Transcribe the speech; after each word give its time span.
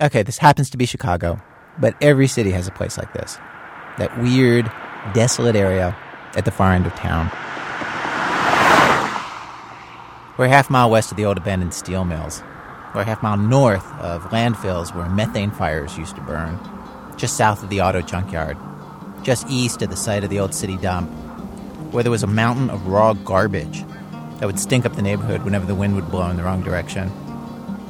Okay, 0.00 0.24
this 0.24 0.38
happens 0.38 0.70
to 0.70 0.76
be 0.76 0.86
Chicago, 0.86 1.40
but 1.78 1.94
every 2.00 2.26
city 2.26 2.50
has 2.50 2.66
a 2.66 2.72
place 2.72 2.98
like 2.98 3.12
this. 3.12 3.36
That 3.96 4.18
weird, 4.18 4.68
desolate 5.12 5.54
area 5.54 5.96
at 6.34 6.44
the 6.44 6.50
far 6.50 6.72
end 6.72 6.84
of 6.84 6.92
town. 6.96 7.30
We're 10.36 10.46
a 10.46 10.48
half 10.48 10.68
mile 10.68 10.90
west 10.90 11.12
of 11.12 11.16
the 11.16 11.24
old 11.24 11.38
abandoned 11.38 11.74
steel 11.74 12.04
mills. 12.04 12.42
We're 12.92 13.02
a 13.02 13.04
half 13.04 13.22
mile 13.22 13.36
north 13.36 13.86
of 14.00 14.24
landfills 14.30 14.92
where 14.96 15.08
methane 15.08 15.52
fires 15.52 15.96
used 15.96 16.16
to 16.16 16.22
burn. 16.22 16.58
Just 17.16 17.36
south 17.36 17.62
of 17.62 17.70
the 17.70 17.80
auto 17.80 18.00
junkyard. 18.00 18.56
Just 19.22 19.48
east 19.48 19.80
of 19.80 19.90
the 19.90 19.96
site 19.96 20.24
of 20.24 20.30
the 20.30 20.40
old 20.40 20.56
city 20.56 20.76
dump, 20.76 21.08
where 21.92 22.02
there 22.02 22.10
was 22.10 22.24
a 22.24 22.26
mountain 22.26 22.68
of 22.68 22.88
raw 22.88 23.12
garbage 23.12 23.84
that 24.40 24.46
would 24.46 24.58
stink 24.58 24.84
up 24.86 24.96
the 24.96 25.02
neighborhood 25.02 25.44
whenever 25.44 25.66
the 25.66 25.74
wind 25.76 25.94
would 25.94 26.10
blow 26.10 26.28
in 26.30 26.36
the 26.36 26.42
wrong 26.42 26.64
direction. 26.64 27.12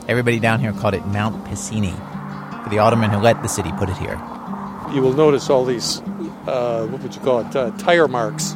Everybody 0.07 0.39
down 0.39 0.61
here 0.61 0.73
called 0.73 0.95
it 0.95 1.07
Mount 1.07 1.45
Piscini, 1.47 1.95
for 2.63 2.69
the 2.69 2.79
alderman 2.79 3.11
who 3.11 3.19
let 3.19 3.43
the 3.43 3.49
city 3.49 3.71
put 3.79 3.89
it 3.89 3.97
here. 3.97 4.21
You 4.93 5.01
will 5.01 5.15
notice 5.15 5.49
all 5.49 5.65
these, 5.65 6.01
uh, 6.47 6.87
what 6.91 7.01
would 7.03 7.15
you 7.15 7.21
call 7.23 7.41
it, 7.41 7.57
uh, 7.57 7.71
tire 7.79 8.07
marks. 8.07 8.55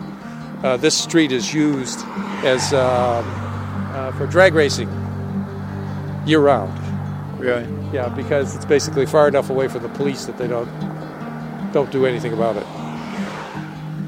Uh, 0.62 0.76
this 0.76 0.96
street 0.96 1.32
is 1.32 1.54
used 1.54 2.00
as 2.44 2.72
uh, 2.72 2.78
uh, 2.78 4.12
for 4.12 4.26
drag 4.26 4.54
racing 4.54 4.88
year 6.26 6.40
round. 6.40 6.78
Really? 7.40 7.66
Yeah, 7.92 8.08
because 8.08 8.54
it's 8.54 8.66
basically 8.66 9.06
far 9.06 9.28
enough 9.28 9.48
away 9.48 9.68
from 9.68 9.82
the 9.82 9.88
police 9.88 10.26
that 10.26 10.36
they 10.36 10.48
don't 10.48 10.68
don't 11.72 11.90
do 11.90 12.06
anything 12.06 12.32
about 12.32 12.56
it. 12.56 12.66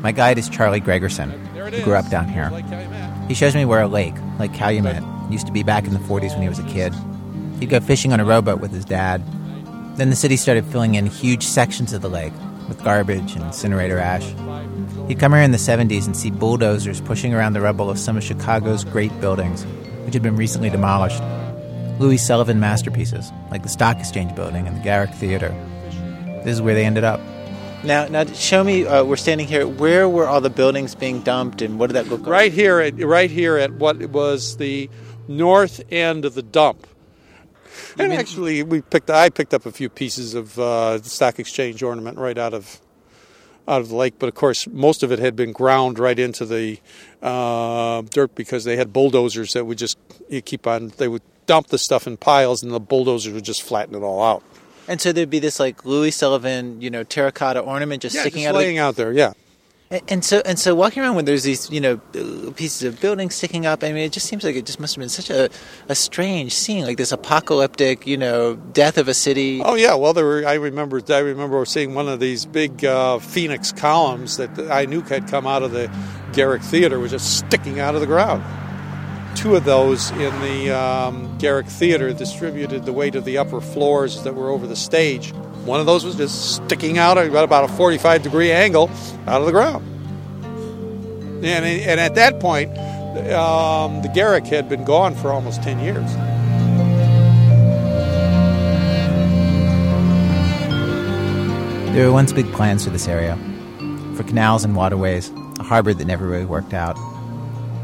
My 0.02 0.12
guide 0.12 0.38
is 0.38 0.48
Charlie 0.48 0.80
Gregerson, 0.80 1.30
who 1.70 1.82
grew 1.84 1.94
up 1.94 2.08
down 2.10 2.28
here. 2.28 2.48
He 3.28 3.34
shows 3.34 3.54
me 3.54 3.64
where 3.64 3.82
a 3.82 3.88
lake, 3.88 4.14
Lake 4.38 4.52
Calumet, 4.52 5.02
used 5.30 5.46
to 5.46 5.52
be 5.52 5.62
back 5.62 5.86
in 5.86 5.92
the 5.92 5.98
40s 6.00 6.32
when 6.32 6.42
he 6.42 6.48
was 6.48 6.58
a 6.58 6.64
kid. 6.64 6.94
He'd 7.60 7.68
go 7.68 7.80
fishing 7.80 8.12
on 8.12 8.20
a 8.20 8.24
rowboat 8.24 8.60
with 8.60 8.72
his 8.72 8.84
dad. 8.84 9.22
Then 9.96 10.10
the 10.10 10.16
city 10.16 10.36
started 10.36 10.64
filling 10.66 10.94
in 10.94 11.06
huge 11.06 11.44
sections 11.44 11.92
of 11.92 12.02
the 12.02 12.08
lake 12.08 12.32
with 12.68 12.82
garbage 12.82 13.34
and 13.34 13.44
incinerator 13.44 13.98
ash. 13.98 14.26
He'd 15.08 15.18
come 15.18 15.32
here 15.32 15.42
in 15.42 15.50
the 15.50 15.58
70s 15.58 16.06
and 16.06 16.16
see 16.16 16.30
bulldozers 16.30 17.00
pushing 17.00 17.34
around 17.34 17.52
the 17.52 17.60
rubble 17.60 17.90
of 17.90 17.98
some 17.98 18.16
of 18.16 18.24
Chicago's 18.24 18.84
great 18.84 19.18
buildings, 19.20 19.64
which 20.04 20.14
had 20.14 20.22
been 20.22 20.36
recently 20.36 20.70
demolished. 20.70 21.22
Louis 21.98 22.16
Sullivan 22.16 22.60
masterpieces, 22.60 23.30
like 23.50 23.62
the 23.62 23.68
Stock 23.68 23.98
Exchange 23.98 24.34
building 24.34 24.66
and 24.66 24.76
the 24.76 24.82
Garrick 24.82 25.12
Theater. 25.14 25.50
This 26.44 26.54
is 26.54 26.62
where 26.62 26.74
they 26.74 26.86
ended 26.86 27.04
up. 27.04 27.20
Now, 27.82 28.06
now, 28.08 28.24
show 28.24 28.62
me. 28.62 28.86
Uh, 28.86 29.04
we're 29.04 29.16
standing 29.16 29.46
here. 29.46 29.66
Where 29.66 30.08
were 30.08 30.26
all 30.26 30.40
the 30.40 30.50
buildings 30.50 30.94
being 30.94 31.20
dumped, 31.22 31.62
and 31.62 31.78
what 31.78 31.88
did 31.88 31.94
that 31.94 32.08
look 32.08 32.20
like? 32.20 32.28
Right 32.28 32.52
here, 32.52 32.80
at, 32.80 32.98
right 32.98 33.30
here 33.30 33.56
at 33.56 33.72
what 33.72 33.98
was 34.10 34.58
the 34.58 34.88
north 35.28 35.82
end 35.90 36.24
of 36.24 36.34
the 36.34 36.42
dump. 36.42 36.86
And 37.98 38.10
mean- 38.10 38.18
actually, 38.18 38.62
we 38.62 38.80
picked. 38.80 39.10
I 39.10 39.28
picked 39.30 39.54
up 39.54 39.66
a 39.66 39.72
few 39.72 39.88
pieces 39.88 40.34
of 40.34 40.58
uh, 40.58 40.98
the 40.98 41.08
stock 41.08 41.38
exchange 41.38 41.82
ornament 41.82 42.18
right 42.18 42.38
out 42.38 42.54
of 42.54 42.80
out 43.68 43.80
of 43.80 43.88
the 43.88 43.94
lake, 43.94 44.14
but 44.18 44.28
of 44.28 44.34
course, 44.34 44.66
most 44.66 45.02
of 45.02 45.12
it 45.12 45.18
had 45.18 45.36
been 45.36 45.52
ground 45.52 45.98
right 45.98 46.18
into 46.18 46.44
the 46.44 46.78
uh, 47.22 48.02
dirt 48.10 48.34
because 48.34 48.64
they 48.64 48.76
had 48.76 48.92
bulldozers 48.92 49.52
that 49.52 49.64
would 49.64 49.78
just 49.78 49.98
you 50.28 50.40
keep 50.42 50.66
on. 50.66 50.88
They 50.96 51.08
would 51.08 51.22
dump 51.46 51.68
the 51.68 51.78
stuff 51.78 52.06
in 52.06 52.16
piles, 52.16 52.62
and 52.62 52.72
the 52.72 52.80
bulldozers 52.80 53.32
would 53.32 53.44
just 53.44 53.62
flatten 53.62 53.94
it 53.94 54.02
all 54.02 54.22
out. 54.22 54.42
And 54.88 55.00
so 55.00 55.12
there'd 55.12 55.30
be 55.30 55.38
this 55.38 55.60
like 55.60 55.84
Louis 55.84 56.10
Sullivan, 56.10 56.80
you 56.80 56.90
know, 56.90 57.04
terracotta 57.04 57.60
ornament 57.60 58.02
just 58.02 58.14
Yeah, 58.16 58.22
sticking 58.22 58.42
just 58.42 58.48
out 58.48 58.54
of 58.56 58.60
the 58.60 58.66
laying 58.66 58.78
out 58.78 58.96
there. 58.96 59.12
Yeah. 59.12 59.34
And- 59.90 60.24
so, 60.24 60.40
and 60.44 60.56
so, 60.56 60.72
walking 60.76 61.02
around 61.02 61.16
when 61.16 61.24
there's 61.24 61.42
these, 61.42 61.68
you 61.68 61.80
know, 61.80 61.96
pieces 62.54 62.84
of 62.84 63.00
buildings 63.00 63.34
sticking 63.34 63.66
up. 63.66 63.82
I 63.82 63.88
mean, 63.88 64.04
it 64.04 64.12
just 64.12 64.26
seems 64.26 64.44
like 64.44 64.54
it 64.54 64.64
just 64.64 64.78
must 64.78 64.94
have 64.94 65.02
been 65.02 65.08
such 65.08 65.30
a, 65.30 65.50
a 65.88 65.96
strange 65.96 66.54
scene, 66.54 66.84
like 66.84 66.96
this 66.96 67.10
apocalyptic, 67.10 68.06
you 68.06 68.16
know, 68.16 68.54
death 68.54 68.98
of 68.98 69.08
a 69.08 69.14
city. 69.14 69.60
Oh 69.64 69.74
yeah, 69.74 69.96
well 69.96 70.12
there 70.12 70.24
were. 70.24 70.44
I 70.46 70.54
remember. 70.54 71.00
I 71.08 71.18
remember 71.18 71.64
seeing 71.64 71.94
one 71.94 72.08
of 72.08 72.20
these 72.20 72.46
big 72.46 72.84
uh, 72.84 73.18
phoenix 73.18 73.72
columns 73.72 74.36
that 74.36 74.56
I 74.70 74.84
knew 74.84 75.00
had 75.00 75.26
come 75.26 75.44
out 75.48 75.64
of 75.64 75.72
the 75.72 75.90
Garrick 76.34 76.62
Theater 76.62 77.00
was 77.00 77.10
just 77.10 77.38
sticking 77.38 77.80
out 77.80 77.96
of 77.96 78.00
the 78.00 78.06
ground. 78.06 78.44
Two 79.36 79.56
of 79.56 79.64
those 79.64 80.12
in 80.12 80.40
the 80.40 80.70
um, 80.70 81.36
Garrick 81.38 81.66
Theater 81.66 82.12
distributed 82.12 82.84
the 82.84 82.92
weight 82.92 83.16
of 83.16 83.24
the 83.24 83.38
upper 83.38 83.60
floors 83.60 84.22
that 84.22 84.36
were 84.36 84.50
over 84.50 84.68
the 84.68 84.76
stage. 84.76 85.32
One 85.70 85.78
of 85.78 85.86
those 85.86 86.04
was 86.04 86.16
just 86.16 86.56
sticking 86.56 86.98
out 86.98 87.16
at 87.16 87.28
about 87.28 87.62
a 87.62 87.68
45 87.68 88.24
degree 88.24 88.50
angle 88.50 88.90
out 89.28 89.40
of 89.40 89.46
the 89.46 89.52
ground. 89.52 89.86
And, 91.44 91.64
and 91.64 92.00
at 92.00 92.16
that 92.16 92.40
point, 92.40 92.76
um, 93.32 94.02
the 94.02 94.10
Garrick 94.12 94.46
had 94.46 94.68
been 94.68 94.82
gone 94.82 95.14
for 95.14 95.30
almost 95.30 95.62
10 95.62 95.78
years. 95.78 96.12
There 101.94 102.04
were 102.04 102.12
once 102.12 102.32
big 102.32 102.50
plans 102.50 102.82
for 102.82 102.90
this 102.90 103.06
area, 103.06 103.36
for 104.16 104.24
canals 104.24 104.64
and 104.64 104.74
waterways, 104.74 105.30
a 105.60 105.62
harbor 105.62 105.94
that 105.94 106.04
never 106.04 106.26
really 106.26 106.46
worked 106.46 106.74
out. 106.74 106.96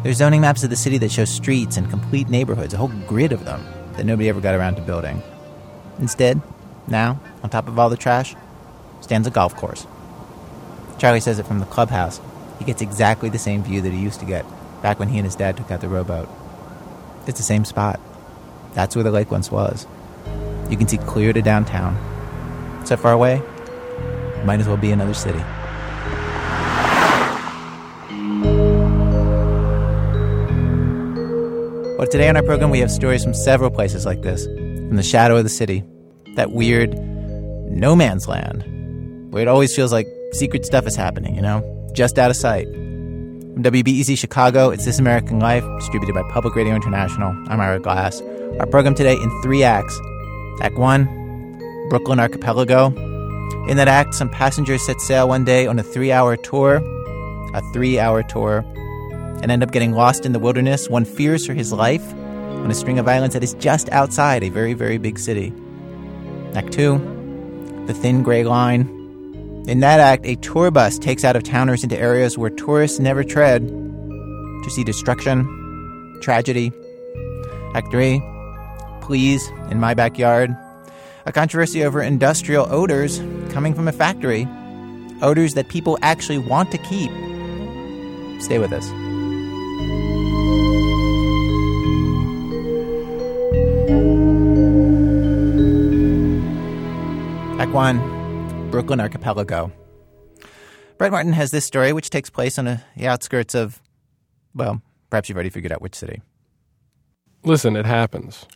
There's 0.02 0.16
zoning 0.16 0.40
maps 0.40 0.64
of 0.64 0.70
the 0.70 0.76
city 0.76 0.98
that 0.98 1.12
show 1.12 1.24
streets 1.24 1.76
and 1.76 1.88
complete 1.88 2.28
neighborhoods, 2.28 2.74
a 2.74 2.78
whole 2.78 2.90
grid 3.06 3.30
of 3.30 3.44
them 3.44 3.64
that 3.92 4.04
nobody 4.04 4.28
ever 4.28 4.40
got 4.40 4.56
around 4.56 4.74
to 4.74 4.82
building. 4.82 5.22
Instead, 6.00 6.42
now, 6.88 7.20
on 7.42 7.50
top 7.50 7.68
of 7.68 7.78
all 7.78 7.90
the 7.90 7.96
trash, 7.96 8.34
stands 9.00 9.26
a 9.26 9.30
golf 9.30 9.54
course. 9.56 9.86
Charlie 10.98 11.20
says 11.20 11.38
it 11.38 11.46
from 11.46 11.58
the 11.58 11.66
clubhouse, 11.66 12.20
he 12.58 12.64
gets 12.64 12.80
exactly 12.80 13.28
the 13.28 13.38
same 13.38 13.62
view 13.62 13.80
that 13.82 13.92
he 13.92 13.98
used 13.98 14.20
to 14.20 14.26
get 14.26 14.44
back 14.82 14.98
when 14.98 15.08
he 15.08 15.18
and 15.18 15.24
his 15.24 15.36
dad 15.36 15.56
took 15.56 15.70
out 15.70 15.80
the 15.80 15.88
rowboat. 15.88 16.28
It's 17.26 17.38
the 17.38 17.44
same 17.44 17.64
spot. 17.64 18.00
That's 18.74 18.94
where 18.94 19.02
the 19.02 19.10
lake 19.10 19.30
once 19.30 19.50
was. 19.50 19.86
You 20.70 20.76
can 20.76 20.88
see 20.88 20.98
clear 20.98 21.32
to 21.32 21.42
downtown. 21.42 21.96
So 22.86 22.96
far 22.96 23.12
away, 23.12 23.42
might 24.44 24.60
as 24.60 24.68
well 24.68 24.76
be 24.76 24.92
another 24.92 25.14
city. 25.14 25.42
Well, 31.98 32.06
today 32.06 32.28
on 32.28 32.36
our 32.36 32.42
program, 32.42 32.70
we 32.70 32.78
have 32.80 32.90
stories 32.90 33.24
from 33.24 33.34
several 33.34 33.70
places 33.70 34.06
like 34.06 34.22
this 34.22 34.44
from 34.44 34.96
the 34.96 35.02
shadow 35.02 35.36
of 35.36 35.44
the 35.44 35.50
city, 35.50 35.82
that 36.36 36.52
weird 36.52 36.94
no 37.68 37.96
man's 37.96 38.28
land, 38.28 38.62
where 39.32 39.42
it 39.42 39.48
always 39.48 39.74
feels 39.74 39.92
like 39.92 40.06
secret 40.32 40.64
stuff 40.64 40.86
is 40.86 40.96
happening, 40.96 41.34
you 41.34 41.42
know, 41.42 41.62
just 41.94 42.18
out 42.18 42.30
of 42.30 42.36
sight. 42.36 42.66
From 42.66 43.62
WBEZ 43.62 44.16
Chicago, 44.18 44.70
it's 44.70 44.84
This 44.84 44.98
American 44.98 45.40
Life, 45.40 45.64
distributed 45.78 46.14
by 46.14 46.22
Public 46.30 46.54
Radio 46.54 46.74
International. 46.74 47.30
I'm 47.48 47.60
Ira 47.60 47.80
Glass. 47.80 48.20
Our 48.60 48.66
program 48.66 48.94
today 48.94 49.14
in 49.14 49.42
three 49.42 49.62
acts. 49.62 49.98
Act 50.60 50.76
one, 50.76 51.06
Brooklyn 51.88 52.20
Archipelago. 52.20 52.86
In 53.68 53.76
that 53.78 53.88
act, 53.88 54.14
some 54.14 54.28
passengers 54.28 54.84
set 54.84 55.00
sail 55.00 55.28
one 55.28 55.44
day 55.44 55.66
on 55.66 55.78
a 55.78 55.82
three 55.82 56.12
hour 56.12 56.36
tour, 56.36 56.76
a 57.54 57.62
three 57.72 57.98
hour 57.98 58.22
tour, 58.22 58.64
and 59.42 59.50
end 59.50 59.62
up 59.62 59.72
getting 59.72 59.92
lost 59.92 60.24
in 60.24 60.32
the 60.32 60.38
wilderness. 60.38 60.88
One 60.88 61.04
fears 61.04 61.46
for 61.46 61.54
his 61.54 61.72
life 61.72 62.12
on 62.12 62.70
a 62.70 62.74
string 62.74 62.98
of 62.98 63.08
islands 63.08 63.34
that 63.34 63.42
is 63.42 63.54
just 63.54 63.88
outside 63.90 64.42
a 64.42 64.48
very, 64.50 64.74
very 64.74 64.98
big 64.98 65.18
city. 65.18 65.52
Act 66.56 66.72
two, 66.72 66.96
the 67.86 67.92
thin 67.92 68.22
gray 68.22 68.42
line. 68.42 68.88
In 69.68 69.80
that 69.80 70.00
act, 70.00 70.24
a 70.24 70.36
tour 70.36 70.70
bus 70.70 70.98
takes 70.98 71.22
out 71.22 71.36
of 71.36 71.42
towners 71.42 71.82
into 71.82 71.98
areas 71.98 72.38
where 72.38 72.48
tourists 72.48 72.98
never 72.98 73.22
tread 73.22 73.68
to 73.68 74.70
see 74.70 74.82
destruction, 74.82 75.44
tragedy. 76.22 76.72
Act 77.74 77.90
three, 77.90 78.22
please, 79.02 79.46
in 79.70 79.78
my 79.80 79.92
backyard. 79.92 80.56
A 81.26 81.32
controversy 81.32 81.84
over 81.84 82.00
industrial 82.00 82.66
odors 82.72 83.18
coming 83.50 83.74
from 83.74 83.86
a 83.86 83.92
factory. 83.92 84.48
Odors 85.20 85.52
that 85.54 85.68
people 85.68 85.98
actually 86.00 86.38
want 86.38 86.72
to 86.72 86.78
keep. 86.78 87.10
Stay 88.40 88.58
with 88.58 88.72
us. 88.72 88.90
1 97.76 98.70
Brooklyn 98.70 99.00
Archipelago. 99.00 99.70
Brett 100.96 101.12
Martin 101.12 101.34
has 101.34 101.50
this 101.50 101.66
story, 101.66 101.92
which 101.92 102.08
takes 102.08 102.30
place 102.30 102.58
on 102.58 102.66
a, 102.66 102.82
the 102.96 103.06
outskirts 103.06 103.54
of, 103.54 103.82
well, 104.54 104.80
perhaps 105.10 105.28
you've 105.28 105.36
already 105.36 105.50
figured 105.50 105.72
out 105.72 105.82
which 105.82 105.94
city. 105.94 106.22
Listen, 107.44 107.76
it 107.76 107.84
happens. 107.84 108.46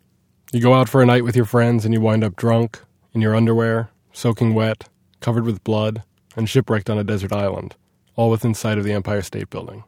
You 0.54 0.62
go 0.62 0.72
out 0.72 0.88
for 0.88 1.02
a 1.02 1.06
night 1.06 1.22
with 1.22 1.36
your 1.36 1.44
friends 1.44 1.84
and 1.84 1.92
you 1.92 2.00
wind 2.00 2.24
up 2.24 2.34
drunk, 2.34 2.80
in 3.12 3.20
your 3.20 3.36
underwear, 3.36 3.90
soaking 4.10 4.54
wet, 4.54 4.88
covered 5.20 5.44
with 5.44 5.62
blood, 5.64 6.02
and 6.34 6.48
shipwrecked 6.48 6.88
on 6.88 6.96
a 6.96 7.04
desert 7.04 7.30
island, 7.30 7.76
all 8.16 8.30
within 8.30 8.54
sight 8.54 8.78
of 8.78 8.84
the 8.84 8.94
Empire 8.94 9.20
State 9.20 9.50
Building. 9.50 9.84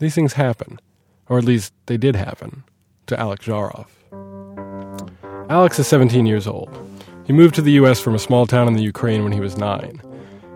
These 0.00 0.14
things 0.14 0.34
happen, 0.34 0.80
or 1.30 1.38
at 1.38 1.44
least 1.44 1.72
they 1.86 1.96
did 1.96 2.14
happen, 2.14 2.64
to 3.06 3.18
Alex 3.18 3.46
Zharov. 3.46 3.86
Alex 5.48 5.78
is 5.78 5.86
17 5.86 6.26
years 6.26 6.46
old. 6.46 6.68
He 7.28 7.34
moved 7.34 7.54
to 7.56 7.62
the 7.62 7.72
U.S. 7.72 8.00
from 8.00 8.14
a 8.14 8.18
small 8.18 8.46
town 8.46 8.68
in 8.68 8.72
the 8.72 8.82
Ukraine 8.82 9.22
when 9.22 9.32
he 9.32 9.40
was 9.40 9.58
nine. 9.58 10.00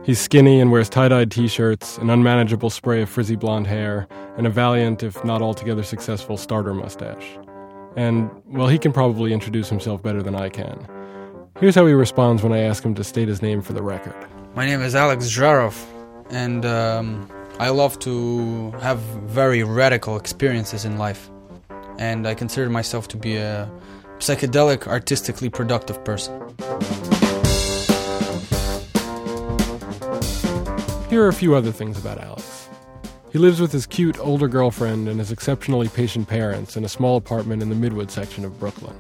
He's 0.04 0.18
skinny 0.18 0.58
and 0.58 0.72
wears 0.72 0.88
tie 0.88 1.08
dyed 1.08 1.30
t 1.30 1.46
shirts, 1.46 1.98
an 1.98 2.08
unmanageable 2.08 2.70
spray 2.70 3.02
of 3.02 3.10
frizzy 3.10 3.36
blonde 3.36 3.66
hair, 3.66 4.08
and 4.38 4.46
a 4.46 4.50
valiant, 4.50 5.02
if 5.02 5.22
not 5.22 5.42
altogether 5.42 5.82
successful, 5.82 6.38
starter 6.38 6.72
mustache. 6.72 7.26
And, 7.94 8.30
well, 8.46 8.68
he 8.68 8.78
can 8.78 8.90
probably 8.90 9.34
introduce 9.34 9.68
himself 9.68 10.02
better 10.02 10.22
than 10.22 10.34
I 10.34 10.48
can. 10.48 10.88
Here's 11.60 11.74
how 11.74 11.84
he 11.84 11.92
responds 11.92 12.42
when 12.42 12.54
I 12.54 12.60
ask 12.60 12.82
him 12.82 12.94
to 12.94 13.04
state 13.04 13.28
his 13.28 13.42
name 13.42 13.60
for 13.60 13.74
the 13.74 13.82
record. 13.82 14.14
My 14.54 14.64
name 14.64 14.80
is 14.80 14.94
Alex 14.94 15.26
Zharov, 15.26 15.76
and 16.30 16.64
um, 16.64 17.28
I 17.58 17.68
love 17.68 17.98
to 17.98 18.70
have 18.80 18.98
very 19.28 19.62
radical 19.62 20.16
experiences 20.16 20.86
in 20.86 20.96
life. 20.96 21.28
And 21.98 22.26
I 22.26 22.32
consider 22.32 22.70
myself 22.70 23.08
to 23.08 23.18
be 23.18 23.36
a 23.36 23.70
psychedelic, 24.22 24.86
artistically 24.86 25.50
productive 25.50 26.04
person. 26.04 26.32
Here 31.10 31.24
are 31.24 31.28
a 31.28 31.32
few 31.32 31.56
other 31.56 31.72
things 31.72 31.98
about 31.98 32.18
Alex. 32.18 32.68
He 33.32 33.38
lives 33.38 33.60
with 33.60 33.72
his 33.72 33.84
cute 33.84 34.20
older 34.20 34.46
girlfriend 34.46 35.08
and 35.08 35.18
his 35.18 35.32
exceptionally 35.32 35.88
patient 35.88 36.28
parents 36.28 36.76
in 36.76 36.84
a 36.84 36.88
small 36.88 37.16
apartment 37.16 37.62
in 37.62 37.68
the 37.68 37.74
Midwood 37.74 38.12
section 38.12 38.44
of 38.44 38.60
Brooklyn. 38.60 38.96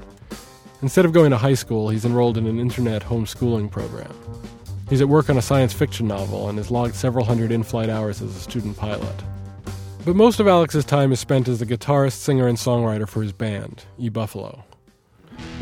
Instead 0.82 1.04
of 1.04 1.12
going 1.12 1.30
to 1.30 1.36
high 1.36 1.54
school, 1.54 1.88
he's 1.88 2.04
enrolled 2.04 2.36
in 2.36 2.48
an 2.48 2.58
internet 2.58 3.02
homeschooling 3.02 3.70
program. 3.70 4.12
He's 4.90 5.00
at 5.00 5.08
work 5.08 5.30
on 5.30 5.38
a 5.38 5.42
science 5.42 5.72
fiction 5.72 6.08
novel 6.08 6.48
and 6.48 6.58
has 6.58 6.72
logged 6.72 6.96
several 6.96 7.24
hundred 7.24 7.52
in 7.52 7.62
flight 7.62 7.88
hours 7.88 8.20
as 8.20 8.34
a 8.34 8.40
student 8.40 8.76
pilot. 8.76 9.14
But 10.04 10.16
most 10.16 10.40
of 10.40 10.48
Alex's 10.48 10.84
time 10.84 11.12
is 11.12 11.20
spent 11.20 11.46
as 11.46 11.60
the 11.60 11.66
guitarist, 11.66 12.14
singer, 12.14 12.48
and 12.48 12.58
songwriter 12.58 13.08
for 13.08 13.22
his 13.22 13.32
band, 13.32 13.84
E 13.98 14.08
Buffalo. 14.08 14.64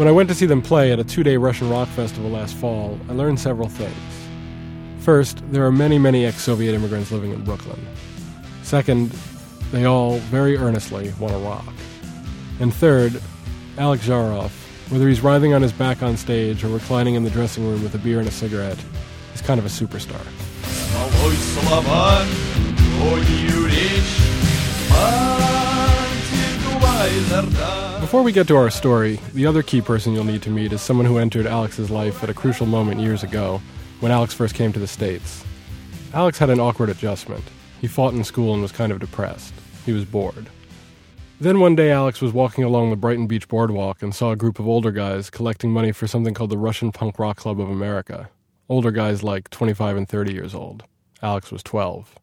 When 0.01 0.09
I 0.09 0.13
went 0.13 0.31
to 0.31 0.35
see 0.35 0.47
them 0.47 0.63
play 0.63 0.93
at 0.93 0.99
a 0.99 1.05
two 1.05 1.23
day 1.23 1.37
Russian 1.37 1.69
rock 1.69 1.87
festival 1.89 2.31
last 2.31 2.57
fall, 2.57 2.99
I 3.11 3.13
learned 3.13 3.39
several 3.39 3.69
things. 3.69 3.95
First, 5.01 5.43
there 5.53 5.67
are 5.67 5.71
many, 5.71 5.99
many 5.99 6.25
ex 6.25 6.41
Soviet 6.41 6.75
immigrants 6.75 7.13
living 7.13 7.33
in 7.33 7.45
Brooklyn. 7.45 7.87
Second, 8.63 9.11
they 9.73 9.85
all 9.85 10.17
very 10.31 10.57
earnestly 10.57 11.13
want 11.21 11.35
to 11.35 11.39
rock. 11.41 11.75
And 12.61 12.73
third, 12.73 13.21
Alex 13.77 14.09
Zharov, 14.09 14.49
whether 14.91 15.07
he's 15.07 15.21
writhing 15.21 15.53
on 15.53 15.61
his 15.61 15.75
back 15.75 16.03
on 16.03 16.17
stage 16.17 16.65
or 16.65 16.69
reclining 16.69 17.15
in 17.15 17.23
the 17.23 17.31
dressing 17.31 17.69
room 17.69 17.83
with 17.83 17.95
a 17.95 17.99
beer 17.99 18.21
and 18.21 18.27
a 18.27 18.33
cigarette, 18.33 18.83
is 19.35 19.43
kind 19.43 19.61
of 19.61 19.67
a 19.67 19.69
superstar. 19.69 20.25
Before 28.01 28.23
we 28.23 28.33
get 28.33 28.49
to 28.49 28.57
our 28.57 28.71
story, 28.71 29.21
the 29.35 29.47
other 29.47 29.63
key 29.63 29.81
person 29.81 30.13
you'll 30.13 30.25
need 30.25 30.43
to 30.43 30.51
meet 30.51 30.73
is 30.73 30.81
someone 30.81 31.07
who 31.07 31.19
entered 31.19 31.47
Alex's 31.47 31.91
life 31.91 32.23
at 32.23 32.31
a 32.31 32.35
crucial 32.35 32.67
moment 32.67 33.01
years 33.01 33.23
ago 33.23 33.61
when 34.01 34.11
Alex 34.11 34.35
first 34.35 34.55
came 34.55 34.73
to 34.73 34.79
the 34.79 34.87
States. 34.87 35.45
Alex 36.13 36.39
had 36.39 36.51
an 36.51 36.61
awkward 36.61 36.89
adjustment. 36.89 37.45
He 37.81 37.87
fought 37.87 38.15
in 38.15 38.25
school 38.25 38.53
and 38.53 38.63
was 38.63 38.73
kind 38.73 38.91
of 38.91 39.01
depressed. 39.01 39.55
He 39.87 39.93
was 39.93 40.05
bored. 40.05 40.49
Then 41.41 41.61
one 41.61 41.75
day, 41.75 41.91
Alex 41.91 42.21
was 42.21 42.33
walking 42.33 42.65
along 42.65 42.91
the 42.91 42.97
Brighton 42.97 43.27
Beach 43.27 43.49
boardwalk 43.49 44.03
and 44.03 44.15
saw 44.15 44.33
a 44.33 44.37
group 44.37 44.59
of 44.59 44.69
older 44.69 44.91
guys 44.91 45.31
collecting 45.31 45.71
money 45.71 45.93
for 45.93 46.07
something 46.07 46.35
called 46.35 46.51
the 46.51 46.59
Russian 46.59 46.93
Punk 46.93 47.19
Rock 47.19 47.39
Club 47.39 47.61
of 47.61 47.71
America. 47.71 48.29
Older 48.69 48.91
guys 48.91 49.23
like 49.23 49.51
25 49.51 49.97
and 49.97 50.09
30 50.09 50.33
years 50.33 50.55
old. 50.55 50.85
Alex 51.23 51.51
was 51.51 51.63
12. 51.63 52.15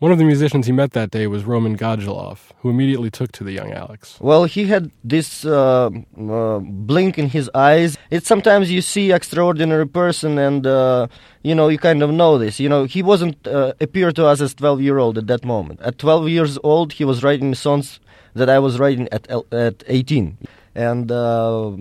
One 0.00 0.12
of 0.12 0.16
the 0.16 0.24
musicians 0.24 0.64
he 0.64 0.72
met 0.72 0.92
that 0.92 1.10
day 1.10 1.26
was 1.26 1.44
Roman 1.44 1.76
Godjalov, 1.76 2.38
who 2.60 2.70
immediately 2.70 3.10
took 3.10 3.32
to 3.32 3.44
the 3.44 3.52
young 3.52 3.70
Alex. 3.70 4.16
Well, 4.18 4.44
he 4.44 4.64
had 4.64 4.90
this 5.04 5.44
uh, 5.44 5.90
uh, 6.18 6.58
blink 6.60 7.18
in 7.18 7.28
his 7.28 7.50
eyes. 7.54 7.98
It's 8.10 8.26
sometimes 8.26 8.70
you 8.70 8.80
see 8.80 9.12
extraordinary 9.12 9.86
person, 9.86 10.38
and 10.38 10.66
uh, 10.66 11.08
you 11.42 11.54
know 11.54 11.68
you 11.68 11.76
kind 11.76 12.02
of 12.02 12.10
know 12.10 12.38
this. 12.38 12.58
You 12.58 12.70
know 12.70 12.84
he 12.84 13.02
wasn't 13.02 13.46
uh, 13.46 13.74
appear 13.78 14.10
to 14.12 14.24
us 14.24 14.40
as 14.40 14.54
twelve 14.54 14.80
year 14.80 14.96
old 14.96 15.18
at 15.18 15.26
that 15.26 15.44
moment. 15.44 15.82
At 15.82 15.98
twelve 15.98 16.30
years 16.30 16.58
old, 16.64 16.94
he 16.94 17.04
was 17.04 17.22
writing 17.22 17.54
songs 17.54 18.00
that 18.32 18.48
I 18.48 18.58
was 18.58 18.78
writing 18.78 19.06
at 19.12 19.30
at 19.52 19.84
eighteen, 19.86 20.38
and 20.74 21.12
uh, 21.12 21.72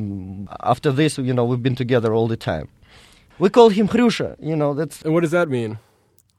after 0.59 0.91
this, 0.91 1.17
you 1.17 1.33
know, 1.33 1.45
we've 1.45 1.63
been 1.63 1.77
together 1.77 2.13
all 2.13 2.27
the 2.27 2.35
time. 2.35 2.67
We 3.39 3.49
call 3.49 3.69
him 3.69 3.87
Hrusha. 3.87 4.35
You 4.41 4.57
know 4.57 4.73
that's. 4.73 5.03
And 5.03 5.13
what 5.13 5.21
does 5.21 5.31
that 5.31 5.47
mean? 5.47 5.79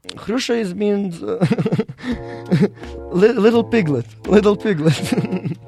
Hrusha 0.09 0.57
is 0.57 0.75
means 0.75 1.23
uh, 1.23 1.45
little 3.13 3.65
piglet, 3.65 4.07
little 4.27 4.57
piglet. 4.57 4.99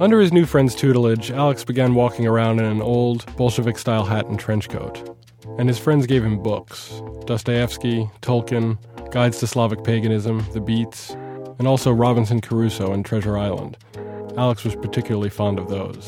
Under 0.00 0.20
his 0.20 0.32
new 0.32 0.44
friend's 0.44 0.74
tutelage, 0.74 1.30
Alex 1.30 1.64
began 1.64 1.94
walking 1.94 2.26
around 2.26 2.58
in 2.58 2.66
an 2.66 2.82
old 2.82 3.24
Bolshevik 3.36 3.78
style 3.78 4.04
hat 4.04 4.26
and 4.26 4.38
trench 4.38 4.68
coat. 4.68 5.16
And 5.58 5.68
his 5.68 5.78
friends 5.78 6.06
gave 6.06 6.24
him 6.24 6.42
books 6.42 7.00
Dostoevsky, 7.24 8.08
Tolkien, 8.20 8.78
Guides 9.10 9.38
to 9.40 9.46
Slavic 9.46 9.84
Paganism, 9.84 10.44
The 10.52 10.60
Beats, 10.60 11.10
and 11.58 11.66
also 11.66 11.92
Robinson 11.92 12.40
Crusoe 12.40 12.92
and 12.92 13.04
Treasure 13.04 13.38
Island. 13.38 13.78
Alex 14.36 14.64
was 14.64 14.76
particularly 14.76 15.30
fond 15.30 15.58
of 15.58 15.68
those. 15.68 16.06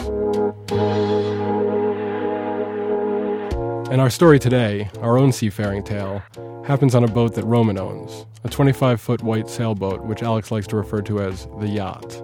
And 3.91 4.03
our 4.03 4.11
story 4.11 4.39
today, 4.39 4.91
our 5.01 5.17
own 5.17 5.33
seafaring 5.33 5.83
tale, 5.83 6.23
happens 6.69 6.95
on 6.95 7.03
a 7.03 7.09
boat 7.09 7.35
that 7.35 7.47
Roman 7.47 7.79
owns, 7.79 8.27
a 8.45 8.49
25 8.51 9.01
foot 9.01 9.23
white 9.23 9.49
sailboat 9.49 10.05
which 10.05 10.23
Alex 10.23 10.51
likes 10.51 10.67
to 10.67 10.77
refer 10.77 11.01
to 11.01 11.23
as 11.23 11.49
the 11.61 11.67
yacht. 11.67 12.23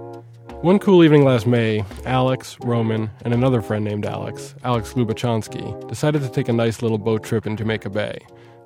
One 0.60 0.78
cool 0.78 1.02
evening 1.02 1.24
last 1.24 1.46
May, 1.46 1.82
Alex, 2.04 2.58
Roman, 2.60 3.10
and 3.24 3.32
another 3.32 3.62
friend 3.62 3.82
named 3.82 4.04
Alex, 4.04 4.54
Alex 4.62 4.92
Lubachansky, 4.92 5.88
decided 5.88 6.20
to 6.20 6.28
take 6.28 6.50
a 6.50 6.52
nice 6.52 6.82
little 6.82 6.98
boat 6.98 7.24
trip 7.24 7.46
in 7.46 7.56
Jamaica 7.56 7.88
Bay, 7.88 8.18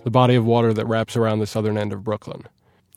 the 0.02 0.10
body 0.10 0.34
of 0.34 0.44
water 0.44 0.72
that 0.72 0.84
wraps 0.86 1.16
around 1.16 1.38
the 1.38 1.46
southern 1.46 1.78
end 1.78 1.92
of 1.92 2.02
Brooklyn. 2.02 2.42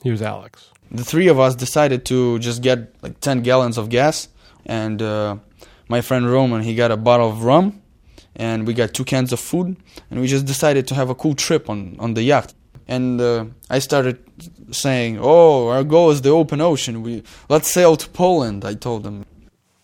Here's 0.04 0.24
Alex. 0.24 0.72
The 0.89 1.04
three 1.04 1.27
of 1.27 1.39
us 1.39 1.54
decided 1.54 2.04
to 2.06 2.39
just 2.39 2.63
get 2.63 2.95
like 3.04 3.19
10 3.19 3.44
gallons 3.44 3.77
of 3.77 3.89
gas, 3.89 4.27
and 4.66 5.04
uh, 5.04 5.36
my 5.88 6.01
friend 6.01 6.27
Roman, 6.27 6.63
he 6.63 6.74
got 6.74 6.89
a 6.89 6.98
bottle 6.98 7.30
of 7.30 7.44
rum, 7.44 7.80
and 8.36 8.66
we 8.66 8.74
got 8.74 8.95
two 8.95 9.06
cans 9.06 9.31
of 9.31 9.39
food, 9.39 9.77
and 10.10 10.19
we 10.19 10.25
just 10.25 10.48
decided 10.48 10.88
to 10.88 10.95
have 10.95 11.12
a 11.12 11.16
cool 11.16 11.36
trip 11.36 11.69
on, 11.69 11.95
on 12.00 12.16
the 12.16 12.24
yacht. 12.24 12.56
And 12.88 13.22
uh, 13.22 13.45
I 13.69 13.80
started 13.80 14.18
saying, 14.72 15.19
"Oh, 15.22 15.69
our 15.69 15.83
goal 15.83 16.12
is 16.12 16.22
the 16.22 16.30
open 16.30 16.62
ocean. 16.62 17.04
We 17.04 17.24
let's 17.50 17.69
sail 17.69 17.95
to 17.98 18.10
Poland." 18.10 18.66
I 18.66 18.74
told 18.74 19.04
them. 19.04 19.25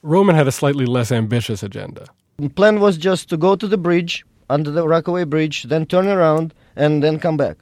Roman 0.02 0.36
had 0.36 0.48
a 0.48 0.52
slightly 0.52 0.86
less 0.86 1.12
ambitious 1.12 1.64
agenda. 1.64 2.06
The 2.38 2.50
plan 2.50 2.80
was 2.80 2.98
just 2.98 3.30
to 3.30 3.38
go 3.38 3.56
to 3.56 3.68
the 3.68 3.78
bridge, 3.78 4.24
under 4.50 4.72
the 4.72 4.88
Rockaway 4.88 5.24
Bridge, 5.26 5.64
then 5.64 5.86
turn 5.86 6.08
around 6.08 6.54
and 6.76 7.04
then 7.04 7.20
come 7.20 7.38
back. 7.38 7.58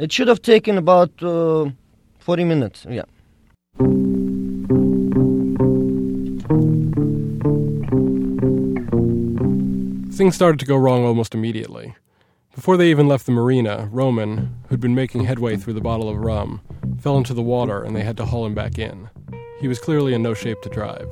It 0.00 0.10
should 0.12 0.28
have 0.28 0.42
taken 0.42 0.78
about 0.78 1.10
uh, 1.22 1.70
40 2.18 2.44
minutes. 2.44 2.86
Yeah. 2.88 3.04
Things 10.16 10.34
started 10.34 10.60
to 10.60 10.66
go 10.66 10.76
wrong 10.76 11.04
almost 11.04 11.34
immediately. 11.34 11.94
Before 12.54 12.76
they 12.76 12.90
even 12.90 13.08
left 13.08 13.24
the 13.24 13.32
marina, 13.32 13.88
Roman, 13.90 14.54
who'd 14.68 14.78
been 14.78 14.94
making 14.94 15.24
headway 15.24 15.56
through 15.56 15.72
the 15.72 15.80
bottle 15.80 16.10
of 16.10 16.18
rum, 16.18 16.60
fell 17.00 17.16
into 17.16 17.32
the 17.32 17.42
water 17.42 17.82
and 17.82 17.96
they 17.96 18.02
had 18.02 18.18
to 18.18 18.26
haul 18.26 18.44
him 18.44 18.54
back 18.54 18.78
in. 18.78 19.08
He 19.58 19.68
was 19.68 19.78
clearly 19.78 20.12
in 20.12 20.22
no 20.22 20.34
shape 20.34 20.60
to 20.62 20.68
drive. 20.68 21.08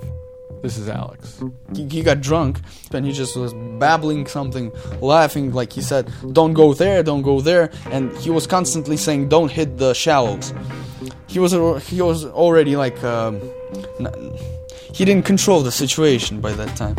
This 0.62 0.76
is 0.76 0.86
Alex. 0.86 1.42
He, 1.74 2.02
got 2.02 2.20
drunk 2.20 2.60
and 2.92 3.06
he 3.06 3.12
just 3.12 3.36
was 3.38 3.54
babbling 3.78 4.26
something, 4.26 4.70
laughing 5.00 5.54
like 5.54 5.72
he 5.72 5.80
said, 5.80 6.12
"Don't 6.32 6.52
go 6.52 6.74
there, 6.74 7.02
don't 7.02 7.22
go 7.22 7.40
there," 7.40 7.70
and 7.90 8.14
he 8.18 8.28
was 8.28 8.46
constantly 8.46 8.98
saying, 8.98 9.30
"Don't 9.30 9.50
hit 9.50 9.78
the 9.78 9.94
shallows." 9.94 10.52
He 11.26 11.38
was 11.38 11.52
he 11.88 12.02
was 12.02 12.26
already 12.26 12.76
like 12.76 13.02
um, 13.02 13.40
he 14.92 15.06
didn't 15.06 15.24
control 15.24 15.62
the 15.62 15.72
situation 15.72 16.42
by 16.42 16.52
that 16.52 16.76
time. 16.76 16.96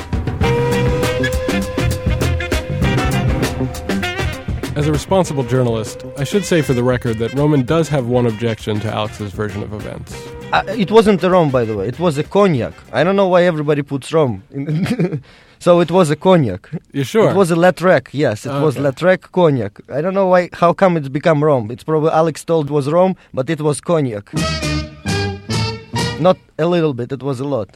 As 4.76 4.88
a 4.88 4.92
responsible 4.92 5.44
journalist, 5.44 6.06
I 6.18 6.24
should 6.24 6.46
say 6.46 6.62
for 6.62 6.74
the 6.74 6.84
record 6.84 7.18
that 7.18 7.34
Roman 7.34 7.64
does 7.66 7.90
have 7.90 8.08
one 8.08 8.26
objection 8.26 8.80
to 8.80 8.88
Alex's 8.94 9.32
version 9.32 9.62
of 9.64 9.74
events. 9.74 10.16
Uh, 10.54 10.64
it 10.68 10.90
wasn't 10.92 11.22
a 11.24 11.30
rum, 11.30 11.50
by 11.52 11.66
the 11.66 11.76
way. 11.76 11.88
It 11.88 12.00
was 12.00 12.18
a 12.18 12.24
cognac. 12.24 12.74
I 12.94 13.04
don't 13.04 13.16
know 13.18 13.28
why 13.28 13.44
everybody 13.44 13.82
puts 13.82 14.14
rum. 14.14 14.44
so 15.60 15.82
it 15.82 15.92
was 15.92 16.10
a 16.10 16.16
cognac. 16.16 16.70
You 16.94 17.04
sure? 17.04 17.32
It 17.32 17.36
was 17.36 17.52
a 17.52 17.56
Latrec. 17.56 18.08
Yes, 18.14 18.46
it 18.46 18.50
Okay. 18.50 18.64
was 18.64 18.78
Latrec 18.78 19.22
cognac. 19.34 19.80
I 19.90 20.00
don't 20.02 20.14
know 20.14 20.28
why. 20.28 20.50
How 20.54 20.72
come 20.74 20.96
it's 20.98 21.10
become 21.10 21.44
rum? 21.44 21.70
It's 21.70 21.84
probably 21.84 22.12
Alex 22.12 22.44
told 22.46 22.68
it 22.68 22.72
was 22.72 22.90
rum, 22.90 23.16
but 23.34 23.50
it 23.50 23.62
was 23.62 23.82
cognac. 23.82 24.32
Not 26.20 26.38
a 26.58 26.66
little 26.66 26.94
bit. 26.94 27.12
It 27.12 27.24
was 27.24 27.40
a 27.42 27.46
lot. 27.46 27.70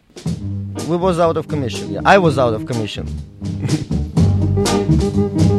We 0.87 0.95
was 0.97 1.19
out 1.19 1.35
of 1.35 1.47
commission. 1.49 1.91
Yeah, 1.91 2.01
I 2.05 2.17
was 2.19 2.37
out 2.39 2.53
of 2.53 2.65
commission. 2.65 3.05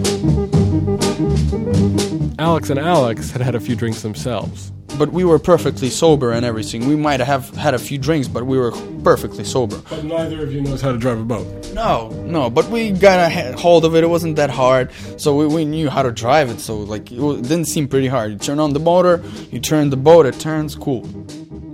Alex 2.46 2.70
and 2.70 2.78
Alex 2.78 3.32
had 3.32 3.42
had 3.42 3.56
a 3.56 3.60
few 3.60 3.74
drinks 3.74 4.02
themselves. 4.02 4.70
But 4.96 5.12
we 5.12 5.24
were 5.24 5.40
perfectly 5.40 5.90
sober 5.90 6.30
and 6.30 6.46
everything. 6.46 6.86
We 6.86 6.94
might 6.94 7.18
have 7.18 7.50
had 7.56 7.74
a 7.74 7.78
few 7.78 7.98
drinks, 7.98 8.28
but 8.28 8.46
we 8.46 8.56
were 8.56 8.70
perfectly 9.02 9.42
sober. 9.42 9.82
But 9.90 10.04
neither 10.04 10.44
of 10.44 10.52
you 10.52 10.60
knows 10.60 10.80
how 10.80 10.92
to 10.92 10.96
drive 10.96 11.18
a 11.18 11.24
boat. 11.24 11.72
No, 11.74 12.08
no, 12.24 12.48
but 12.48 12.68
we 12.68 12.92
got 12.92 13.18
a 13.18 13.56
hold 13.56 13.84
of 13.84 13.96
it. 13.96 14.04
It 14.04 14.06
wasn't 14.06 14.36
that 14.36 14.50
hard, 14.50 14.92
so 15.16 15.34
we, 15.34 15.46
we 15.48 15.64
knew 15.64 15.90
how 15.90 16.04
to 16.04 16.12
drive 16.12 16.48
it. 16.48 16.60
So 16.60 16.78
like 16.78 17.10
it, 17.10 17.18
didn't 17.42 17.64
seem 17.64 17.88
pretty 17.88 18.06
hard. 18.06 18.30
You 18.30 18.38
turn 18.38 18.60
on 18.60 18.74
the 18.74 18.78
motor, 18.78 19.24
you 19.50 19.58
turn 19.58 19.90
the 19.90 19.96
boat, 19.96 20.24
it 20.24 20.38
turns. 20.38 20.76
Cool. 20.76 21.04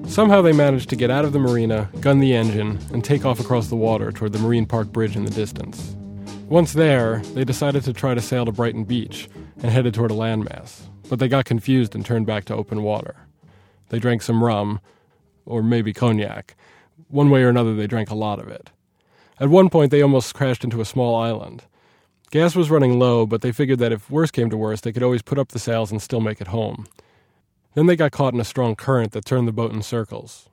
Somehow 0.06 0.40
they 0.40 0.52
managed 0.52 0.88
to 0.88 0.96
get 0.96 1.10
out 1.10 1.26
of 1.26 1.34
the 1.34 1.38
marina, 1.38 1.90
gun 2.00 2.18
the 2.18 2.34
engine, 2.34 2.78
and 2.94 3.04
take 3.04 3.26
off 3.26 3.38
across 3.40 3.68
the 3.68 3.76
water 3.76 4.10
toward 4.10 4.32
the 4.32 4.38
Marine 4.38 4.64
Park 4.64 4.90
Bridge 4.90 5.16
in 5.16 5.26
the 5.26 5.30
distance. 5.30 5.94
Once 6.52 6.74
there, 6.74 7.20
they 7.32 7.44
decided 7.44 7.82
to 7.82 7.94
try 7.94 8.12
to 8.12 8.20
sail 8.20 8.44
to 8.44 8.52
Brighton 8.52 8.84
Beach 8.84 9.26
and 9.62 9.72
headed 9.72 9.94
toward 9.94 10.10
a 10.10 10.14
landmass, 10.14 10.82
but 11.08 11.18
they 11.18 11.26
got 11.26 11.46
confused 11.46 11.94
and 11.94 12.04
turned 12.04 12.26
back 12.26 12.44
to 12.44 12.54
open 12.54 12.82
water. 12.82 13.16
They 13.88 13.98
drank 13.98 14.20
some 14.20 14.44
rum, 14.44 14.78
or 15.46 15.62
maybe 15.62 15.94
cognac. 15.94 16.54
One 17.08 17.30
way 17.30 17.42
or 17.42 17.48
another, 17.48 17.74
they 17.74 17.86
drank 17.86 18.10
a 18.10 18.14
lot 18.14 18.38
of 18.38 18.48
it. 18.48 18.68
At 19.40 19.48
one 19.48 19.70
point, 19.70 19.90
they 19.90 20.02
almost 20.02 20.34
crashed 20.34 20.62
into 20.62 20.82
a 20.82 20.84
small 20.84 21.16
island. 21.16 21.64
Gas 22.30 22.54
was 22.54 22.68
running 22.68 22.98
low, 22.98 23.24
but 23.24 23.40
they 23.40 23.50
figured 23.50 23.78
that 23.78 23.90
if 23.92 24.10
worse 24.10 24.30
came 24.30 24.50
to 24.50 24.56
worse, 24.58 24.82
they 24.82 24.92
could 24.92 25.02
always 25.02 25.22
put 25.22 25.38
up 25.38 25.48
the 25.48 25.58
sails 25.58 25.90
and 25.90 26.02
still 26.02 26.20
make 26.20 26.42
it 26.42 26.48
home. 26.48 26.86
Then 27.72 27.86
they 27.86 27.96
got 27.96 28.12
caught 28.12 28.34
in 28.34 28.40
a 28.40 28.44
strong 28.44 28.76
current 28.76 29.12
that 29.12 29.24
turned 29.24 29.48
the 29.48 29.52
boat 29.52 29.72
in 29.72 29.80
circles. 29.80 30.50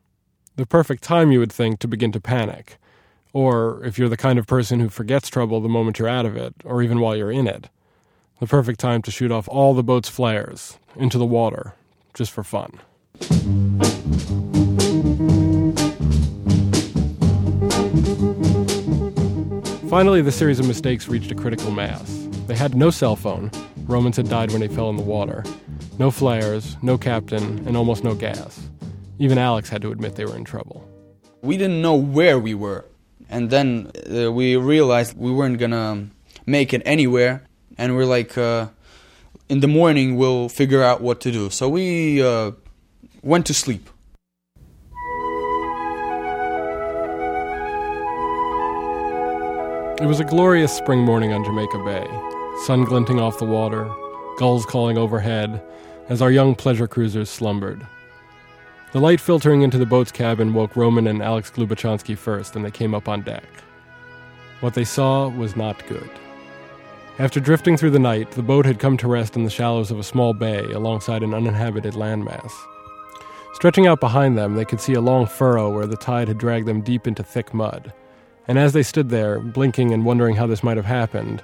The 0.55 0.65
perfect 0.65 1.03
time, 1.03 1.33
you 1.33 1.39
would 1.39 1.51
think, 1.51 1.79
to 1.79 1.89
begin 1.89 2.13
to 2.13 2.21
panic. 2.21 2.77
Or, 3.31 3.83
if 3.85 3.99
you're 3.99 4.09
the 4.09 4.17
kind 4.17 4.39
of 4.39 4.47
person 4.47 4.79
who 4.79 4.89
forgets 4.89 5.29
trouble 5.29 5.61
the 5.61 5.69
moment 5.69 5.99
you're 5.99 6.07
out 6.07 6.25
of 6.25 6.35
it, 6.35 6.55
or 6.63 6.81
even 6.81 6.99
while 6.99 7.15
you're 7.15 7.31
in 7.31 7.47
it, 7.47 7.69
the 8.39 8.47
perfect 8.47 8.79
time 8.79 9.01
to 9.03 9.11
shoot 9.11 9.31
off 9.31 9.47
all 9.47 9.73
the 9.73 9.83
boat's 9.83 10.09
flares 10.09 10.79
into 10.95 11.17
the 11.17 11.25
water, 11.25 11.75
just 12.13 12.31
for 12.31 12.43
fun. 12.43 12.79
Finally, 19.89 20.21
the 20.21 20.31
series 20.31 20.59
of 20.59 20.67
mistakes 20.67 21.07
reached 21.07 21.31
a 21.31 21.35
critical 21.35 21.71
mass. 21.71 22.27
They 22.47 22.55
had 22.55 22.75
no 22.75 22.89
cell 22.89 23.15
phone. 23.15 23.51
Romans 23.85 24.17
had 24.17 24.29
died 24.29 24.51
when 24.51 24.61
they 24.61 24.67
fell 24.67 24.89
in 24.89 24.97
the 24.97 25.03
water. 25.03 25.43
No 25.99 26.09
flares, 26.09 26.77
no 26.81 26.97
captain, 26.97 27.67
and 27.67 27.75
almost 27.75 28.03
no 28.03 28.15
gas. 28.15 28.69
Even 29.19 29.37
Alex 29.37 29.69
had 29.69 29.81
to 29.81 29.91
admit 29.91 30.15
they 30.15 30.25
were 30.25 30.35
in 30.35 30.45
trouble. 30.45 30.87
We 31.41 31.57
didn't 31.57 31.81
know 31.81 31.95
where 31.95 32.39
we 32.39 32.53
were. 32.53 32.85
And 33.29 33.49
then 33.49 33.91
uh, 34.11 34.31
we 34.31 34.55
realized 34.55 35.15
we 35.17 35.31
weren't 35.31 35.59
gonna 35.59 36.07
make 36.45 36.73
it 36.73 36.81
anywhere. 36.85 37.43
And 37.77 37.95
we're 37.95 38.05
like, 38.05 38.37
uh, 38.37 38.69
in 39.47 39.61
the 39.61 39.67
morning, 39.67 40.15
we'll 40.15 40.49
figure 40.49 40.83
out 40.83 41.01
what 41.01 41.21
to 41.21 41.31
do. 41.31 41.49
So 41.49 41.69
we 41.69 42.21
uh, 42.21 42.51
went 43.21 43.45
to 43.47 43.53
sleep. 43.53 43.89
It 50.01 50.05
was 50.05 50.19
a 50.19 50.23
glorious 50.23 50.71
spring 50.71 50.99
morning 51.01 51.33
on 51.33 51.43
Jamaica 51.43 51.79
Bay, 51.83 52.07
sun 52.65 52.85
glinting 52.85 53.19
off 53.19 53.37
the 53.37 53.45
water, 53.45 53.91
gulls 54.37 54.65
calling 54.65 54.97
overhead, 54.97 55.61
as 56.07 56.21
our 56.21 56.31
young 56.31 56.55
pleasure 56.55 56.87
cruisers 56.87 57.29
slumbered. 57.29 57.85
The 58.91 58.99
light 58.99 59.21
filtering 59.21 59.61
into 59.61 59.77
the 59.77 59.85
boat's 59.85 60.11
cabin 60.11 60.53
woke 60.53 60.75
Roman 60.75 61.05
and 61.05 61.21
Alex 61.21 61.51
Glubachonsky 61.51 62.17
first, 62.17 62.55
and 62.55 62.65
they 62.65 62.71
came 62.71 62.95
up 62.95 63.07
on 63.07 63.21
deck. 63.21 63.43
What 64.61 64.73
they 64.73 64.83
saw 64.83 65.29
was 65.29 65.55
not 65.55 65.85
good. 65.87 66.09
After 67.19 67.39
drifting 67.39 67.77
through 67.77 67.91
the 67.91 67.99
night, 67.99 68.31
the 68.31 68.41
boat 68.41 68.65
had 68.65 68.79
come 68.79 68.97
to 68.97 69.07
rest 69.07 69.35
in 69.35 69.43
the 69.43 69.49
shallows 69.51 69.91
of 69.91 69.99
a 69.99 70.03
small 70.03 70.33
bay 70.33 70.63
alongside 70.71 71.21
an 71.21 71.35
uninhabited 71.35 71.93
landmass. 71.93 72.51
Stretching 73.53 73.85
out 73.85 73.99
behind 73.99 74.37
them, 74.37 74.55
they 74.55 74.65
could 74.65 74.81
see 74.81 74.93
a 74.93 75.01
long 75.01 75.27
furrow 75.27 75.69
where 75.69 75.85
the 75.85 75.97
tide 75.97 76.27
had 76.27 76.37
dragged 76.37 76.67
them 76.67 76.81
deep 76.81 77.05
into 77.05 77.21
thick 77.21 77.53
mud. 77.53 77.93
And 78.47 78.57
as 78.57 78.73
they 78.73 78.83
stood 78.83 79.09
there, 79.09 79.39
blinking 79.39 79.93
and 79.93 80.03
wondering 80.03 80.35
how 80.35 80.47
this 80.47 80.63
might 80.63 80.77
have 80.77 80.85
happened, 80.85 81.43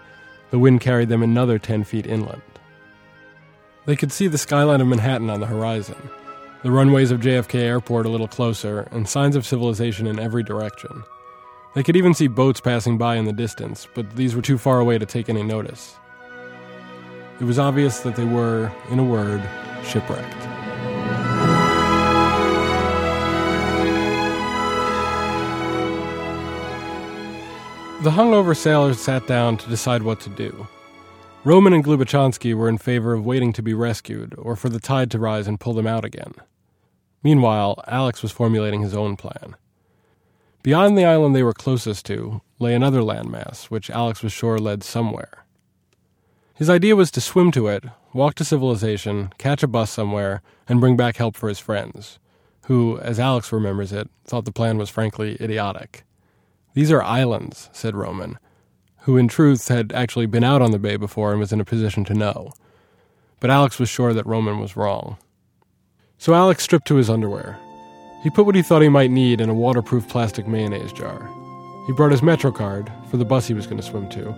the 0.49 0.57
wind 0.57 0.81
carried 0.81 1.09
them 1.09 1.21
another 1.21 1.59
ten 1.59 1.83
feet 1.83 2.07
inland. 2.07 2.41
They 3.85 3.95
could 3.95 4.11
see 4.11 4.27
the 4.27 4.39
skyline 4.39 4.81
of 4.81 4.87
Manhattan 4.87 5.29
on 5.29 5.41
the 5.41 5.45
horizon, 5.45 6.09
the 6.65 6.71
runways 6.71 7.11
of 7.11 7.19
JFK 7.19 7.59
Airport 7.59 8.07
a 8.07 8.09
little 8.09 8.27
closer, 8.27 8.87
and 8.89 9.07
signs 9.07 9.35
of 9.35 9.45
civilization 9.45 10.07
in 10.07 10.17
every 10.17 10.41
direction. 10.41 11.03
They 11.75 11.83
could 11.83 11.95
even 11.95 12.15
see 12.15 12.25
boats 12.25 12.59
passing 12.59 12.97
by 12.97 13.17
in 13.17 13.25
the 13.25 13.33
distance, 13.33 13.87
but 13.93 14.15
these 14.15 14.35
were 14.35 14.41
too 14.41 14.57
far 14.57 14.79
away 14.79 14.97
to 14.97 15.05
take 15.05 15.29
any 15.29 15.43
notice. 15.43 15.95
It 17.39 17.43
was 17.43 17.59
obvious 17.59 17.99
that 17.99 18.15
they 18.15 18.25
were, 18.25 18.71
in 18.89 18.97
a 18.97 19.03
word, 19.03 19.47
shipwrecked. 19.83 20.41
The 28.01 28.09
hungover 28.09 28.57
sailors 28.57 28.99
sat 28.99 29.27
down 29.27 29.57
to 29.57 29.69
decide 29.69 30.01
what 30.01 30.19
to 30.21 30.31
do. 30.31 30.67
Roman 31.43 31.73
and 31.73 31.85
Glubachonsky 31.85 32.55
were 32.55 32.69
in 32.69 32.79
favor 32.79 33.13
of 33.13 33.23
waiting 33.23 33.53
to 33.53 33.61
be 33.61 33.75
rescued, 33.75 34.33
or 34.39 34.55
for 34.55 34.69
the 34.69 34.79
tide 34.79 35.11
to 35.11 35.19
rise 35.19 35.47
and 35.47 35.59
pull 35.59 35.75
them 35.75 35.85
out 35.85 36.03
again. 36.03 36.33
Meanwhile, 37.25 37.83
Alex 37.87 38.21
was 38.21 38.31
formulating 38.31 38.83
his 38.83 38.93
own 38.93 39.15
plan. 39.15 39.55
Beyond 40.61 40.95
the 40.95 41.05
island 41.05 41.35
they 41.35 41.41
were 41.41 41.53
closest 41.53 42.05
to 42.05 42.43
lay 42.59 42.75
another 42.75 43.01
landmass, 43.01 43.63
which 43.71 43.89
Alex 43.89 44.21
was 44.21 44.31
sure 44.31 44.59
led 44.59 44.83
somewhere. 44.83 45.43
His 46.53 46.69
idea 46.69 46.95
was 46.95 47.09
to 47.09 47.21
swim 47.21 47.49
to 47.53 47.65
it, 47.65 47.83
walk 48.13 48.35
to 48.35 48.45
civilization, 48.45 49.33
catch 49.39 49.63
a 49.63 49.67
bus 49.67 49.89
somewhere, 49.89 50.43
and 50.69 50.79
bring 50.79 50.95
back 50.95 51.17
help 51.17 51.35
for 51.35 51.49
his 51.49 51.57
friends, 51.57 52.19
who, 52.65 52.99
as 52.99 53.19
Alex 53.19 53.51
remembers 53.51 53.91
it, 53.91 54.07
thought 54.25 54.45
the 54.45 54.51
plan 54.51 54.77
was 54.77 54.91
frankly 54.91 55.35
idiotic. 55.41 56.03
These 56.75 56.91
are 56.91 57.01
islands, 57.01 57.71
said 57.73 57.95
Roman, 57.95 58.37
who 59.05 59.17
in 59.17 59.27
truth 59.29 59.69
had 59.69 59.91
actually 59.93 60.27
been 60.27 60.43
out 60.43 60.61
on 60.61 60.69
the 60.69 60.77
bay 60.77 60.95
before 60.95 61.31
and 61.31 61.39
was 61.39 61.51
in 61.51 61.59
a 61.59 61.65
position 61.65 62.05
to 62.05 62.13
know. 62.13 62.51
But 63.39 63.49
Alex 63.49 63.79
was 63.79 63.89
sure 63.89 64.13
that 64.13 64.27
Roman 64.27 64.59
was 64.59 64.77
wrong. 64.77 65.17
So 66.17 66.33
Alex 66.33 66.63
stripped 66.63 66.87
to 66.87 66.95
his 66.95 67.09
underwear. 67.09 67.59
He 68.23 68.29
put 68.29 68.45
what 68.45 68.55
he 68.55 68.61
thought 68.61 68.81
he 68.81 68.89
might 68.89 69.11
need 69.11 69.41
in 69.41 69.49
a 69.49 69.53
waterproof 69.53 70.07
plastic 70.07 70.47
mayonnaise 70.47 70.93
jar. 70.93 71.29
He 71.85 71.93
brought 71.93 72.11
his 72.11 72.23
Metro 72.23 72.51
card 72.51 72.91
for 73.09 73.17
the 73.17 73.25
bus 73.25 73.47
he 73.47 73.53
was 73.53 73.67
going 73.67 73.77
to 73.77 73.83
swim 73.83 74.09
to, 74.09 74.29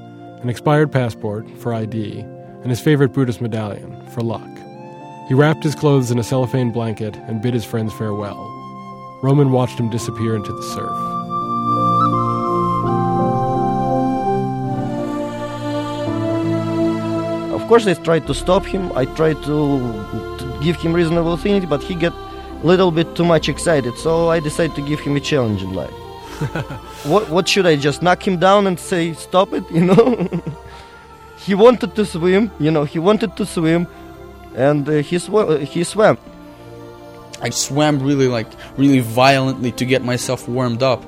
an 0.42 0.50
expired 0.50 0.92
passport 0.92 1.50
for 1.60 1.74
ID, 1.74 2.20
and 2.20 2.70
his 2.70 2.82
favorite 2.82 3.14
Buddhist 3.14 3.42
medallion 3.42 4.06
for 4.08 4.22
luck. 4.22 4.50
He 5.28 5.34
wrapped 5.34 5.64
his 5.64 5.76
clothes 5.76 6.12
in 6.12 6.20
a 6.20 6.24
cellophane 6.24 6.72
blanket 6.72 7.16
and 7.28 7.42
bid 7.42 7.54
his 7.54 7.64
friends 7.64 7.94
farewell. 7.94 8.54
Roman 9.22 9.52
watched 9.52 9.80
him 9.80 9.90
disappear 9.90 10.36
into 10.36 10.52
the 10.52 10.64
surf. 10.64 11.18
Of 17.54 17.68
course, 17.68 17.88
I 17.88 17.94
tried 17.96 18.28
to 18.28 18.34
stop 18.34 18.66
him. 18.66 18.92
I 18.94 19.04
tried 19.04 19.44
to, 19.44 20.37
to 20.37 20.37
give 20.68 20.78
him 20.84 20.94
reasonable 20.94 21.38
things, 21.38 21.66
but 21.74 21.82
he 21.82 21.94
get 22.06 22.14
a 22.64 22.66
little 22.72 22.92
bit 22.92 23.08
too 23.18 23.26
much 23.34 23.46
excited. 23.54 23.94
So 24.06 24.30
I 24.36 24.40
decided 24.40 24.76
to 24.80 24.84
give 24.90 25.00
him 25.00 25.16
a 25.16 25.24
challenge 25.30 25.62
in 25.68 25.72
life. 25.82 25.98
what 27.12 27.24
what 27.36 27.46
should 27.52 27.68
I 27.74 27.76
just 27.88 28.00
knock 28.06 28.22
him 28.28 28.38
down 28.48 28.68
and 28.68 28.78
say 28.80 29.04
stop 29.14 29.54
it? 29.58 29.64
You 29.78 29.86
know. 29.90 30.08
he 31.46 31.54
wanted 31.66 31.92
to 32.00 32.04
swim. 32.06 32.44
You 32.66 32.72
know, 32.76 32.84
he 32.94 33.00
wanted 33.10 33.32
to 33.40 33.46
swim, 33.56 33.88
and 34.68 34.84
uh, 34.88 34.96
he 35.10 35.16
sw- 35.26 35.62
he 35.74 35.84
swam. 35.84 36.18
I 37.48 37.50
swam 37.66 37.94
really 38.10 38.30
like 38.38 38.50
really 38.84 39.04
violently 39.26 39.72
to 39.80 39.86
get 39.94 40.02
myself 40.12 40.48
warmed 40.48 40.84
up, 40.94 41.02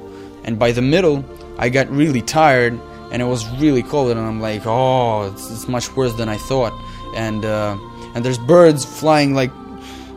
and 0.46 0.54
by 0.58 0.72
the 0.72 0.86
middle, 0.94 1.18
I 1.58 1.70
got 1.78 1.88
really 2.02 2.24
tired 2.40 2.74
and 3.12 3.22
it 3.22 3.26
was 3.26 3.48
really 3.58 3.84
cold 3.84 4.12
and 4.12 4.20
i'm 4.20 4.40
like 4.40 4.62
oh 4.66 5.24
it's, 5.28 5.50
it's 5.52 5.68
much 5.68 5.96
worse 5.96 6.14
than 6.14 6.30
i 6.30 6.38
thought 6.38 6.74
and 7.16 7.44
uh, 7.44 7.76
and 8.16 8.26
there's 8.26 8.38
birds 8.38 8.86
flying 8.86 9.34
like 9.34 9.52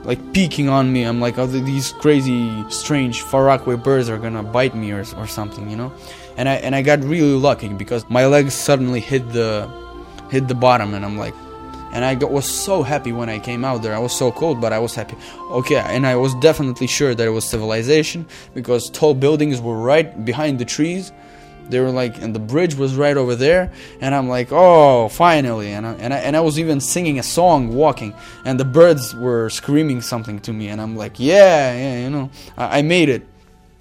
like 0.04 0.32
peeking 0.32 0.68
on 0.68 0.92
me 0.92 1.04
i'm 1.04 1.20
like 1.20 1.38
oh 1.38 1.46
these 1.46 1.92
crazy 1.92 2.64
strange 2.70 3.22
faraway 3.22 3.76
birds 3.76 4.08
are 4.08 4.18
gonna 4.18 4.42
bite 4.42 4.74
me 4.74 4.90
or, 4.90 5.04
or 5.16 5.26
something 5.26 5.70
you 5.70 5.76
know 5.76 5.92
and 6.36 6.48
i 6.48 6.54
and 6.54 6.74
i 6.74 6.82
got 6.82 7.00
really 7.04 7.34
lucky 7.34 7.68
because 7.68 8.08
my 8.08 8.26
legs 8.26 8.54
suddenly 8.54 9.00
hit 9.00 9.32
the 9.32 9.70
hit 10.30 10.48
the 10.48 10.54
bottom 10.54 10.94
and 10.94 11.04
i'm 11.04 11.16
like 11.18 11.34
and 11.92 12.06
I 12.06 12.14
got, 12.14 12.30
was 12.30 12.48
so 12.48 12.82
happy 12.82 13.12
when 13.12 13.28
I 13.28 13.38
came 13.38 13.64
out 13.64 13.82
there. 13.82 13.94
I 13.94 13.98
was 13.98 14.16
so 14.16 14.32
cold, 14.32 14.60
but 14.60 14.72
I 14.72 14.78
was 14.78 14.94
happy. 14.94 15.14
Okay, 15.50 15.76
and 15.76 16.06
I 16.06 16.16
was 16.16 16.34
definitely 16.36 16.86
sure 16.86 17.14
that 17.14 17.26
it 17.26 17.30
was 17.30 17.44
civilization 17.44 18.26
because 18.54 18.88
tall 18.90 19.14
buildings 19.14 19.60
were 19.60 19.78
right 19.78 20.24
behind 20.24 20.58
the 20.58 20.64
trees, 20.64 21.12
they 21.68 21.80
were 21.80 21.90
like 21.90 22.20
and 22.20 22.34
the 22.34 22.38
bridge 22.38 22.74
was 22.74 22.94
right 22.94 23.16
over 23.16 23.34
there 23.34 23.72
and 24.00 24.14
i'm 24.14 24.28
like 24.28 24.48
oh 24.50 25.08
finally. 25.08 25.72
And 25.72 25.86
I, 25.86 25.92
and 25.94 26.14
I, 26.14 26.18
and 26.18 26.36
I 26.36 26.40
was 26.40 26.58
even 26.58 26.80
singing 26.80 27.18
a 27.18 27.22
song 27.22 27.74
walking 27.74 28.14
and 28.44 28.58
the 28.58 28.64
birds 28.64 29.14
were 29.14 29.48
screaming 29.50 30.00
something 30.00 30.38
to 30.40 30.52
me 30.52 30.68
and 30.68 30.80
i'm 30.80 30.96
like 30.96 31.18
yeah 31.18 31.72
yeah 31.74 32.04
you 32.04 32.10
know 32.10 32.30
I, 32.56 32.78
I 32.78 32.82
made 32.82 33.08
it. 33.08 33.26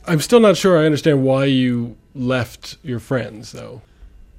I'm 0.08 0.22
still 0.22 0.40
not 0.40 0.58
sure 0.58 0.78
i 0.78 0.86
understand 0.86 1.24
why 1.24 1.46
you 1.46 1.98
left 2.14 2.78
your 2.84 3.00
friends 3.00 3.52
though. 3.52 3.82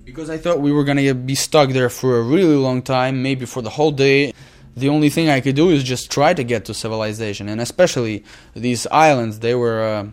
Because 0.04 0.30
i 0.30 0.38
thought 0.38 0.60
we 0.60 0.72
were 0.72 0.84
gonna 0.84 1.14
be 1.14 1.34
stuck 1.34 1.70
there 1.70 1.88
for 1.88 2.18
a 2.18 2.22
really 2.22 2.56
long 2.56 2.82
time 2.82 3.22
maybe 3.22 3.46
for 3.46 3.62
the 3.62 3.70
whole 3.70 3.92
day. 3.92 4.32
The 4.76 4.88
only 4.88 5.10
thing 5.10 5.28
i 5.28 5.40
could 5.40 5.56
do 5.56 5.68
is 5.70 5.84
just 5.84 6.10
try 6.10 6.32
to 6.34 6.44
get 6.44 6.64
to 6.66 6.74
civilization 6.74 7.48
and 7.48 7.60
especially 7.60 8.24
these 8.54 8.86
islands 8.86 9.40
they 9.40 9.54
were 9.54 9.82
uh, 9.82 10.06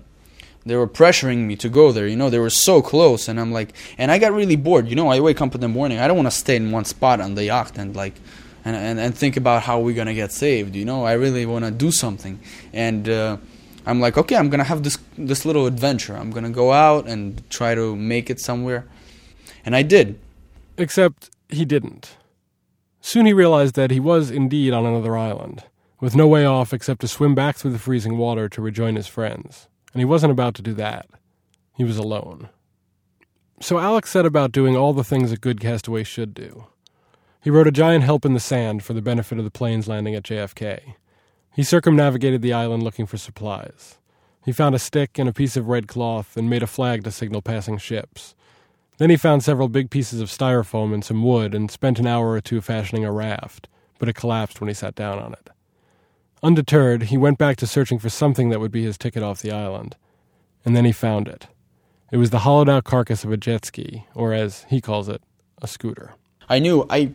they 0.65 0.75
were 0.75 0.87
pressuring 0.87 1.45
me 1.45 1.55
to 1.55 1.69
go 1.69 1.91
there 1.91 2.07
you 2.07 2.15
know 2.15 2.29
they 2.29 2.39
were 2.39 2.49
so 2.49 2.81
close 2.81 3.27
and 3.27 3.39
i'm 3.39 3.51
like 3.51 3.73
and 3.97 4.11
i 4.11 4.17
got 4.17 4.31
really 4.31 4.55
bored 4.55 4.87
you 4.87 4.95
know 4.95 5.09
i 5.09 5.19
wake 5.19 5.41
up 5.41 5.55
in 5.55 5.61
the 5.61 5.67
morning 5.67 5.99
i 5.99 6.07
don't 6.07 6.17
want 6.17 6.27
to 6.27 6.31
stay 6.31 6.55
in 6.55 6.71
one 6.71 6.85
spot 6.85 7.19
on 7.19 7.35
the 7.35 7.45
yacht 7.45 7.77
and 7.77 7.95
like 7.95 8.15
and, 8.65 8.75
and, 8.75 8.99
and 8.99 9.15
think 9.15 9.37
about 9.37 9.63
how 9.63 9.79
we're 9.79 9.95
gonna 9.95 10.13
get 10.13 10.31
saved 10.31 10.75
you 10.75 10.85
know 10.85 11.05
i 11.05 11.13
really 11.13 11.45
want 11.45 11.65
to 11.65 11.71
do 11.71 11.91
something 11.91 12.39
and 12.73 13.07
uh, 13.07 13.37
i'm 13.85 13.99
like 13.99 14.17
okay 14.17 14.35
i'm 14.35 14.49
gonna 14.49 14.63
have 14.63 14.83
this 14.83 14.97
this 15.17 15.45
little 15.45 15.65
adventure 15.65 16.15
i'm 16.15 16.31
gonna 16.31 16.49
go 16.49 16.71
out 16.71 17.07
and 17.07 17.49
try 17.49 17.73
to 17.73 17.95
make 17.95 18.29
it 18.29 18.39
somewhere 18.39 18.85
and 19.65 19.75
i 19.75 19.81
did 19.81 20.19
Except 20.79 21.29
he 21.49 21.65
didn't. 21.65 22.15
Soon 23.01 23.25
he 23.25 23.33
realized 23.33 23.75
that 23.75 23.91
he 23.91 23.99
was 23.99 24.31
indeed 24.31 24.71
on 24.71 24.85
another 24.85 25.17
island, 25.17 25.65
with 25.99 26.15
no 26.15 26.25
way 26.25 26.45
off 26.45 26.73
except 26.73 27.01
to 27.01 27.07
swim 27.09 27.35
back 27.35 27.57
through 27.57 27.73
the 27.73 27.79
freezing 27.79 28.17
water 28.17 28.47
to 28.47 28.61
rejoin 28.61 28.95
his 28.95 29.05
friends. 29.05 29.67
And 29.93 30.01
he 30.01 30.05
wasn't 30.05 30.31
about 30.31 30.55
to 30.55 30.61
do 30.61 30.73
that. 30.73 31.07
He 31.75 31.83
was 31.83 31.97
alone. 31.97 32.49
So 33.61 33.79
Alex 33.79 34.09
set 34.09 34.25
about 34.25 34.51
doing 34.51 34.77
all 34.77 34.93
the 34.93 35.03
things 35.03 35.31
a 35.31 35.37
good 35.37 35.59
castaway 35.59 36.03
should 36.03 36.33
do. 36.33 36.67
He 37.41 37.49
wrote 37.49 37.67
a 37.67 37.71
giant 37.71 38.03
help 38.03 38.25
in 38.25 38.33
the 38.33 38.39
sand 38.39 38.83
for 38.83 38.93
the 38.93 39.01
benefit 39.01 39.37
of 39.37 39.43
the 39.43 39.51
planes 39.51 39.87
landing 39.87 40.15
at 40.15 40.23
JFK. 40.23 40.95
He 41.53 41.63
circumnavigated 41.63 42.41
the 42.41 42.53
island 42.53 42.83
looking 42.83 43.05
for 43.05 43.17
supplies. 43.17 43.97
He 44.45 44.51
found 44.51 44.75
a 44.75 44.79
stick 44.79 45.19
and 45.19 45.27
a 45.27 45.33
piece 45.33 45.57
of 45.57 45.67
red 45.67 45.87
cloth 45.87 46.37
and 46.37 46.49
made 46.49 46.63
a 46.63 46.67
flag 46.67 47.03
to 47.03 47.11
signal 47.11 47.41
passing 47.41 47.77
ships. 47.77 48.35
Then 48.97 49.09
he 49.09 49.17
found 49.17 49.43
several 49.43 49.69
big 49.69 49.89
pieces 49.89 50.21
of 50.21 50.29
styrofoam 50.29 50.93
and 50.93 51.03
some 51.03 51.23
wood 51.23 51.55
and 51.55 51.71
spent 51.71 51.99
an 51.99 52.07
hour 52.07 52.31
or 52.31 52.41
two 52.41 52.61
fashioning 52.61 53.05
a 53.05 53.11
raft, 53.11 53.67
but 53.97 54.09
it 54.09 54.15
collapsed 54.15 54.59
when 54.59 54.67
he 54.67 54.73
sat 54.73 54.95
down 54.95 55.19
on 55.19 55.33
it. 55.33 55.49
Undeterred, 56.41 57.03
he 57.03 57.17
went 57.17 57.37
back 57.37 57.57
to 57.57 57.67
searching 57.67 57.99
for 57.99 58.09
something 58.09 58.49
that 58.49 58.59
would 58.59 58.71
be 58.71 58.83
his 58.83 58.97
ticket 58.97 59.23
off 59.23 59.41
the 59.41 59.51
island. 59.51 59.95
And 60.63 60.75
then 60.75 60.85
he 60.85 60.91
found 60.91 61.27
it. 61.27 61.47
It 62.11 62.17
was 62.17 62.29
the 62.29 62.39
hollowed 62.39 62.69
out 62.69 62.85
carcass 62.85 63.23
of 63.23 63.31
a 63.31 63.37
jet 63.37 63.65
ski, 63.65 64.05
or 64.15 64.33
as 64.33 64.65
he 64.69 64.81
calls 64.81 65.09
it, 65.09 65.21
a 65.61 65.67
scooter. 65.67 66.15
I 66.49 66.59
knew, 66.59 66.85
I 66.89 67.13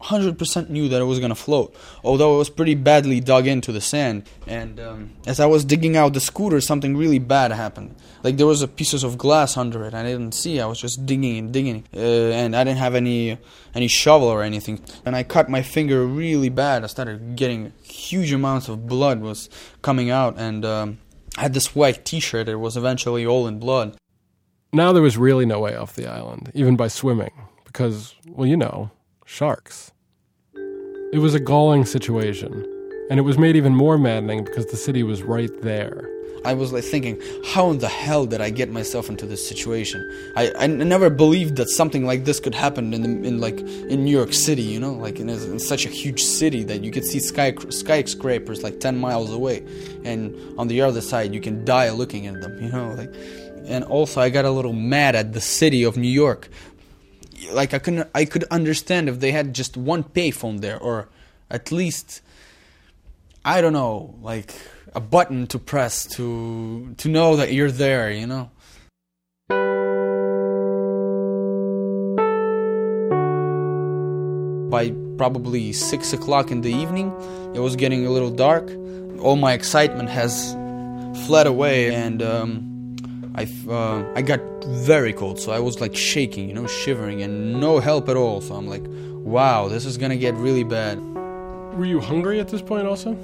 100% 0.00 0.68
knew 0.70 0.88
that 0.88 1.00
it 1.00 1.04
was 1.04 1.18
going 1.18 1.30
to 1.30 1.34
float, 1.34 1.74
although 2.04 2.36
it 2.36 2.38
was 2.38 2.50
pretty 2.50 2.74
badly 2.74 3.20
dug 3.20 3.46
into 3.46 3.72
the 3.72 3.80
sand. 3.80 4.28
And 4.46 4.78
um, 4.78 5.10
as 5.26 5.40
I 5.40 5.46
was 5.46 5.64
digging 5.64 5.96
out 5.96 6.12
the 6.12 6.20
scooter, 6.20 6.60
something 6.60 6.96
really 6.96 7.18
bad 7.18 7.50
happened. 7.50 7.96
Like 8.22 8.36
there 8.36 8.46
was 8.46 8.62
a 8.62 8.68
pieces 8.68 9.02
of 9.02 9.18
glass 9.18 9.56
under 9.56 9.84
it. 9.84 9.94
I 9.94 10.04
didn't 10.04 10.32
see. 10.32 10.60
I 10.60 10.66
was 10.66 10.80
just 10.80 11.04
digging 11.06 11.38
and 11.38 11.52
digging, 11.52 11.84
uh, 11.94 11.98
and 11.98 12.54
I 12.54 12.64
didn't 12.64 12.78
have 12.78 12.94
any 12.94 13.38
any 13.74 13.88
shovel 13.88 14.28
or 14.28 14.42
anything. 14.42 14.80
And 15.04 15.14
I 15.16 15.22
cut 15.22 15.48
my 15.48 15.62
finger 15.62 16.04
really 16.06 16.48
bad. 16.48 16.84
I 16.84 16.86
started 16.86 17.36
getting 17.36 17.72
huge 17.82 18.32
amounts 18.32 18.68
of 18.68 18.86
blood 18.86 19.20
was 19.20 19.48
coming 19.82 20.10
out, 20.10 20.38
and 20.38 20.64
um, 20.64 20.98
I 21.36 21.42
had 21.42 21.54
this 21.54 21.74
white 21.74 22.04
T-shirt. 22.04 22.48
It 22.48 22.56
was 22.56 22.76
eventually 22.76 23.26
all 23.26 23.46
in 23.46 23.58
blood. 23.58 23.96
Now 24.72 24.92
there 24.92 25.02
was 25.02 25.16
really 25.16 25.46
no 25.46 25.60
way 25.60 25.74
off 25.74 25.94
the 25.94 26.06
island, 26.06 26.50
even 26.54 26.76
by 26.76 26.88
swimming 26.88 27.32
because, 27.78 28.16
well, 28.26 28.44
you 28.44 28.56
know, 28.56 28.90
sharks. 29.24 29.92
It 31.12 31.20
was 31.20 31.32
a 31.32 31.38
galling 31.38 31.84
situation, 31.84 32.52
and 33.08 33.20
it 33.20 33.22
was 33.22 33.38
made 33.38 33.54
even 33.54 33.72
more 33.72 33.96
maddening 33.96 34.42
because 34.42 34.66
the 34.66 34.76
city 34.76 35.04
was 35.04 35.22
right 35.22 35.62
there. 35.62 36.10
I 36.44 36.54
was 36.54 36.72
like 36.72 36.82
thinking, 36.82 37.22
how 37.46 37.70
in 37.70 37.78
the 37.78 37.88
hell 37.88 38.26
did 38.26 38.40
I 38.40 38.50
get 38.50 38.68
myself 38.68 39.08
into 39.08 39.26
this 39.26 39.48
situation? 39.48 40.00
I, 40.34 40.52
I 40.58 40.66
never 40.66 41.08
believed 41.08 41.54
that 41.56 41.68
something 41.68 42.04
like 42.04 42.24
this 42.24 42.40
could 42.40 42.54
happen 42.54 42.92
in 42.92 43.02
the, 43.02 43.28
in 43.28 43.40
like 43.40 43.60
in 43.60 44.04
New 44.04 44.10
York 44.10 44.32
City, 44.32 44.62
you 44.62 44.80
know, 44.80 44.94
like 44.94 45.20
in, 45.20 45.28
in 45.28 45.60
such 45.60 45.86
a 45.86 45.88
huge 45.88 46.24
city 46.24 46.64
that 46.64 46.82
you 46.82 46.90
could 46.90 47.04
see 47.04 47.20
sky 47.20 47.54
skyscrapers 47.68 48.64
like 48.64 48.80
ten 48.80 48.98
miles 48.98 49.32
away, 49.32 49.58
and 50.04 50.34
on 50.58 50.66
the 50.66 50.80
other 50.80 51.00
side 51.00 51.32
you 51.32 51.40
can 51.40 51.64
die 51.64 51.90
looking 51.90 52.26
at 52.26 52.40
them, 52.40 52.60
you 52.60 52.72
know, 52.72 52.92
like. 52.94 53.14
And 53.66 53.84
also, 53.84 54.22
I 54.22 54.30
got 54.30 54.46
a 54.46 54.50
little 54.50 54.72
mad 54.72 55.14
at 55.14 55.34
the 55.34 55.42
city 55.42 55.82
of 55.82 55.98
New 55.98 56.08
York 56.08 56.48
like 57.52 57.74
I 57.74 57.78
couldn't 57.78 58.08
I 58.14 58.24
could 58.24 58.44
understand 58.50 59.08
if 59.08 59.20
they 59.20 59.32
had 59.32 59.54
just 59.54 59.76
one 59.76 60.02
payphone 60.02 60.60
there 60.60 60.78
or 60.78 61.08
at 61.50 61.72
least 61.72 62.20
I 63.44 63.60
don't 63.60 63.72
know 63.72 64.14
like 64.22 64.54
a 64.94 65.00
button 65.00 65.46
to 65.48 65.58
press 65.58 66.04
to 66.16 66.94
to 66.96 67.08
know 67.08 67.36
that 67.36 67.52
you're 67.52 67.70
there 67.70 68.10
you 68.10 68.26
know? 68.26 68.50
By 74.70 74.92
probably 75.16 75.72
six 75.72 76.12
o'clock 76.12 76.50
in 76.50 76.60
the 76.60 76.72
evening 76.72 77.12
it 77.54 77.60
was 77.60 77.76
getting 77.76 78.06
a 78.06 78.10
little 78.10 78.30
dark. 78.30 78.70
All 79.20 79.36
my 79.36 79.52
excitement 79.52 80.08
has 80.10 80.52
fled 81.26 81.46
away 81.46 81.92
and 81.94 82.22
um, 82.22 82.77
I, 83.38 83.46
uh, 83.70 84.04
I 84.16 84.22
got 84.22 84.40
very 84.66 85.12
cold, 85.12 85.38
so 85.38 85.52
I 85.52 85.60
was 85.60 85.80
like 85.80 85.94
shaking, 85.94 86.48
you 86.48 86.54
know, 86.54 86.66
shivering, 86.66 87.22
and 87.22 87.60
no 87.60 87.78
help 87.78 88.08
at 88.08 88.16
all. 88.16 88.40
So 88.40 88.56
I'm 88.56 88.66
like, 88.66 88.82
wow, 88.88 89.68
this 89.68 89.84
is 89.84 89.96
gonna 89.96 90.16
get 90.16 90.34
really 90.34 90.64
bad. 90.64 90.98
Were 91.78 91.84
you 91.84 92.00
hungry 92.00 92.40
at 92.40 92.48
this 92.48 92.62
point 92.62 92.88
also? 92.88 93.16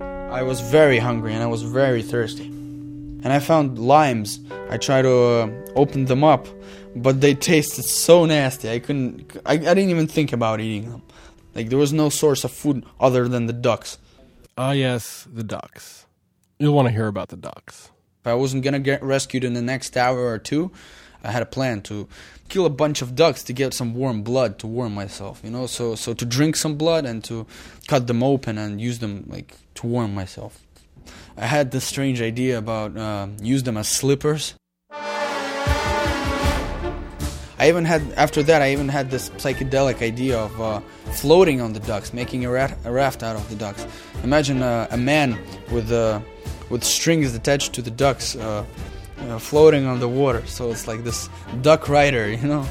I 0.00 0.42
was 0.42 0.62
very 0.62 0.98
hungry 0.98 1.34
and 1.34 1.42
I 1.42 1.46
was 1.46 1.62
very 1.62 2.02
thirsty. 2.02 2.46
And 2.46 3.26
I 3.26 3.38
found 3.40 3.78
limes. 3.78 4.40
I 4.70 4.78
tried 4.78 5.02
to 5.02 5.12
uh, 5.12 5.50
open 5.76 6.06
them 6.06 6.24
up, 6.24 6.48
but 6.96 7.20
they 7.20 7.34
tasted 7.34 7.82
so 7.82 8.24
nasty. 8.24 8.70
I 8.70 8.78
couldn't, 8.78 9.36
I, 9.44 9.52
I 9.52 9.56
didn't 9.76 9.90
even 9.90 10.06
think 10.06 10.32
about 10.32 10.60
eating 10.60 10.90
them. 10.90 11.02
Like, 11.54 11.68
there 11.68 11.78
was 11.78 11.92
no 11.92 12.08
source 12.08 12.44
of 12.44 12.50
food 12.50 12.86
other 12.98 13.28
than 13.28 13.44
the 13.44 13.52
ducks. 13.52 13.98
Ah, 14.56 14.72
yes, 14.72 15.28
the 15.30 15.44
ducks. 15.44 16.06
You'll 16.58 16.74
want 16.74 16.88
to 16.88 16.92
hear 16.92 17.06
about 17.06 17.28
the 17.28 17.36
ducks. 17.36 17.90
If 18.22 18.28
I 18.28 18.34
wasn't 18.34 18.62
gonna 18.62 18.78
get 18.78 19.02
rescued 19.02 19.42
in 19.42 19.54
the 19.54 19.62
next 19.62 19.96
hour 19.96 20.26
or 20.26 20.38
two, 20.38 20.70
I 21.24 21.32
had 21.32 21.42
a 21.42 21.46
plan 21.46 21.82
to 21.82 22.06
kill 22.48 22.64
a 22.64 22.70
bunch 22.70 23.02
of 23.02 23.16
ducks 23.16 23.42
to 23.42 23.52
get 23.52 23.74
some 23.74 23.94
warm 23.94 24.22
blood 24.22 24.60
to 24.60 24.68
warm 24.68 24.94
myself, 24.94 25.40
you 25.42 25.50
know. 25.50 25.66
So 25.66 25.96
so 25.96 26.14
to 26.14 26.24
drink 26.24 26.54
some 26.54 26.76
blood 26.76 27.04
and 27.04 27.24
to 27.24 27.48
cut 27.88 28.06
them 28.06 28.22
open 28.22 28.58
and 28.58 28.80
use 28.80 29.00
them 29.00 29.24
like 29.26 29.56
to 29.74 29.88
warm 29.88 30.14
myself. 30.14 30.60
I 31.36 31.46
had 31.46 31.72
this 31.72 31.82
strange 31.84 32.22
idea 32.22 32.58
about 32.58 32.96
uh, 32.96 33.26
use 33.40 33.64
them 33.64 33.76
as 33.76 33.88
slippers. 33.88 34.54
I 37.58 37.68
even 37.68 37.84
had 37.84 38.02
after 38.16 38.44
that 38.44 38.62
I 38.62 38.70
even 38.70 38.88
had 38.88 39.10
this 39.10 39.30
psychedelic 39.30 40.00
idea 40.00 40.38
of 40.38 40.60
uh, 40.60 40.80
floating 41.14 41.60
on 41.60 41.72
the 41.72 41.80
ducks, 41.80 42.12
making 42.12 42.44
a, 42.44 42.50
rat, 42.50 42.78
a 42.84 42.92
raft 42.92 43.24
out 43.24 43.34
of 43.34 43.48
the 43.50 43.56
ducks. 43.56 43.84
Imagine 44.22 44.62
uh, 44.62 44.86
a 44.92 44.96
man 44.96 45.36
with 45.72 45.90
a 45.90 46.22
with 46.72 46.82
strings 46.82 47.34
attached 47.34 47.74
to 47.74 47.82
the 47.82 47.90
ducks 47.90 48.34
uh, 48.34 48.64
uh, 49.18 49.38
floating 49.38 49.84
on 49.84 50.00
the 50.00 50.08
water. 50.08 50.44
So 50.46 50.70
it's 50.70 50.88
like 50.88 51.04
this 51.04 51.28
duck 51.60 51.86
rider, 51.86 52.30
you 52.30 52.48
know. 52.48 52.66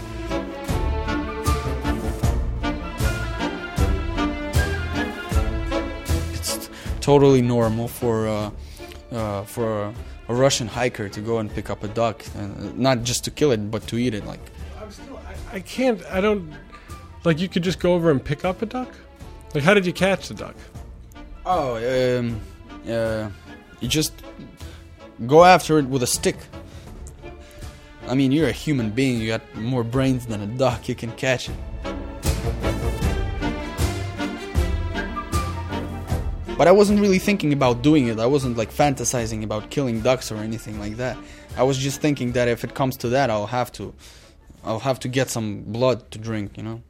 It's 6.34 6.70
totally 7.00 7.44
normal 7.44 7.88
for 7.88 8.28
uh, 8.28 8.52
uh 9.12 9.44
for 9.44 9.94
a, 10.28 10.34
Russian 10.34 10.68
hiker 10.68 11.10
to 11.10 11.20
go 11.20 11.40
and 11.40 11.54
pick 11.54 11.70
up 11.70 11.84
a 11.84 11.90
duck, 11.90 12.24
and 12.36 12.50
uh, 12.58 12.72
not 12.76 13.04
just 13.04 13.26
to 13.26 13.32
kill 13.32 13.52
it, 13.52 13.70
but 13.70 13.86
to 13.88 13.98
eat 13.98 14.14
it. 14.14 14.26
Like, 14.26 14.40
still, 14.90 15.18
I, 15.18 15.58
I 15.58 15.60
can't. 15.60 16.02
I 16.06 16.22
don't. 16.22 16.54
Like, 17.26 17.38
you 17.40 17.50
could 17.50 17.64
just 17.64 17.80
go 17.82 17.94
over 17.94 18.10
and 18.10 18.24
pick 18.24 18.46
up 18.46 18.62
a 18.62 18.66
duck. 18.66 18.92
Like, 19.54 19.66
how 19.66 19.74
did 19.74 19.86
you 19.86 19.92
catch 19.92 20.30
the 20.30 20.34
duck? 20.34 20.56
Oh, 21.46 21.76
um, 21.76 22.40
uh, 22.88 23.30
you 23.82 23.88
just 23.88 24.14
go 25.28 25.44
after 25.44 25.78
it 25.80 25.86
with 25.86 26.04
a 26.04 26.08
stick. 26.08 26.38
I 28.08 28.16
mean, 28.16 28.32
you're 28.32 28.48
a 28.48 28.54
human 28.54 28.92
being, 28.92 29.20
you 29.20 29.28
got 29.28 29.56
more 29.56 29.84
brains 29.84 30.26
than 30.26 30.42
a 30.42 30.48
duck, 30.48 30.88
you 30.88 30.96
can 30.96 31.12
catch 31.14 31.50
it. 31.50 31.56
But 36.58 36.68
I 36.68 36.72
wasn't 36.72 37.00
really 37.00 37.18
thinking 37.18 37.54
about 37.54 37.82
doing 37.82 38.08
it. 38.08 38.20
I 38.20 38.28
wasn't 38.28 38.56
like 38.56 38.72
fantasizing 38.72 39.44
about 39.44 39.72
killing 39.72 40.02
ducks 40.02 40.32
or 40.32 40.36
anything 40.36 40.80
like 40.80 40.98
that. 40.98 41.18
I 41.58 41.64
was 41.64 41.76
just 41.78 42.02
thinking 42.02 42.34
that 42.34 42.48
if 42.48 42.64
it 42.64 42.76
comes 42.76 42.98
to 42.98 43.10
that, 43.10 43.32
I'll 43.32 43.48
have 43.48 43.72
to 43.74 43.96
I'll 44.64 44.80
have 44.80 45.00
to 45.00 45.08
get 45.08 45.32
some 45.32 45.62
blood 45.64 46.12
to 46.12 46.20
drink, 46.20 46.58
you 46.58 46.64
know. 46.64 46.84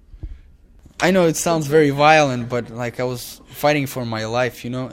I 1.00 1.12
know 1.12 1.26
it 1.26 1.38
sounds 1.38 1.68
very 1.68 1.90
violent, 1.90 2.50
but 2.50 2.70
like 2.70 3.00
I 3.00 3.06
was 3.06 3.42
fighting 3.48 3.88
for 3.88 4.06
my 4.06 4.26
life, 4.26 4.66
you 4.66 4.72
know. 4.72 4.92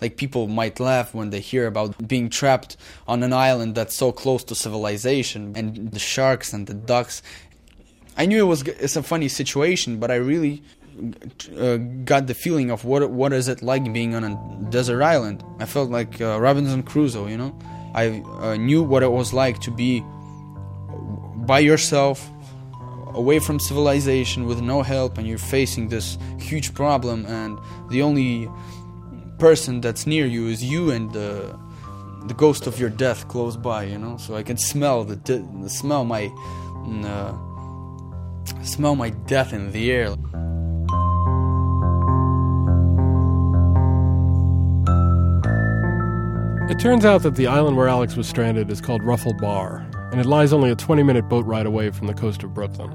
Like 0.00 0.16
people 0.16 0.48
might 0.48 0.80
laugh 0.80 1.14
when 1.14 1.30
they 1.30 1.40
hear 1.40 1.66
about 1.66 2.06
being 2.06 2.30
trapped 2.30 2.76
on 3.06 3.22
an 3.22 3.32
island 3.32 3.74
that's 3.74 3.94
so 3.94 4.12
close 4.12 4.44
to 4.44 4.54
civilization 4.54 5.52
and 5.56 5.92
the 5.92 5.98
sharks 5.98 6.52
and 6.52 6.66
the 6.66 6.74
ducks. 6.74 7.22
I 8.16 8.26
knew 8.26 8.40
it 8.44 8.48
was 8.48 8.62
it's 8.62 8.96
a 8.96 9.02
funny 9.02 9.28
situation, 9.28 9.98
but 9.98 10.10
I 10.10 10.16
really 10.16 10.62
uh, 11.58 11.76
got 12.04 12.26
the 12.26 12.34
feeling 12.34 12.70
of 12.70 12.84
what 12.84 13.08
what 13.10 13.32
is 13.32 13.48
it 13.48 13.62
like 13.62 13.92
being 13.92 14.14
on 14.14 14.24
a 14.24 14.70
desert 14.70 15.02
island. 15.02 15.42
I 15.58 15.66
felt 15.66 15.90
like 15.90 16.20
uh, 16.20 16.40
Robinson 16.40 16.82
Crusoe, 16.82 17.26
you 17.26 17.36
know. 17.36 17.58
I 17.94 18.22
uh, 18.40 18.56
knew 18.56 18.82
what 18.82 19.02
it 19.02 19.10
was 19.10 19.32
like 19.32 19.60
to 19.60 19.70
be 19.70 20.04
by 21.46 21.58
yourself 21.58 22.30
away 23.14 23.38
from 23.38 23.58
civilization 23.58 24.46
with 24.46 24.60
no 24.60 24.82
help 24.82 25.18
and 25.18 25.26
you're 25.26 25.38
facing 25.38 25.88
this 25.88 26.16
huge 26.38 26.74
problem 26.74 27.26
and 27.26 27.58
the 27.90 28.02
only 28.02 28.48
person 29.40 29.80
that's 29.80 30.06
near 30.06 30.26
you 30.26 30.46
is 30.48 30.62
you 30.62 30.90
and 30.90 31.12
the 31.12 31.58
the 32.26 32.34
ghost 32.34 32.66
of 32.66 32.78
your 32.78 32.90
death 32.90 33.26
close 33.28 33.56
by, 33.56 33.84
you 33.84 33.98
know. 33.98 34.18
So 34.18 34.36
I 34.36 34.42
can 34.42 34.58
smell 34.58 35.04
the, 35.04 35.16
the 35.16 35.70
smell 35.70 36.04
my 36.04 36.24
mm, 36.84 37.04
uh, 37.04 37.32
smell 38.62 38.94
my 38.94 39.10
death 39.10 39.52
in 39.52 39.72
the 39.72 39.90
air. 39.90 40.14
It 46.70 46.78
turns 46.78 47.04
out 47.04 47.22
that 47.22 47.34
the 47.34 47.48
island 47.48 47.76
where 47.76 47.88
Alex 47.88 48.16
was 48.16 48.28
stranded 48.28 48.70
is 48.70 48.80
called 48.80 49.02
Ruffle 49.02 49.34
Bar, 49.34 49.88
and 50.12 50.20
it 50.20 50.26
lies 50.26 50.52
only 50.52 50.70
a 50.70 50.76
20 50.76 51.02
minute 51.02 51.28
boat 51.28 51.44
ride 51.46 51.66
away 51.66 51.90
from 51.90 52.06
the 52.06 52.14
coast 52.14 52.42
of 52.44 52.54
Brooklyn. 52.54 52.92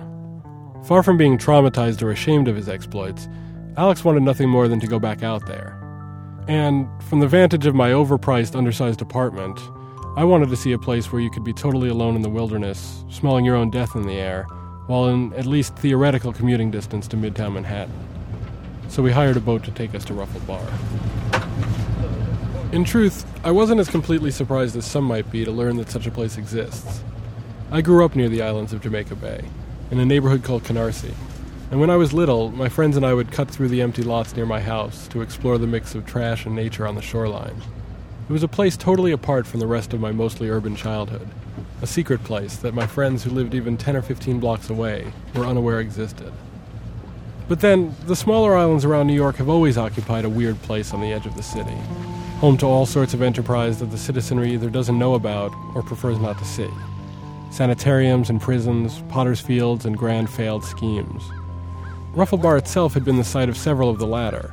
Far 0.86 1.02
from 1.02 1.18
being 1.18 1.38
traumatized 1.38 2.02
or 2.04 2.12
ashamed 2.12 2.48
of 2.48 2.56
his 2.56 2.70
exploits, 2.70 3.28
Alex 3.76 4.06
wanted 4.06 4.24
nothing 4.24 4.48
more 4.48 4.68
than 4.68 4.80
to 4.80 4.88
go 4.88 5.00
back 5.00 5.24
out 5.24 5.46
there. 5.48 5.85
And 6.48 6.88
from 7.04 7.22
the 7.22 7.28
vantage 7.28 7.66
of 7.66 7.74
my 7.74 7.90
overpriced, 7.90 8.56
undersized 8.56 9.02
apartment, 9.02 9.60
I 10.16 10.24
wanted 10.24 10.50
to 10.50 10.56
see 10.56 10.74
a 10.74 10.78
place 10.78 11.12
where 11.12 11.22
you 11.22 11.32
could 11.32 11.44
be 11.44 11.54
totally 11.54 11.90
alone 11.90 12.16
in 12.16 12.22
the 12.22 12.30
wilderness, 12.30 13.04
smelling 13.10 13.46
your 13.46 13.56
own 13.56 13.72
death 13.72 13.96
in 13.96 14.04
the 14.06 14.14
air, 14.14 14.44
while 14.86 15.08
in 15.08 15.34
at 15.34 15.48
least 15.48 15.76
theoretical 15.76 16.32
commuting 16.32 16.70
distance 16.70 17.08
to 17.10 17.18
Midtown 17.18 17.54
Manhattan. 17.54 17.94
So 18.90 19.02
we 19.02 19.12
hired 19.12 19.38
a 19.38 19.40
boat 19.40 19.64
to 19.64 19.72
take 19.72 19.96
us 19.96 20.06
to 20.06 20.14
Ruffle 20.14 20.40
Bar. 20.42 20.64
In 22.72 22.84
truth, 22.84 23.26
I 23.44 23.50
wasn't 23.50 23.80
as 23.80 23.90
completely 23.90 24.30
surprised 24.30 24.76
as 24.76 24.86
some 24.86 25.04
might 25.04 25.32
be 25.32 25.46
to 25.46 25.52
learn 25.52 25.78
that 25.78 25.90
such 25.90 26.06
a 26.06 26.12
place 26.12 26.38
exists. 26.38 27.02
I 27.72 27.82
grew 27.82 28.06
up 28.06 28.16
near 28.16 28.30
the 28.30 28.44
islands 28.44 28.72
of 28.72 28.82
Jamaica 28.82 29.16
Bay, 29.16 29.44
in 29.90 30.00
a 30.00 30.06
neighborhood 30.06 30.44
called 30.44 30.64
Canarsie, 30.64 31.16
and 31.72 31.80
when 31.80 31.90
I 31.90 31.96
was 31.96 32.14
little, 32.14 32.52
my 32.52 32.70
friends 32.70 32.96
and 32.96 33.06
I 33.06 33.14
would 33.14 33.32
cut 33.32 33.50
through 33.50 33.70
the 33.70 33.82
empty 33.82 34.04
lots 34.04 34.36
near 34.36 34.46
my 34.46 34.60
house 34.60 35.08
to 35.10 35.22
explore 35.22 35.58
the 35.58 35.68
mix 35.68 35.96
of 35.96 36.06
trash 36.06 36.46
and 36.46 36.56
nature 36.56 36.86
on 36.86 36.96
the 36.96 37.02
shoreline. 37.02 37.62
It 38.28 38.34
was 38.34 38.44
a 38.44 38.48
place 38.48 38.78
totally 38.78 39.12
apart 39.12 39.48
from 39.48 39.60
the 39.60 39.68
rest 39.68 39.94
of 39.94 40.00
my 40.00 40.12
mostly 40.12 40.50
urban 40.50 40.76
childhood, 40.76 41.28
a 41.82 41.88
secret 41.88 42.24
place 42.24 42.56
that 42.58 42.74
my 42.74 42.88
friends 42.88 43.24
who 43.24 43.30
lived 43.30 43.54
even 43.54 43.78
10 43.78 43.96
or 43.96 44.02
15 44.02 44.40
blocks 44.40 44.70
away 44.70 45.12
were 45.36 45.46
unaware 45.46 45.80
existed. 45.80 46.34
But 47.48 47.60
then, 47.60 47.96
the 48.06 48.16
smaller 48.16 48.56
islands 48.56 48.86
around 48.86 49.08
New 49.08 49.14
York 49.14 49.36
have 49.36 49.50
always 49.50 49.78
occupied 49.78 50.26
a 50.26 50.30
weird 50.30 50.60
place 50.64 50.94
on 50.94 51.02
the 51.02 51.14
edge 51.14 51.28
of 51.28 51.36
the 51.36 51.44
city, 51.44 51.78
home 52.40 52.58
to 52.58 52.66
all 52.66 52.88
sorts 52.88 53.14
of 53.14 53.22
enterprise 53.22 53.80
that 53.80 53.92
the 53.92 53.98
citizenry 53.98 54.54
either 54.54 54.70
doesn't 54.70 54.98
know 54.98 55.14
about 55.14 55.54
or 55.76 55.84
prefers 55.84 56.18
not 56.18 56.38
to 56.40 56.46
see. 56.46 56.70
Sanitariums 57.52 58.30
and 58.30 58.42
prisons, 58.42 59.04
potter's 59.10 59.40
fields, 59.40 59.86
and 59.86 59.98
grand 59.98 60.30
failed 60.30 60.64
schemes. 60.64 61.24
Ruffle 62.16 62.38
Bar 62.38 62.56
itself 62.56 62.94
had 62.94 63.04
been 63.04 63.18
the 63.18 63.26
site 63.26 63.50
of 63.50 63.58
several 63.58 63.90
of 63.90 64.00
the 64.00 64.08
latter. 64.08 64.50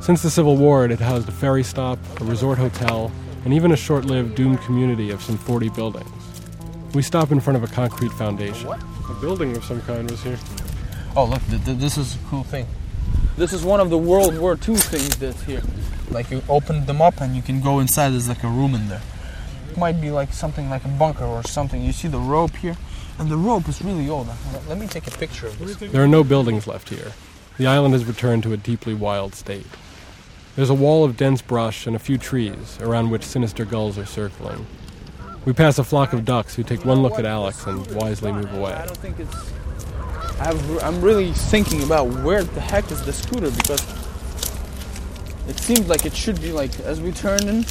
Since 0.00 0.22
the 0.22 0.30
Civil 0.30 0.56
War, 0.56 0.84
it 0.84 0.90
had 0.90 1.00
housed 1.00 1.28
a 1.28 1.32
ferry 1.32 1.62
stop, 1.62 2.00
a 2.20 2.24
resort 2.24 2.58
hotel, 2.58 3.12
and 3.44 3.54
even 3.54 3.70
a 3.70 3.76
short 3.76 4.04
lived 4.04 4.34
doomed 4.34 4.60
community 4.62 5.10
of 5.10 5.22
some 5.22 5.38
40 5.38 5.68
buildings. 5.68 6.10
We 6.94 7.02
stop 7.02 7.30
in 7.30 7.38
front 7.38 7.56
of 7.56 7.62
a 7.62 7.72
concrete 7.72 8.10
foundation. 8.12 8.68
A 8.68 9.14
building 9.20 9.56
of 9.56 9.64
some 9.64 9.80
kind 9.82 10.10
was 10.10 10.20
here. 10.20 10.36
Oh, 11.14 11.26
look, 11.26 11.42
th- 11.48 11.64
th- 11.64 11.78
this 11.78 11.96
is 11.96 12.16
a 12.16 12.18
cool 12.28 12.42
thing. 12.42 12.66
This 13.36 13.52
is 13.52 13.62
one 13.62 13.78
of 13.78 13.88
the 13.88 13.98
World 13.98 14.36
War 14.38 14.54
II 14.54 14.74
things 14.74 15.16
that's 15.16 15.42
here. 15.44 15.62
Like 16.10 16.30
you 16.32 16.42
open 16.48 16.86
them 16.86 17.00
up 17.00 17.20
and 17.20 17.36
you 17.36 17.42
can 17.42 17.60
go 17.60 17.78
inside. 17.78 18.10
There's 18.10 18.28
like 18.28 18.42
a 18.42 18.48
room 18.48 18.74
in 18.74 18.88
there. 18.88 19.02
It 19.70 19.76
might 19.76 20.00
be 20.00 20.10
like 20.10 20.32
something 20.32 20.68
like 20.68 20.84
a 20.84 20.88
bunker 20.88 21.24
or 21.24 21.44
something. 21.44 21.82
You 21.82 21.92
see 21.92 22.08
the 22.08 22.18
rope 22.18 22.56
here, 22.56 22.76
and 23.18 23.30
the 23.30 23.36
rope 23.36 23.68
is 23.68 23.82
really 23.82 24.08
old. 24.08 24.28
Let- 24.68 24.78
me 24.78 24.86
take 24.86 25.06
a 25.06 25.10
picture 25.10 25.46
of 25.46 25.58
this. 25.58 25.76
There 25.76 26.02
are 26.02 26.08
no 26.08 26.22
buildings 26.22 26.66
left 26.66 26.88
here. 26.90 27.12
The 27.58 27.66
island 27.66 27.94
has 27.94 28.04
returned 28.04 28.42
to 28.42 28.52
a 28.52 28.56
deeply 28.56 28.92
wild 28.94 29.34
state. 29.34 29.66
There's 30.54 30.70
a 30.70 30.74
wall 30.74 31.04
of 31.04 31.16
dense 31.16 31.42
brush 31.42 31.86
and 31.86 31.96
a 31.96 31.98
few 31.98 32.18
trees 32.18 32.78
around 32.80 33.10
which 33.10 33.22
sinister 33.22 33.64
gulls 33.64 33.98
are 33.98 34.06
circling. 34.06 34.66
We 35.44 35.52
pass 35.52 35.78
a 35.78 35.84
flock 35.84 36.12
of 36.12 36.24
ducks 36.24 36.56
who 36.56 36.62
take 36.62 36.84
one 36.84 37.02
look 37.02 37.18
at 37.18 37.24
Alex 37.24 37.66
and 37.66 37.86
wisely 37.94 38.32
move 38.32 38.52
away. 38.52 38.72
I 38.72 38.86
don't 38.86 38.96
think 38.96 39.20
it's. 39.20 39.52
I've, 40.40 40.82
I'm 40.82 41.00
really 41.00 41.32
thinking 41.32 41.82
about 41.82 42.08
where 42.08 42.42
the 42.42 42.60
heck 42.60 42.90
is 42.90 43.02
the 43.04 43.12
scooter 43.12 43.50
because 43.50 43.80
it 45.48 45.58
seems 45.58 45.88
like 45.88 46.04
it 46.04 46.14
should 46.14 46.40
be 46.40 46.52
like 46.52 46.78
as 46.80 47.00
we 47.00 47.12
turn 47.12 47.46
in, 47.48 47.64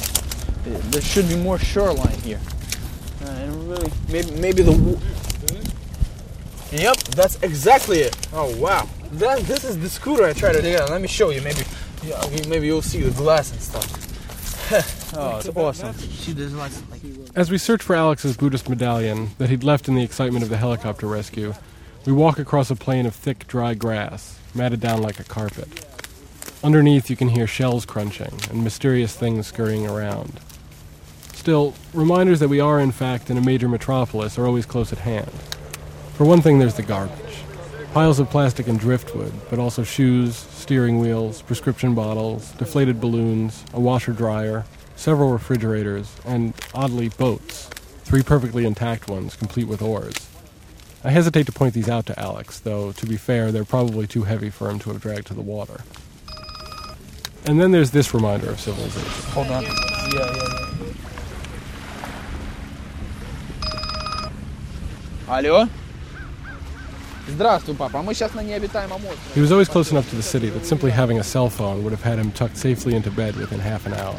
there 0.64 1.02
should 1.02 1.28
be 1.28 1.36
more 1.36 1.58
shoreline 1.58 2.18
here. 2.20 2.40
Uh, 3.22 3.28
and 3.28 3.68
really, 3.68 3.92
maybe 4.08 4.30
maybe 4.32 4.62
the. 4.62 5.00
W- 6.76 6.88
Yep, 6.88 6.96
that's 7.14 7.42
exactly 7.42 7.98
it. 8.00 8.16
Oh 8.32 8.56
wow, 8.58 8.88
that 9.12 9.40
this 9.40 9.64
is 9.64 9.78
the 9.78 9.88
scooter 9.88 10.24
I 10.24 10.32
tried 10.32 10.52
to. 10.54 10.68
Yeah, 10.68 10.84
let 10.84 11.00
me 11.00 11.08
show 11.08 11.30
you. 11.30 11.42
Maybe, 11.42 11.62
yeah, 12.04 12.22
maybe 12.48 12.66
you'll 12.66 12.82
see 12.82 13.02
the 13.02 13.10
glass 13.10 13.52
and 13.52 13.60
stuff. 13.60 14.06
oh, 15.16 15.38
it's 15.38 15.48
awesome. 15.48 15.94
See, 15.94 16.32
there's 16.32 16.54
lots 16.54 16.82
like. 16.90 17.00
As 17.36 17.50
we 17.50 17.58
search 17.58 17.82
for 17.82 17.94
Alex's 17.94 18.36
Buddhist 18.36 18.68
medallion 18.68 19.30
that 19.38 19.48
he'd 19.50 19.62
left 19.62 19.88
in 19.88 19.94
the 19.94 20.02
excitement 20.02 20.42
of 20.42 20.48
the 20.50 20.56
helicopter 20.56 21.06
rescue, 21.06 21.54
we 22.04 22.12
walk 22.12 22.38
across 22.38 22.70
a 22.70 22.76
plain 22.76 23.06
of 23.06 23.14
thick, 23.14 23.46
dry 23.46 23.74
grass, 23.74 24.38
matted 24.54 24.80
down 24.80 25.02
like 25.02 25.20
a 25.20 25.24
carpet. 25.24 25.68
Underneath, 26.64 27.08
you 27.10 27.16
can 27.16 27.28
hear 27.28 27.46
shells 27.46 27.84
crunching 27.84 28.32
and 28.50 28.64
mysterious 28.64 29.14
things 29.14 29.46
scurrying 29.46 29.86
around. 29.86 30.40
Still, 31.34 31.74
reminders 31.92 32.40
that 32.40 32.48
we 32.48 32.58
are, 32.58 32.80
in 32.80 32.90
fact, 32.90 33.30
in 33.30 33.36
a 33.36 33.40
major 33.40 33.68
metropolis 33.68 34.36
are 34.36 34.46
always 34.46 34.66
close 34.66 34.92
at 34.92 34.98
hand. 34.98 35.30
For 36.16 36.24
one 36.24 36.40
thing, 36.40 36.58
there's 36.58 36.74
the 36.74 36.82
garbage 36.82 37.42
piles 37.92 38.18
of 38.18 38.28
plastic 38.28 38.68
and 38.68 38.78
driftwood, 38.78 39.32
but 39.48 39.58
also 39.58 39.82
shoes, 39.82 40.36
steering 40.36 40.98
wheels, 40.98 41.40
prescription 41.40 41.94
bottles, 41.94 42.52
deflated 42.52 43.00
balloons, 43.00 43.64
a 43.72 43.80
washer 43.80 44.12
dryer, 44.12 44.66
several 44.96 45.30
refrigerators, 45.30 46.14
and, 46.26 46.52
oddly, 46.74 47.08
boats 47.08 47.70
three 48.04 48.22
perfectly 48.22 48.66
intact 48.66 49.08
ones, 49.08 49.34
complete 49.34 49.66
with 49.66 49.80
oars. 49.82 50.14
I 51.02 51.10
hesitate 51.10 51.46
to 51.46 51.52
point 51.52 51.74
these 51.74 51.88
out 51.88 52.06
to 52.06 52.20
Alex, 52.20 52.60
though, 52.60 52.92
to 52.92 53.06
be 53.06 53.16
fair, 53.16 53.50
they're 53.50 53.64
probably 53.64 54.06
too 54.06 54.24
heavy 54.24 54.50
for 54.50 54.70
him 54.70 54.78
to 54.80 54.90
have 54.90 55.00
dragged 55.00 55.26
to 55.28 55.34
the 55.34 55.40
water. 55.40 55.80
And 57.46 57.60
then 57.60 57.72
there's 57.72 57.90
this 57.92 58.12
reminder 58.12 58.50
of 58.50 58.60
civilization. 58.60 59.32
Hold 59.32 59.46
on. 59.48 59.62
Yeah, 59.62 59.72
yeah, 60.14 60.32
yeah. 60.76 60.92
Hello? 65.26 65.68
He 69.34 69.40
was 69.40 69.52
always 69.52 69.68
close 69.68 69.90
enough 69.90 70.08
to 70.10 70.16
the 70.16 70.22
city 70.22 70.48
that 70.50 70.64
simply 70.64 70.90
having 70.90 71.18
a 71.18 71.24
cell 71.24 71.50
phone 71.50 71.82
would 71.82 71.92
have 71.92 72.02
had 72.02 72.18
him 72.18 72.30
tucked 72.32 72.56
safely 72.56 72.94
into 72.94 73.10
bed 73.10 73.36
within 73.36 73.58
half 73.58 73.86
an 73.86 73.94
hour. 73.94 74.16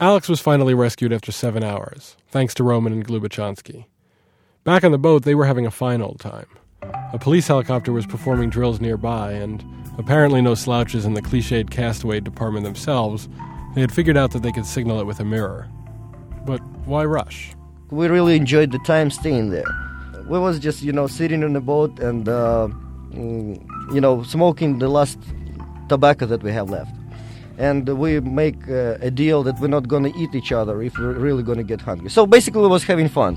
Alex 0.00 0.28
was 0.28 0.40
finally 0.40 0.74
rescued 0.74 1.12
after 1.12 1.30
seven 1.30 1.62
hours, 1.62 2.16
thanks 2.28 2.54
to 2.54 2.64
Roman 2.64 2.92
and 2.92 3.06
Glubachanski. 3.06 3.84
Back 4.64 4.82
on 4.84 4.90
the 4.90 4.98
boat, 4.98 5.22
they 5.22 5.34
were 5.34 5.44
having 5.44 5.66
a 5.66 5.70
fine 5.70 6.02
old 6.02 6.18
time. 6.18 6.46
A 7.12 7.18
police 7.20 7.46
helicopter 7.46 7.92
was 7.92 8.06
performing 8.06 8.50
drills 8.50 8.80
nearby, 8.80 9.32
and 9.32 9.64
apparently 9.98 10.40
no 10.40 10.54
slouches 10.54 11.04
in 11.04 11.14
the 11.14 11.22
cliched 11.22 11.70
castaway 11.70 12.18
department 12.18 12.64
themselves, 12.64 13.28
they 13.74 13.80
had 13.80 13.92
figured 13.92 14.16
out 14.16 14.32
that 14.32 14.42
they 14.42 14.50
could 14.50 14.66
signal 14.66 14.98
it 14.98 15.06
with 15.06 15.20
a 15.20 15.24
mirror. 15.24 15.68
But 16.44 16.60
why 16.84 17.04
rush? 17.04 17.54
We 17.92 18.08
really 18.08 18.36
enjoyed 18.36 18.72
the 18.72 18.78
time 18.78 19.10
staying 19.10 19.50
there. 19.50 19.70
We 20.26 20.38
was 20.38 20.58
just 20.58 20.82
you 20.82 20.92
know 20.92 21.06
sitting 21.06 21.44
on 21.44 21.52
the 21.52 21.60
boat 21.60 22.00
and 22.00 22.28
uh, 22.28 22.68
mm, 23.10 23.94
you 23.94 24.00
know 24.00 24.22
smoking 24.22 24.78
the 24.78 24.88
last 24.88 25.18
tobacco 25.88 26.26
that 26.26 26.42
we 26.42 26.50
have 26.52 26.70
left, 26.70 26.94
and 27.58 27.86
we 27.98 28.18
make 28.20 28.56
uh, 28.68 28.96
a 29.00 29.10
deal 29.10 29.42
that 29.42 29.60
we're 29.60 29.68
not 29.68 29.88
gonna 29.88 30.12
eat 30.16 30.34
each 30.34 30.52
other 30.52 30.82
if 30.82 30.96
we're 30.98 31.12
really 31.12 31.42
gonna 31.42 31.62
get 31.62 31.82
hungry. 31.82 32.08
So 32.08 32.26
basically, 32.26 32.62
we 32.62 32.68
was 32.68 32.82
having 32.84 33.08
fun, 33.08 33.34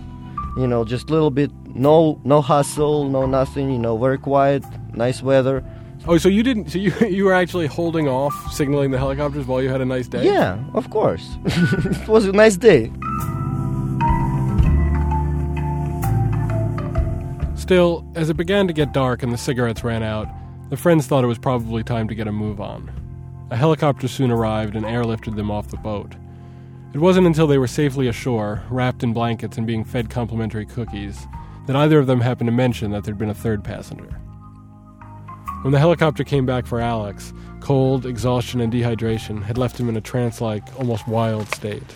you 0.58 0.68
know, 0.68 0.86
just 0.86 1.10
a 1.10 1.14
little 1.14 1.32
bit, 1.32 1.52
no 1.76 2.20
no 2.24 2.42
hustle, 2.42 3.10
no 3.10 3.26
nothing, 3.26 3.70
you 3.70 3.80
know, 3.80 3.98
very 3.98 4.18
quiet, 4.18 4.64
nice 4.94 5.22
weather. 5.22 5.64
Oh, 6.08 6.18
so 6.18 6.30
you 6.30 6.44
didn't? 6.44 6.70
So 6.70 6.78
you 6.78 6.94
you 7.18 7.26
were 7.26 7.34
actually 7.34 7.68
holding 7.68 8.08
off 8.08 8.34
signaling 8.54 8.92
the 8.92 9.00
helicopters 9.00 9.46
while 9.48 9.62
you 9.62 9.68
had 9.70 9.82
a 9.82 9.86
nice 9.86 10.08
day? 10.08 10.24
Yeah, 10.24 10.64
of 10.74 10.90
course, 10.90 11.28
it 11.46 12.08
was 12.08 12.26
a 12.26 12.32
nice 12.32 12.56
day. 12.56 12.90
Still, 17.66 18.06
as 18.14 18.30
it 18.30 18.38
began 18.38 18.68
to 18.68 18.74
get 18.74 18.94
dark 18.94 19.24
and 19.24 19.34
the 19.34 19.40
cigarettes 19.40 19.84
ran 19.84 20.04
out, 20.04 20.28
the 20.70 20.78
friends 20.78 21.08
thought 21.08 21.24
it 21.24 21.28
was 21.28 21.40
probably 21.40 21.84
time 21.84 22.08
to 22.08 22.14
get 22.14 22.28
a 22.28 22.32
move 22.32 22.62
on. 22.62 22.92
A 23.50 23.56
helicopter 23.56 24.08
soon 24.08 24.30
arrived 24.30 24.76
and 24.76 24.86
airlifted 24.86 25.36
them 25.36 25.50
off 25.50 25.70
the 25.70 25.78
boat. 25.78 26.14
It 26.94 27.00
wasn't 27.00 27.26
until 27.26 27.48
they 27.48 27.58
were 27.58 27.66
safely 27.66 28.08
ashore, 28.08 28.62
wrapped 28.70 29.02
in 29.02 29.14
blankets 29.14 29.58
and 29.58 29.66
being 29.66 29.84
fed 29.84 30.12
complimentary 30.12 30.68
cookies, 30.68 31.26
that 31.66 31.76
either 31.76 31.98
of 31.98 32.06
them 32.06 32.22
happened 32.22 32.50
to 32.50 32.52
mention 32.52 32.92
that 32.92 33.04
there'd 33.04 33.18
been 33.18 33.32
a 33.32 33.34
third 33.34 33.64
passenger. 33.64 34.22
When 35.64 35.72
the 35.72 35.80
helicopter 35.80 36.24
came 36.24 36.46
back 36.46 36.68
for 36.68 36.80
Alex, 36.80 37.34
cold, 37.62 38.06
exhaustion, 38.06 38.62
and 38.62 38.72
dehydration 38.72 39.42
had 39.42 39.58
left 39.58 39.80
him 39.80 39.90
in 39.90 39.98
a 39.98 40.02
trance 40.02 40.40
like, 40.40 40.62
almost 40.78 41.08
wild 41.08 41.48
state. 41.48 41.96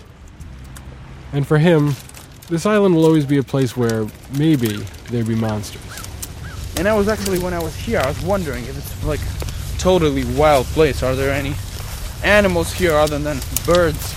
And 1.32 1.45
for 1.45 1.60
him, 1.60 1.93
this 2.49 2.65
island 2.65 2.95
will 2.95 3.05
always 3.05 3.25
be 3.25 3.38
a 3.38 3.43
place 3.43 3.77
where 3.77 4.07
maybe 4.38 4.77
there'd 5.09 5.27
be 5.27 5.35
monsters. 5.35 5.81
And 6.77 6.88
I 6.88 6.95
was 6.95 7.07
actually 7.07 7.39
when 7.39 7.53
I 7.53 7.59
was 7.59 7.75
here, 7.75 7.99
I 7.99 8.07
was 8.07 8.21
wondering 8.21 8.63
if 8.65 8.77
it's 8.77 9.03
like 9.03 9.19
totally 9.77 10.25
wild 10.35 10.65
place. 10.67 11.03
Are 11.03 11.15
there 11.15 11.33
any 11.33 11.53
animals 12.23 12.73
here 12.73 12.93
other 12.93 13.19
than 13.19 13.39
birds? 13.65 14.15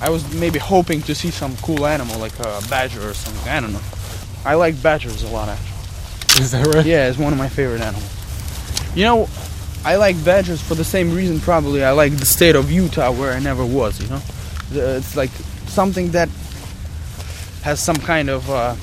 I 0.00 0.10
was 0.10 0.32
maybe 0.34 0.58
hoping 0.58 1.02
to 1.02 1.14
see 1.14 1.30
some 1.30 1.56
cool 1.58 1.86
animal 1.86 2.18
like 2.18 2.38
a 2.40 2.60
badger 2.68 3.08
or 3.08 3.14
something. 3.14 3.48
I 3.48 3.60
don't 3.60 3.72
know. 3.72 3.82
I 4.44 4.54
like 4.54 4.80
badgers 4.82 5.22
a 5.22 5.28
lot 5.28 5.48
actually. 5.48 6.42
Is 6.42 6.50
that 6.52 6.66
right? 6.74 6.86
Yeah, 6.86 7.08
it's 7.08 7.18
one 7.18 7.32
of 7.32 7.38
my 7.38 7.48
favorite 7.48 7.80
animals. 7.80 8.14
You 8.94 9.04
know, 9.04 9.28
I 9.84 9.96
like 9.96 10.22
badgers 10.24 10.60
for 10.60 10.74
the 10.74 10.84
same 10.84 11.14
reason 11.14 11.40
probably 11.40 11.84
I 11.84 11.92
like 11.92 12.16
the 12.16 12.26
state 12.26 12.56
of 12.56 12.70
Utah 12.70 13.12
where 13.12 13.32
I 13.32 13.38
never 13.38 13.64
was, 13.64 14.00
you 14.00 14.08
know? 14.08 14.20
It's 14.70 15.16
like 15.16 15.30
something 15.66 16.10
that 16.12 16.28
has 17.62 17.80
some 17.80 17.96
kind 17.96 18.28
of 18.30 18.48
uh, 18.50 18.74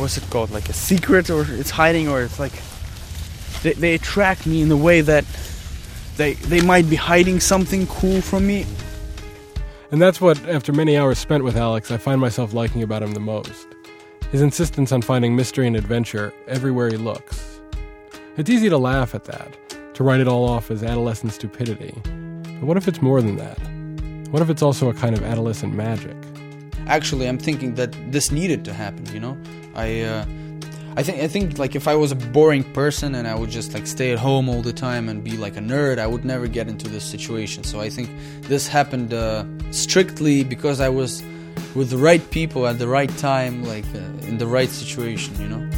what's 0.00 0.16
it 0.18 0.24
called 0.30 0.50
like 0.50 0.68
a 0.68 0.72
secret 0.72 1.30
or 1.30 1.44
it's 1.48 1.70
hiding 1.70 2.08
or 2.08 2.22
it's 2.22 2.38
like 2.38 2.52
they, 3.62 3.72
they 3.74 3.94
attract 3.94 4.46
me 4.46 4.62
in 4.62 4.68
the 4.68 4.76
way 4.76 5.00
that 5.00 5.24
they 6.16 6.34
they 6.34 6.60
might 6.60 6.88
be 6.90 6.96
hiding 6.96 7.40
something 7.40 7.86
cool 7.86 8.20
from 8.20 8.46
me 8.46 8.66
And 9.90 10.02
that's 10.02 10.20
what, 10.20 10.38
after 10.48 10.72
many 10.72 10.96
hours 10.98 11.18
spent 11.18 11.44
with 11.44 11.56
Alex, 11.56 11.90
I 11.92 11.98
find 11.98 12.20
myself 12.20 12.52
liking 12.52 12.82
about 12.82 13.02
him 13.02 13.12
the 13.12 13.20
most. 13.20 13.68
His 14.32 14.42
insistence 14.42 14.90
on 14.90 15.02
finding 15.02 15.36
mystery 15.36 15.66
and 15.68 15.76
adventure 15.76 16.32
everywhere 16.48 16.88
he 16.90 16.96
looks. 16.96 17.60
It's 18.36 18.50
easy 18.50 18.68
to 18.70 18.78
laugh 18.78 19.14
at 19.14 19.24
that, 19.26 19.56
to 19.94 20.02
write 20.02 20.20
it 20.20 20.26
all 20.26 20.48
off 20.48 20.70
as 20.72 20.82
adolescent 20.82 21.32
stupidity. 21.32 21.94
But 22.58 22.66
what 22.66 22.76
if 22.76 22.88
it's 22.88 23.00
more 23.02 23.22
than 23.22 23.36
that? 23.36 23.58
What 24.32 24.42
if 24.42 24.50
it's 24.50 24.62
also 24.62 24.88
a 24.90 24.94
kind 24.94 25.16
of 25.16 25.22
adolescent 25.22 25.74
magic? 25.74 26.16
Actually 26.86 27.28
i'm 27.28 27.38
thinking 27.38 27.74
that 27.74 27.92
this 28.12 28.30
needed 28.30 28.64
to 28.64 28.72
happen 28.72 29.04
you 29.12 29.20
know 29.20 29.36
i 29.74 30.00
uh, 30.02 30.24
I 30.96 31.02
think 31.02 31.18
I 31.22 31.26
think 31.26 31.58
like 31.58 31.74
if 31.74 31.88
I 31.88 31.96
was 31.96 32.12
a 32.12 32.14
boring 32.14 32.62
person 32.72 33.16
and 33.16 33.26
I 33.26 33.34
would 33.34 33.50
just 33.50 33.74
like 33.74 33.84
stay 33.84 34.12
at 34.12 34.18
home 34.18 34.48
all 34.48 34.62
the 34.62 34.72
time 34.72 35.08
and 35.08 35.24
be 35.24 35.36
like 35.36 35.56
a 35.56 35.60
nerd, 35.60 35.98
I 35.98 36.06
would 36.06 36.24
never 36.24 36.46
get 36.46 36.68
into 36.68 36.88
this 36.88 37.02
situation. 37.02 37.64
So 37.64 37.80
I 37.80 37.90
think 37.90 38.08
this 38.42 38.68
happened 38.68 39.12
uh, 39.12 39.44
strictly 39.72 40.44
because 40.44 40.78
I 40.80 40.88
was 40.88 41.20
with 41.74 41.90
the 41.90 41.98
right 41.98 42.22
people 42.30 42.68
at 42.68 42.78
the 42.78 42.86
right 42.86 43.10
time, 43.18 43.64
like 43.64 43.84
uh, 43.92 44.28
in 44.28 44.38
the 44.38 44.46
right 44.46 44.70
situation, 44.70 45.34
you 45.40 45.48
know. 45.48 45.68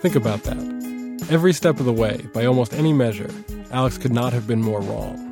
Think 0.00 0.14
about 0.14 0.44
that. 0.44 1.26
Every 1.28 1.52
step 1.52 1.80
of 1.80 1.86
the 1.86 1.92
way, 1.92 2.24
by 2.32 2.44
almost 2.44 2.72
any 2.72 2.92
measure, 2.92 3.30
Alex 3.72 3.98
could 3.98 4.12
not 4.12 4.32
have 4.32 4.46
been 4.46 4.62
more 4.62 4.80
wrong. 4.80 5.31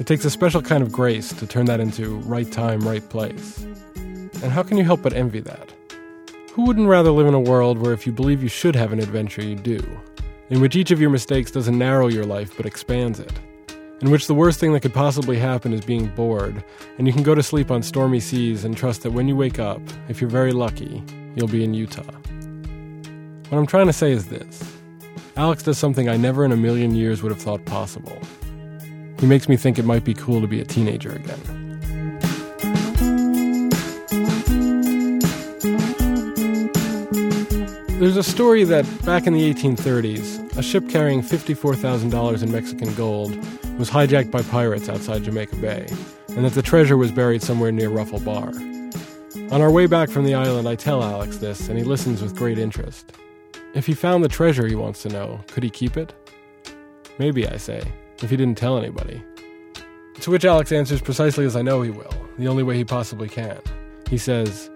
It 0.00 0.08
takes 0.08 0.24
a 0.24 0.30
special 0.30 0.60
kind 0.60 0.82
of 0.82 0.90
grace 0.90 1.32
to 1.34 1.46
turn 1.46 1.66
that 1.66 1.78
into 1.78 2.16
right 2.22 2.50
time, 2.50 2.80
right 2.80 3.08
place. 3.08 3.64
And 3.94 4.50
how 4.50 4.64
can 4.64 4.76
you 4.76 4.82
help 4.82 5.02
but 5.02 5.12
envy 5.12 5.38
that? 5.40 5.72
Who 6.52 6.64
wouldn't 6.64 6.88
rather 6.88 7.12
live 7.12 7.28
in 7.28 7.34
a 7.34 7.40
world 7.40 7.78
where 7.78 7.92
if 7.92 8.04
you 8.04 8.12
believe 8.12 8.42
you 8.42 8.48
should 8.48 8.74
have 8.74 8.92
an 8.92 8.98
adventure, 8.98 9.42
you 9.42 9.54
do? 9.54 9.80
In 10.50 10.60
which 10.60 10.74
each 10.74 10.90
of 10.90 11.00
your 11.00 11.10
mistakes 11.10 11.52
doesn't 11.52 11.78
narrow 11.78 12.08
your 12.08 12.24
life 12.24 12.56
but 12.56 12.66
expands 12.66 13.20
it? 13.20 13.32
In 14.00 14.10
which 14.10 14.26
the 14.26 14.34
worst 14.34 14.58
thing 14.58 14.72
that 14.72 14.80
could 14.80 14.92
possibly 14.92 15.38
happen 15.38 15.72
is 15.72 15.84
being 15.84 16.08
bored, 16.08 16.64
and 16.98 17.06
you 17.06 17.12
can 17.12 17.22
go 17.22 17.36
to 17.36 17.42
sleep 17.42 17.70
on 17.70 17.80
stormy 17.80 18.18
seas 18.18 18.64
and 18.64 18.76
trust 18.76 19.02
that 19.04 19.12
when 19.12 19.28
you 19.28 19.36
wake 19.36 19.60
up, 19.60 19.80
if 20.08 20.20
you're 20.20 20.28
very 20.28 20.52
lucky, 20.52 21.04
you'll 21.36 21.46
be 21.46 21.62
in 21.62 21.72
Utah. 21.72 22.02
What 23.48 23.58
I'm 23.58 23.66
trying 23.66 23.86
to 23.86 23.92
say 23.92 24.10
is 24.10 24.26
this 24.26 24.76
Alex 25.36 25.62
does 25.62 25.78
something 25.78 26.08
I 26.08 26.16
never 26.16 26.44
in 26.44 26.50
a 26.50 26.56
million 26.56 26.96
years 26.96 27.22
would 27.22 27.30
have 27.30 27.40
thought 27.40 27.64
possible. 27.64 28.20
He 29.18 29.26
makes 29.26 29.48
me 29.48 29.56
think 29.56 29.78
it 29.78 29.84
might 29.84 30.04
be 30.04 30.14
cool 30.14 30.40
to 30.40 30.46
be 30.46 30.60
a 30.60 30.64
teenager 30.64 31.12
again. 31.12 31.64
There's 37.98 38.16
a 38.16 38.22
story 38.22 38.64
that 38.64 38.84
back 39.06 39.26
in 39.26 39.32
the 39.32 39.54
1830s, 39.54 40.58
a 40.58 40.62
ship 40.62 40.88
carrying 40.90 41.22
$54,000 41.22 42.42
in 42.42 42.52
Mexican 42.52 42.92
gold 42.94 43.34
was 43.78 43.88
hijacked 43.88 44.30
by 44.30 44.42
pirates 44.42 44.88
outside 44.88 45.22
Jamaica 45.22 45.56
Bay, 45.56 45.86
and 46.28 46.44
that 46.44 46.52
the 46.52 46.60
treasure 46.60 46.96
was 46.96 47.10
buried 47.10 47.40
somewhere 47.40 47.72
near 47.72 47.88
Ruffle 47.88 48.20
Bar. 48.20 48.52
On 49.50 49.62
our 49.62 49.70
way 49.70 49.86
back 49.86 50.10
from 50.10 50.24
the 50.24 50.34
island, 50.34 50.68
I 50.68 50.74
tell 50.74 51.02
Alex 51.02 51.38
this, 51.38 51.68
and 51.68 51.78
he 51.78 51.84
listens 51.84 52.20
with 52.20 52.36
great 52.36 52.58
interest. 52.58 53.12
If 53.74 53.86
he 53.86 53.94
found 53.94 54.22
the 54.22 54.28
treasure, 54.28 54.66
he 54.66 54.74
wants 54.74 55.02
to 55.02 55.08
know, 55.08 55.40
could 55.46 55.62
he 55.62 55.70
keep 55.70 55.96
it? 55.96 56.12
Maybe, 57.18 57.48
I 57.48 57.56
say, 57.56 57.82
if 58.24 58.30
he 58.30 58.36
didn't 58.36 58.56
tell 58.56 58.78
anybody. 58.78 59.22
To 60.20 60.30
which 60.30 60.44
Alex 60.44 60.72
answers 60.72 61.02
precisely 61.02 61.44
as 61.44 61.54
I 61.54 61.62
know 61.62 61.82
he 61.82 61.90
will, 61.90 62.14
the 62.38 62.48
only 62.48 62.62
way 62.62 62.76
he 62.76 62.84
possibly 62.84 63.28
can. 63.28 63.60
He 64.08 64.16
says, 64.16 64.70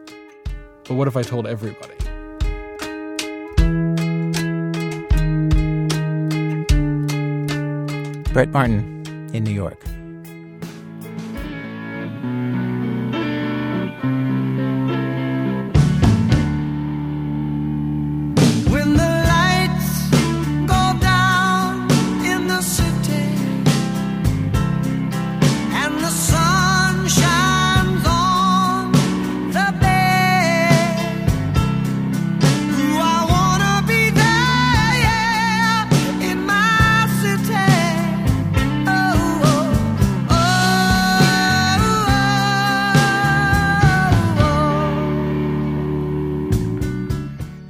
But 0.84 0.94
what 0.94 1.08
if 1.08 1.16
I 1.16 1.22
told 1.22 1.46
everybody? 1.46 1.94
Brett 8.32 8.50
Martin 8.50 9.30
in 9.32 9.44
New 9.44 9.52
York. 9.52 9.82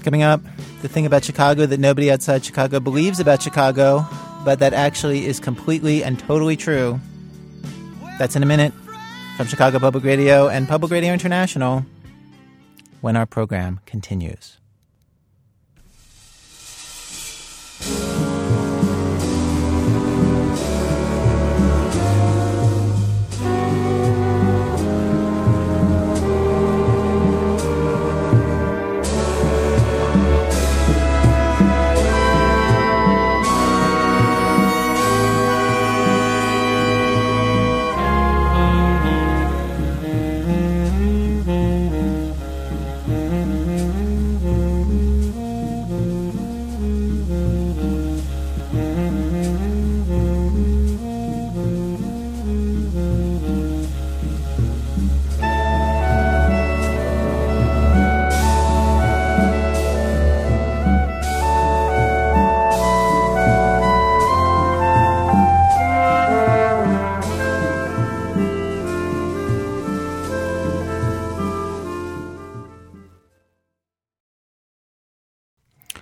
Coming 0.08 0.22
up, 0.22 0.40
the 0.80 0.88
thing 0.88 1.04
about 1.04 1.22
Chicago 1.22 1.66
that 1.66 1.78
nobody 1.78 2.10
outside 2.10 2.42
Chicago 2.42 2.80
believes 2.80 3.20
about 3.20 3.42
Chicago, 3.42 4.06
but 4.42 4.58
that 4.60 4.72
actually 4.72 5.26
is 5.26 5.38
completely 5.38 6.02
and 6.02 6.18
totally 6.18 6.56
true. 6.56 6.98
That's 8.18 8.34
in 8.34 8.42
a 8.42 8.46
minute 8.46 8.72
from 9.36 9.48
Chicago 9.48 9.78
Public 9.78 10.04
Radio 10.04 10.48
and 10.48 10.66
Public 10.66 10.92
Radio 10.92 11.12
International 11.12 11.84
when 13.02 13.16
our 13.16 13.26
program 13.26 13.80
continues. 13.84 14.56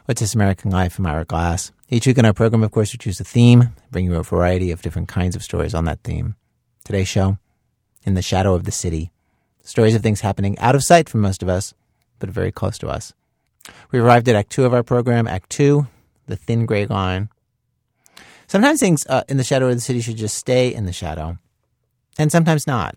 What's 0.06 0.20
This 0.20 0.36
American 0.36 0.70
Life 0.70 0.92
from 0.92 1.06
Ira 1.06 1.24
Glass. 1.24 1.72
Each 1.88 2.06
week 2.06 2.16
in 2.16 2.24
our 2.24 2.32
program, 2.32 2.62
of 2.62 2.70
course, 2.70 2.92
we 2.92 2.96
choose 2.96 3.18
a 3.18 3.24
theme, 3.24 3.74
bring 3.90 4.04
you 4.04 4.14
a 4.14 4.22
variety 4.22 4.70
of 4.70 4.80
different 4.80 5.08
kinds 5.08 5.34
of 5.34 5.42
stories 5.42 5.74
on 5.74 5.84
that 5.86 6.04
theme. 6.04 6.36
Today's 6.84 7.08
show, 7.08 7.38
In 8.04 8.14
the 8.14 8.22
Shadow 8.22 8.54
of 8.54 8.62
the 8.62 8.70
City. 8.70 9.10
Stories 9.64 9.96
of 9.96 10.02
things 10.02 10.20
happening 10.20 10.56
out 10.60 10.76
of 10.76 10.84
sight 10.84 11.08
for 11.08 11.18
most 11.18 11.42
of 11.42 11.48
us, 11.48 11.74
but 12.20 12.30
very 12.30 12.52
close 12.52 12.78
to 12.78 12.88
us. 12.88 13.14
We 13.90 13.98
arrived 13.98 14.28
at 14.28 14.36
Act 14.36 14.50
Two 14.50 14.64
of 14.64 14.72
our 14.72 14.84
program, 14.84 15.26
Act 15.26 15.50
Two, 15.50 15.88
The 16.28 16.36
Thin 16.36 16.66
Gray 16.66 16.86
Line. 16.86 17.28
Sometimes 18.46 18.78
things 18.78 19.04
uh, 19.08 19.24
in 19.28 19.38
the 19.38 19.42
shadow 19.42 19.66
of 19.66 19.74
the 19.74 19.80
city 19.80 20.00
should 20.00 20.18
just 20.18 20.36
stay 20.36 20.72
in 20.72 20.86
the 20.86 20.92
shadow, 20.92 21.36
and 22.16 22.30
sometimes 22.30 22.64
not. 22.64 22.94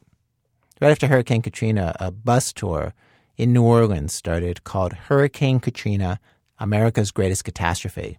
Right 0.80 0.91
after 0.91 1.08
Hurricane 1.08 1.41
Katrina, 1.41 1.95
a 2.00 2.12
bus 2.12 2.54
tour 2.54 2.93
in 3.36 3.52
New 3.52 3.63
Orleans 3.63 4.13
started 4.13 4.63
called 4.63 4.93
Hurricane 4.93 5.60
Katrina 5.60 6.19
America's 6.60 7.12
Greatest 7.12 7.43
Catastrophe. 7.43 8.17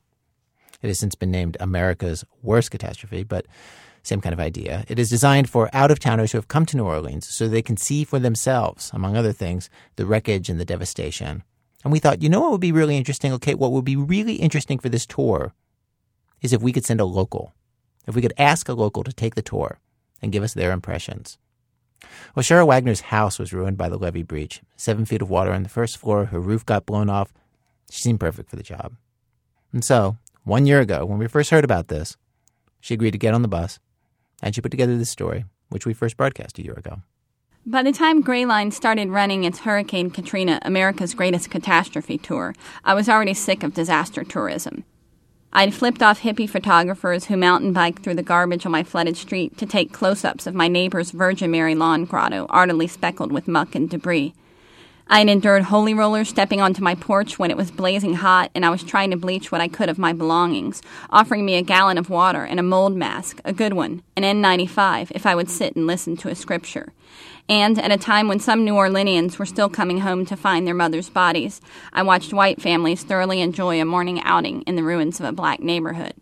It 0.82 0.88
has 0.88 0.98
since 0.98 1.14
been 1.14 1.30
named 1.30 1.56
America's 1.60 2.24
Worst 2.42 2.70
Catastrophe, 2.70 3.22
but 3.22 3.46
same 4.02 4.20
kind 4.20 4.32
of 4.32 4.40
idea. 4.40 4.84
It 4.88 4.98
is 4.98 5.10
designed 5.10 5.50
for 5.50 5.68
out 5.72 5.90
of 5.90 5.98
towners 5.98 6.32
who 6.32 6.38
have 6.38 6.48
come 6.48 6.64
to 6.66 6.76
New 6.76 6.86
Orleans 6.86 7.28
so 7.28 7.46
they 7.46 7.62
can 7.62 7.76
see 7.76 8.04
for 8.04 8.18
themselves, 8.18 8.90
among 8.94 9.16
other 9.16 9.32
things, 9.32 9.68
the 9.96 10.06
wreckage 10.06 10.48
and 10.48 10.58
the 10.58 10.64
devastation. 10.64 11.42
And 11.84 11.92
we 11.92 11.98
thought, 11.98 12.22
you 12.22 12.28
know 12.28 12.40
what 12.40 12.52
would 12.52 12.60
be 12.60 12.72
really 12.72 12.96
interesting? 12.96 13.32
Okay, 13.34 13.54
what 13.54 13.72
would 13.72 13.84
be 13.84 13.96
really 13.96 14.36
interesting 14.36 14.78
for 14.78 14.88
this 14.88 15.06
tour 15.06 15.52
is 16.40 16.52
if 16.52 16.62
we 16.62 16.72
could 16.72 16.84
send 16.84 17.00
a 17.00 17.04
local, 17.04 17.54
if 18.06 18.14
we 18.14 18.22
could 18.22 18.34
ask 18.38 18.68
a 18.68 18.74
local 18.74 19.04
to 19.04 19.12
take 19.12 19.34
the 19.34 19.42
tour 19.42 19.78
and 20.22 20.32
give 20.32 20.42
us 20.42 20.54
their 20.54 20.72
impressions. 20.72 21.38
Well, 22.34 22.42
Cheryl 22.42 22.66
Wagner's 22.66 23.02
house 23.02 23.38
was 23.38 23.52
ruined 23.52 23.76
by 23.76 23.88
the 23.90 23.98
levee 23.98 24.22
breach. 24.22 24.62
Seven 24.76 25.04
feet 25.04 25.22
of 25.22 25.28
water 25.28 25.52
on 25.52 25.62
the 25.62 25.68
first 25.68 25.98
floor, 25.98 26.26
her 26.26 26.40
roof 26.40 26.64
got 26.64 26.86
blown 26.86 27.10
off. 27.10 27.32
She 27.90 28.02
seemed 28.02 28.20
perfect 28.20 28.48
for 28.48 28.56
the 28.56 28.62
job. 28.62 28.96
And 29.72 29.84
so, 29.84 30.16
one 30.44 30.64
year 30.64 30.80
ago, 30.80 31.04
when 31.04 31.18
we 31.18 31.28
first 31.28 31.50
heard 31.50 31.64
about 31.64 31.88
this, 31.88 32.16
she 32.80 32.94
agreed 32.94 33.10
to 33.10 33.18
get 33.18 33.34
on 33.34 33.42
the 33.42 33.48
bus, 33.48 33.78
and 34.42 34.54
she 34.54 34.60
put 34.60 34.70
together 34.70 34.96
this 34.96 35.10
story, 35.10 35.44
which 35.68 35.86
we 35.86 35.92
first 35.92 36.16
broadcast 36.16 36.58
a 36.58 36.64
year 36.64 36.74
ago. 36.74 37.02
By 37.66 37.82
the 37.82 37.92
time 37.92 38.22
Gray 38.22 38.46
Line 38.46 38.70
started 38.70 39.10
running 39.10 39.44
its 39.44 39.60
Hurricane 39.60 40.10
Katrina 40.10 40.60
America's 40.62 41.12
Greatest 41.12 41.50
Catastrophe 41.50 42.16
tour, 42.16 42.54
I 42.84 42.94
was 42.94 43.08
already 43.08 43.34
sick 43.34 43.62
of 43.62 43.74
disaster 43.74 44.24
tourism. 44.24 44.84
I'd 45.52 45.74
flipped 45.74 46.02
off 46.02 46.20
hippie 46.20 46.48
photographers 46.48 47.26
who 47.26 47.36
mountain 47.36 47.72
biked 47.72 48.02
through 48.02 48.14
the 48.14 48.22
garbage 48.22 48.64
on 48.64 48.72
my 48.72 48.84
flooded 48.84 49.16
street 49.16 49.58
to 49.58 49.66
take 49.66 49.92
close 49.92 50.24
ups 50.24 50.46
of 50.46 50.54
my 50.54 50.68
neighbor's 50.68 51.10
Virgin 51.10 51.50
Mary 51.50 51.74
lawn 51.74 52.04
grotto, 52.04 52.46
artily 52.48 52.86
speckled 52.86 53.32
with 53.32 53.48
muck 53.48 53.74
and 53.74 53.90
debris. 53.90 54.32
I 55.12 55.18
had 55.18 55.28
endured 55.28 55.64
holy 55.64 55.92
rollers 55.92 56.28
stepping 56.28 56.60
onto 56.60 56.84
my 56.84 56.94
porch 56.94 57.36
when 57.36 57.50
it 57.50 57.56
was 57.56 57.72
blazing 57.72 58.14
hot 58.14 58.52
and 58.54 58.64
I 58.64 58.70
was 58.70 58.84
trying 58.84 59.10
to 59.10 59.16
bleach 59.16 59.50
what 59.50 59.60
I 59.60 59.66
could 59.66 59.88
of 59.88 59.98
my 59.98 60.12
belongings, 60.12 60.82
offering 61.10 61.44
me 61.44 61.56
a 61.56 61.62
gallon 61.62 61.98
of 61.98 62.10
water 62.10 62.44
and 62.44 62.60
a 62.60 62.62
mold 62.62 62.94
mask, 62.94 63.40
a 63.44 63.52
good 63.52 63.72
one, 63.72 64.04
an 64.16 64.22
N95, 64.22 65.10
if 65.10 65.26
I 65.26 65.34
would 65.34 65.50
sit 65.50 65.74
and 65.74 65.84
listen 65.84 66.16
to 66.18 66.28
a 66.28 66.36
scripture. 66.36 66.92
And 67.48 67.76
at 67.80 67.90
a 67.90 67.96
time 67.96 68.28
when 68.28 68.38
some 68.38 68.64
New 68.64 68.74
Orleanians 68.74 69.36
were 69.36 69.46
still 69.46 69.68
coming 69.68 69.98
home 69.98 70.24
to 70.26 70.36
find 70.36 70.64
their 70.64 70.74
mothers' 70.74 71.10
bodies, 71.10 71.60
I 71.92 72.04
watched 72.04 72.32
white 72.32 72.62
families 72.62 73.02
thoroughly 73.02 73.40
enjoy 73.40 73.80
a 73.80 73.84
morning 73.84 74.22
outing 74.22 74.62
in 74.62 74.76
the 74.76 74.84
ruins 74.84 75.18
of 75.18 75.26
a 75.26 75.32
black 75.32 75.58
neighborhood. 75.58 76.14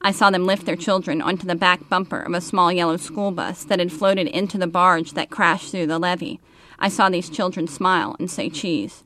I 0.00 0.12
saw 0.12 0.30
them 0.30 0.46
lift 0.46 0.64
their 0.64 0.76
children 0.76 1.20
onto 1.20 1.46
the 1.46 1.54
back 1.54 1.90
bumper 1.90 2.22
of 2.22 2.32
a 2.32 2.40
small 2.40 2.72
yellow 2.72 2.96
school 2.96 3.32
bus 3.32 3.64
that 3.64 3.80
had 3.80 3.92
floated 3.92 4.28
into 4.28 4.56
the 4.56 4.66
barge 4.66 5.12
that 5.12 5.28
crashed 5.28 5.70
through 5.70 5.88
the 5.88 5.98
levee. 5.98 6.40
I 6.80 6.88
saw 6.88 7.08
these 7.08 7.28
children 7.28 7.68
smile 7.68 8.16
and 8.18 8.30
say 8.30 8.50
cheese. 8.50 9.04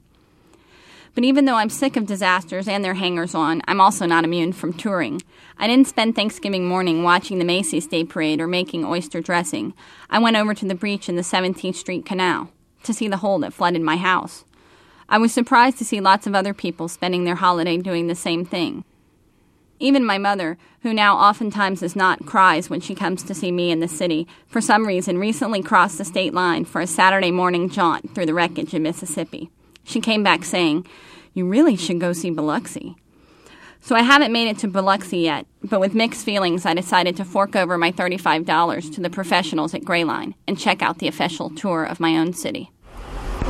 But 1.15 1.25
even 1.25 1.45
though 1.45 1.55
I'm 1.55 1.71
sick 1.71 1.97
of 1.97 2.07
disasters 2.07 2.67
and 2.67 2.85
their 2.85 2.95
hangers 2.95 3.35
on, 3.35 3.63
I'm 3.69 3.81
also 3.81 4.05
not 4.05 4.25
immune 4.25 4.53
from 4.53 4.73
touring. 4.73 5.23
I 5.59 5.69
didn't 5.69 5.87
spend 5.87 6.17
Thanksgiving 6.17 6.67
morning 6.67 7.05
watching 7.05 7.39
the 7.39 7.45
Macy's 7.45 7.87
Day 7.87 8.05
Parade 8.05 8.41
or 8.41 8.49
making 8.49 8.85
oyster 8.85 9.21
dressing. 9.21 9.75
I 10.11 10.19
went 10.19 10.37
over 10.37 10.55
to 10.55 10.67
the 10.67 10.75
breach 10.75 11.09
in 11.09 11.15
the 11.15 11.23
17th 11.23 11.77
Street 11.77 12.05
Canal 12.05 12.51
to 12.83 12.93
see 12.93 13.07
the 13.07 13.19
hole 13.19 13.39
that 13.41 13.53
flooded 13.53 13.83
my 13.83 13.97
house. 13.97 14.45
I 15.09 15.19
was 15.19 15.33
surprised 15.33 15.79
to 15.79 15.85
see 15.85 16.01
lots 16.01 16.27
of 16.27 16.35
other 16.35 16.55
people 16.55 16.89
spending 16.89 17.25
their 17.25 17.37
holiday 17.37 17.77
doing 17.77 18.09
the 18.09 18.15
same 18.17 18.45
thing. 18.45 18.85
Even 19.81 20.05
my 20.05 20.19
mother, 20.19 20.57
who 20.83 20.95
now 20.95 21.17
oftentimes 21.17 21.83
is 21.83 21.97
not, 21.97 22.27
cries 22.27 22.71
when 22.71 22.81
she 22.81 22.95
comes 22.95 23.23
to 23.25 23.35
see 23.35 23.51
me 23.51 23.71
in 23.71 23.81
the 23.81 23.89
city, 23.89 24.27
for 24.47 24.61
some 24.61 24.87
reason 24.87 25.19
recently 25.19 25.63
crossed 25.63 25.99
the 25.99 26.05
state 26.05 26.33
line 26.33 26.65
for 26.65 26.81
a 26.81 26.87
Saturday 26.87 27.31
morning 27.31 27.69
jaunt 27.69 28.15
through 28.15 28.27
the 28.27 28.35
wreckage 28.35 28.73
in 28.73 28.83
Mississippi. 28.83 29.51
She 29.83 30.01
came 30.01 30.23
back 30.23 30.45
saying, 30.45 30.87
You 31.33 31.47
really 31.47 31.77
should 31.77 32.01
go 32.01 32.13
see 32.13 32.31
Biloxi. 32.31 32.97
So 33.81 33.95
I 33.95 34.01
haven't 34.01 34.33
made 34.33 34.49
it 34.49 34.59
to 34.61 34.69
Biloxi 34.69 35.19
yet, 35.19 35.47
but 35.63 35.81
with 35.81 35.95
mixed 35.95 36.25
feelings, 36.25 36.65
I 36.65 36.73
decided 36.73 37.17
to 37.17 37.25
fork 37.25 37.55
over 37.55 37.77
my 37.77 37.93
$35 37.93 38.95
to 38.95 39.01
the 39.01 39.11
professionals 39.11 39.75
at 39.75 39.83
Grayline 39.83 40.35
and 40.47 40.59
check 40.59 40.81
out 40.81 40.99
the 40.99 41.09
official 41.09 41.51
tour 41.51 41.85
of 41.85 42.01
my 42.01 42.17
own 42.17 42.33
city. 42.33 42.71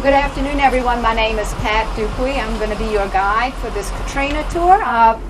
Good 0.02 0.12
afternoon, 0.12 0.58
everyone. 0.58 1.00
My 1.02 1.14
name 1.14 1.38
is 1.38 1.52
Pat 1.54 1.86
Dupuy. 1.96 2.32
I'm 2.32 2.58
going 2.58 2.70
to 2.70 2.76
be 2.76 2.90
your 2.90 3.06
guide 3.10 3.54
for 3.54 3.70
this 3.70 3.90
Katrina 3.90 4.44
tour. 4.50 4.82
Uh, 4.82 5.20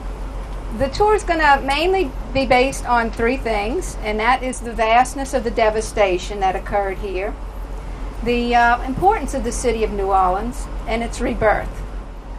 the 0.79 0.89
tour 0.89 1.15
is 1.15 1.23
going 1.23 1.41
to 1.41 1.63
mainly 1.65 2.11
be 2.33 2.47
based 2.47 2.85
on 2.87 3.11
three 3.11 3.37
things, 3.37 3.97
and 4.03 4.19
that 4.19 4.43
is 4.43 4.61
the 4.61 4.73
vastness 4.73 5.33
of 5.33 5.45
the 5.45 5.51
devastation 5.51 6.41
that 6.41 6.57
occurred 6.57 6.99
here, 6.99 7.35
the 8.25 8.55
uh, 8.55 8.83
importance 8.83 9.35
of 9.35 9.45
the 9.45 9.53
city 9.53 9.85
of 9.85 9.93
New 9.93 10.07
Orleans, 10.07 10.67
and 10.89 11.03
its 11.03 11.21
rebirth. 11.21 11.71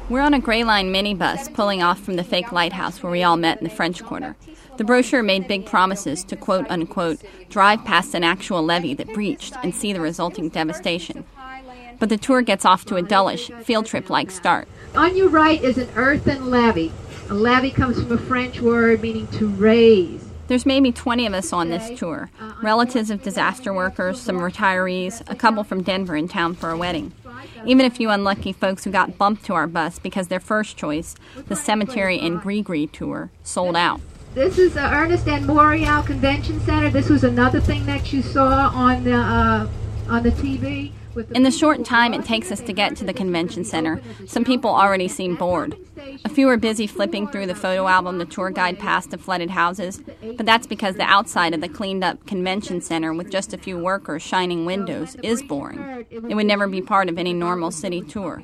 We're 0.10 0.22
on 0.22 0.34
a 0.34 0.40
Gray 0.40 0.64
Line 0.64 0.94
minibus 0.94 1.52
pulling 1.54 1.82
off 1.82 2.00
from 2.00 2.16
the 2.16 2.24
fake 2.24 2.52
lighthouse 2.52 3.02
where 3.02 3.12
we 3.12 3.24
all 3.24 3.38
met 3.38 3.58
in 3.58 3.64
the 3.64 3.70
French 3.70 4.04
Quarter. 4.04 4.36
The 4.78 4.84
brochure 4.84 5.24
made 5.24 5.48
big 5.48 5.66
promises 5.66 6.24
to 6.26 6.36
quote 6.36 6.70
unquote 6.70 7.24
drive 7.50 7.84
past 7.86 8.14
an 8.14 8.24
actual 8.24 8.62
levee 8.62 8.94
that 8.96 9.14
breached 9.14 9.56
and 9.64 9.74
see 9.74 9.94
the 9.94 10.02
resulting 10.02 10.50
devastation. 10.50 11.24
But 11.98 12.10
the 12.10 12.18
tour 12.18 12.42
gets 12.42 12.66
off 12.66 12.86
to 12.86 12.98
a 12.98 13.02
dullish, 13.02 13.50
field 13.64 13.86
trip 13.86 14.10
like 14.10 14.30
start. 14.30 14.68
On 14.94 15.16
your 15.16 15.30
right 15.30 15.64
is 15.64 15.78
an 15.78 15.90
earthen 15.96 16.52
levee. 16.52 16.92
A 17.28 17.34
levee 17.34 17.72
comes 17.72 18.00
from 18.00 18.12
a 18.12 18.18
French 18.20 18.62
word 18.62 19.02
meaning 19.02 19.26
to 19.28 19.48
raise. 19.48 20.24
There's 20.48 20.66
maybe 20.66 20.92
20 20.92 21.26
of 21.26 21.34
us 21.34 21.52
on 21.52 21.70
this 21.70 21.98
tour 21.98 22.30
relatives 22.62 23.10
of 23.10 23.24
disaster 23.24 23.74
workers, 23.74 24.22
some 24.22 24.38
retirees, 24.38 25.24
a 25.28 25.36
couple 25.36 25.64
from 25.64 25.82
Denver 25.82 26.16
in 26.16 26.28
town 26.28 26.54
for 26.54 26.70
a 26.70 26.78
wedding. 26.78 27.14
Even 27.66 27.84
a 27.84 27.90
few 27.90 28.12
unlucky 28.12 28.54
folks 28.54 28.84
who 28.84 28.92
got 28.92 29.18
bumped 29.18 29.44
to 29.46 29.54
our 29.56 29.66
bus 29.66 29.98
because 29.98 30.28
their 30.28 30.40
first 30.40 30.78
choice, 30.78 31.16
the 31.48 31.56
Cemetery 31.56 32.20
and 32.20 32.40
Gree 32.42 32.88
tour, 32.88 33.32
sold 33.44 33.76
out. 33.76 34.02
This 34.36 34.60
is 34.60 34.78
uh, 34.78 34.92
Ernest 34.94 35.28
N. 35.28 35.46
Morial 35.46 36.06
Convention 36.06 36.60
Center. 36.62 36.92
This 36.92 37.10
was 37.10 37.24
another 37.24 37.60
thing 37.60 37.88
that 37.88 38.14
you 38.14 38.22
saw 38.22 38.70
on 38.70 39.04
the 39.04 39.16
uh, 39.16 39.68
on 40.10 40.22
the 40.22 40.32
TV. 40.32 40.92
In 41.34 41.44
the 41.44 41.52
short 41.52 41.86
time 41.86 42.14
it 42.14 42.26
takes 42.26 42.52
us 42.52 42.60
to 42.62 42.74
get 42.74 42.96
to 42.98 43.06
the 43.06 43.14
convention 43.14 43.64
center, 43.64 44.02
some 44.26 44.44
people 44.44 44.70
already 44.70 45.08
seem 45.08 45.36
bored. 45.36 45.78
A 46.26 46.30
few 46.30 46.50
are 46.50 46.58
busy 46.58 46.88
flipping 46.88 47.28
through 47.28 47.46
the 47.48 47.56
photo 47.56 47.88
album 47.88 48.18
the 48.18 48.26
tour 48.26 48.50
guide 48.50 48.80
passed 48.80 49.14
of 49.14 49.22
flooded 49.22 49.50
houses, 49.50 50.02
but 50.36 50.46
that's 50.46 50.68
because 50.68 50.96
the 50.96 51.04
outside 51.04 51.54
of 51.54 51.62
the 51.62 51.70
cleaned 51.70 52.04
up 52.04 52.26
convention 52.26 52.82
center 52.82 53.14
with 53.14 53.32
just 53.32 53.54
a 53.54 53.58
few 53.58 53.78
workers 53.78 54.22
shining 54.22 54.66
windows 54.66 55.16
is 55.24 55.42
boring. 55.42 56.06
It 56.10 56.36
would 56.36 56.46
never 56.46 56.68
be 56.68 56.82
part 56.82 57.10
of 57.10 57.18
any 57.18 57.34
normal 57.34 57.72
city 57.72 58.02
tour. 58.02 58.44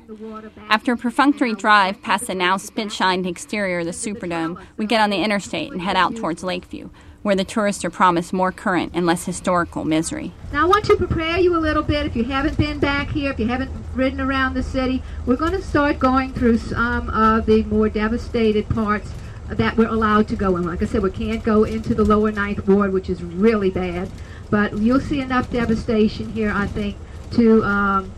After 0.68 0.92
a 0.92 0.96
perfunctory 0.96 1.54
drive 1.54 2.00
past 2.02 2.26
the 2.26 2.34
now 2.34 2.56
spit 2.56 2.90
shined 2.90 3.26
exterior 3.26 3.80
of 3.80 3.86
the 3.86 3.92
Superdome, 3.92 4.62
we 4.76 4.86
get 4.86 5.00
on 5.00 5.10
the 5.10 5.22
interstate 5.22 5.72
and 5.72 5.82
head 5.82 5.96
out 5.96 6.16
towards 6.16 6.42
Lakeview, 6.42 6.88
where 7.22 7.36
the 7.36 7.44
tourists 7.44 7.84
are 7.84 7.90
promised 7.90 8.32
more 8.32 8.52
current 8.52 8.92
and 8.94 9.06
less 9.06 9.24
historical 9.24 9.84
misery. 9.84 10.32
Now 10.52 10.64
I 10.64 10.68
want 10.68 10.84
to 10.86 10.96
prepare 10.96 11.38
you 11.38 11.56
a 11.56 11.58
little 11.58 11.82
bit. 11.82 12.06
If 12.06 12.16
you 12.16 12.24
haven't 12.24 12.58
been 12.58 12.78
back 12.78 13.10
here, 13.10 13.30
if 13.30 13.38
you 13.38 13.46
haven't 13.46 13.70
ridden 13.94 14.20
around 14.20 14.54
the 14.54 14.62
city, 14.62 15.02
we're 15.26 15.36
going 15.36 15.52
to 15.52 15.62
start 15.62 15.98
going 15.98 16.32
through 16.32 16.58
some 16.58 17.08
of 17.10 17.46
the 17.46 17.62
more 17.64 17.88
devastated 17.88 18.68
parts 18.68 19.10
that 19.48 19.76
we're 19.76 19.88
allowed 19.88 20.28
to 20.28 20.36
go 20.36 20.56
in. 20.56 20.64
Like 20.64 20.82
I 20.82 20.86
said, 20.86 21.02
we 21.02 21.10
can't 21.10 21.44
go 21.44 21.64
into 21.64 21.94
the 21.94 22.04
lower 22.04 22.32
ninth 22.32 22.66
ward, 22.66 22.92
which 22.92 23.08
is 23.08 23.22
really 23.22 23.70
bad. 23.70 24.10
But 24.50 24.78
you'll 24.78 25.00
see 25.00 25.20
enough 25.20 25.50
devastation 25.50 26.32
here, 26.32 26.52
I 26.54 26.66
think, 26.66 26.96
to 27.32 27.62
um, 27.64 28.12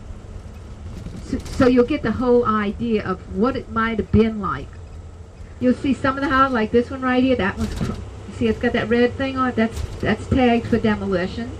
so, 1.25 1.37
so 1.39 1.67
you'll 1.67 1.85
get 1.85 2.03
the 2.03 2.13
whole 2.13 2.45
idea 2.45 3.03
of 3.03 3.35
what 3.35 3.55
it 3.55 3.71
might 3.71 3.97
have 3.99 4.11
been 4.11 4.39
like. 4.41 4.67
You'll 5.59 5.73
see 5.73 5.93
some 5.93 6.17
of 6.17 6.23
the 6.23 6.29
houses, 6.29 6.53
like 6.53 6.71
this 6.71 6.91
one 6.91 7.01
right 7.01 7.23
here. 7.23 7.35
That 7.35 7.57
one's 7.57 7.73
see, 8.35 8.47
it's 8.47 8.59
got 8.59 8.73
that 8.73 8.89
red 8.89 9.13
thing 9.13 9.37
on 9.37 9.49
it. 9.49 9.55
That's 9.55 9.79
that's 9.99 10.27
tagged 10.27 10.67
for 10.67 10.77
demolition. 10.77 11.51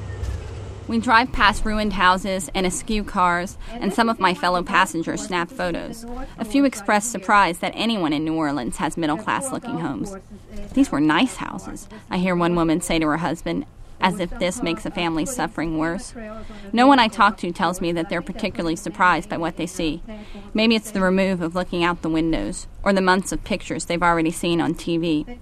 We 0.87 0.99
drive 0.99 1.31
past 1.31 1.65
ruined 1.65 1.93
houses 1.93 2.51
and 2.53 2.65
askew 2.65 3.03
cars, 3.03 3.57
and 3.71 3.91
some 3.91 4.07
of 4.07 4.19
my 4.19 4.35
fellow 4.35 4.61
passengers 4.61 5.25
snap 5.25 5.49
photos. 5.49 6.05
A 6.37 6.45
few 6.45 6.63
express 6.63 7.07
surprise 7.07 7.57
that 7.59 7.73
anyone 7.75 8.13
in 8.13 8.23
New 8.23 8.35
Orleans 8.35 8.77
has 8.77 8.95
middle 8.95 9.17
class 9.17 9.51
looking 9.51 9.79
homes. 9.79 10.15
These 10.73 10.91
were 10.91 11.01
nice 11.01 11.37
houses, 11.37 11.87
I 12.11 12.19
hear 12.19 12.35
one 12.35 12.55
woman 12.55 12.81
say 12.81 12.99
to 12.99 13.07
her 13.07 13.17
husband, 13.17 13.65
as 14.01 14.19
if 14.19 14.29
this 14.39 14.61
makes 14.61 14.85
a 14.85 14.91
family's 14.91 15.33
suffering 15.33 15.77
worse. 15.77 16.13
No 16.73 16.87
one 16.87 16.99
I 16.99 17.07
talk 17.07 17.37
to 17.37 17.51
tells 17.51 17.81
me 17.81 17.91
that 17.93 18.09
they're 18.09 18.21
particularly 18.21 18.75
surprised 18.75 19.29
by 19.29 19.37
what 19.37 19.57
they 19.57 19.65
see. 19.65 20.01
Maybe 20.53 20.75
it's 20.75 20.91
the 20.91 21.01
remove 21.01 21.41
of 21.41 21.55
looking 21.55 21.83
out 21.83 22.01
the 22.01 22.09
windows, 22.09 22.67
or 22.83 22.93
the 22.93 23.01
months 23.01 23.31
of 23.31 23.43
pictures 23.43 23.85
they've 23.85 24.03
already 24.03 24.31
seen 24.31 24.61
on 24.61 24.75
TV. 24.75 25.37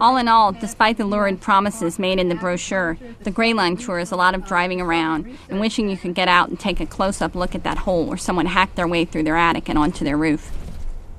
All 0.00 0.16
in 0.16 0.28
all, 0.28 0.52
despite 0.52 0.98
the 0.98 1.04
lurid 1.04 1.40
promises 1.40 1.98
made 1.98 2.18
in 2.18 2.28
the 2.28 2.34
brochure, 2.34 2.98
the 3.22 3.30
Gray 3.30 3.52
Line 3.52 3.76
tour 3.76 3.98
is 3.98 4.10
a 4.10 4.16
lot 4.16 4.34
of 4.34 4.46
driving 4.46 4.80
around 4.80 5.36
and 5.48 5.60
wishing 5.60 5.88
you 5.88 5.96
could 5.96 6.14
get 6.14 6.28
out 6.28 6.48
and 6.48 6.58
take 6.58 6.80
a 6.80 6.86
close 6.86 7.20
up 7.22 7.34
look 7.34 7.54
at 7.54 7.64
that 7.64 7.78
hole 7.78 8.06
where 8.06 8.18
someone 8.18 8.46
hacked 8.46 8.76
their 8.76 8.88
way 8.88 9.04
through 9.04 9.22
their 9.22 9.36
attic 9.36 9.68
and 9.68 9.78
onto 9.78 10.04
their 10.04 10.16
roof. 10.16 10.52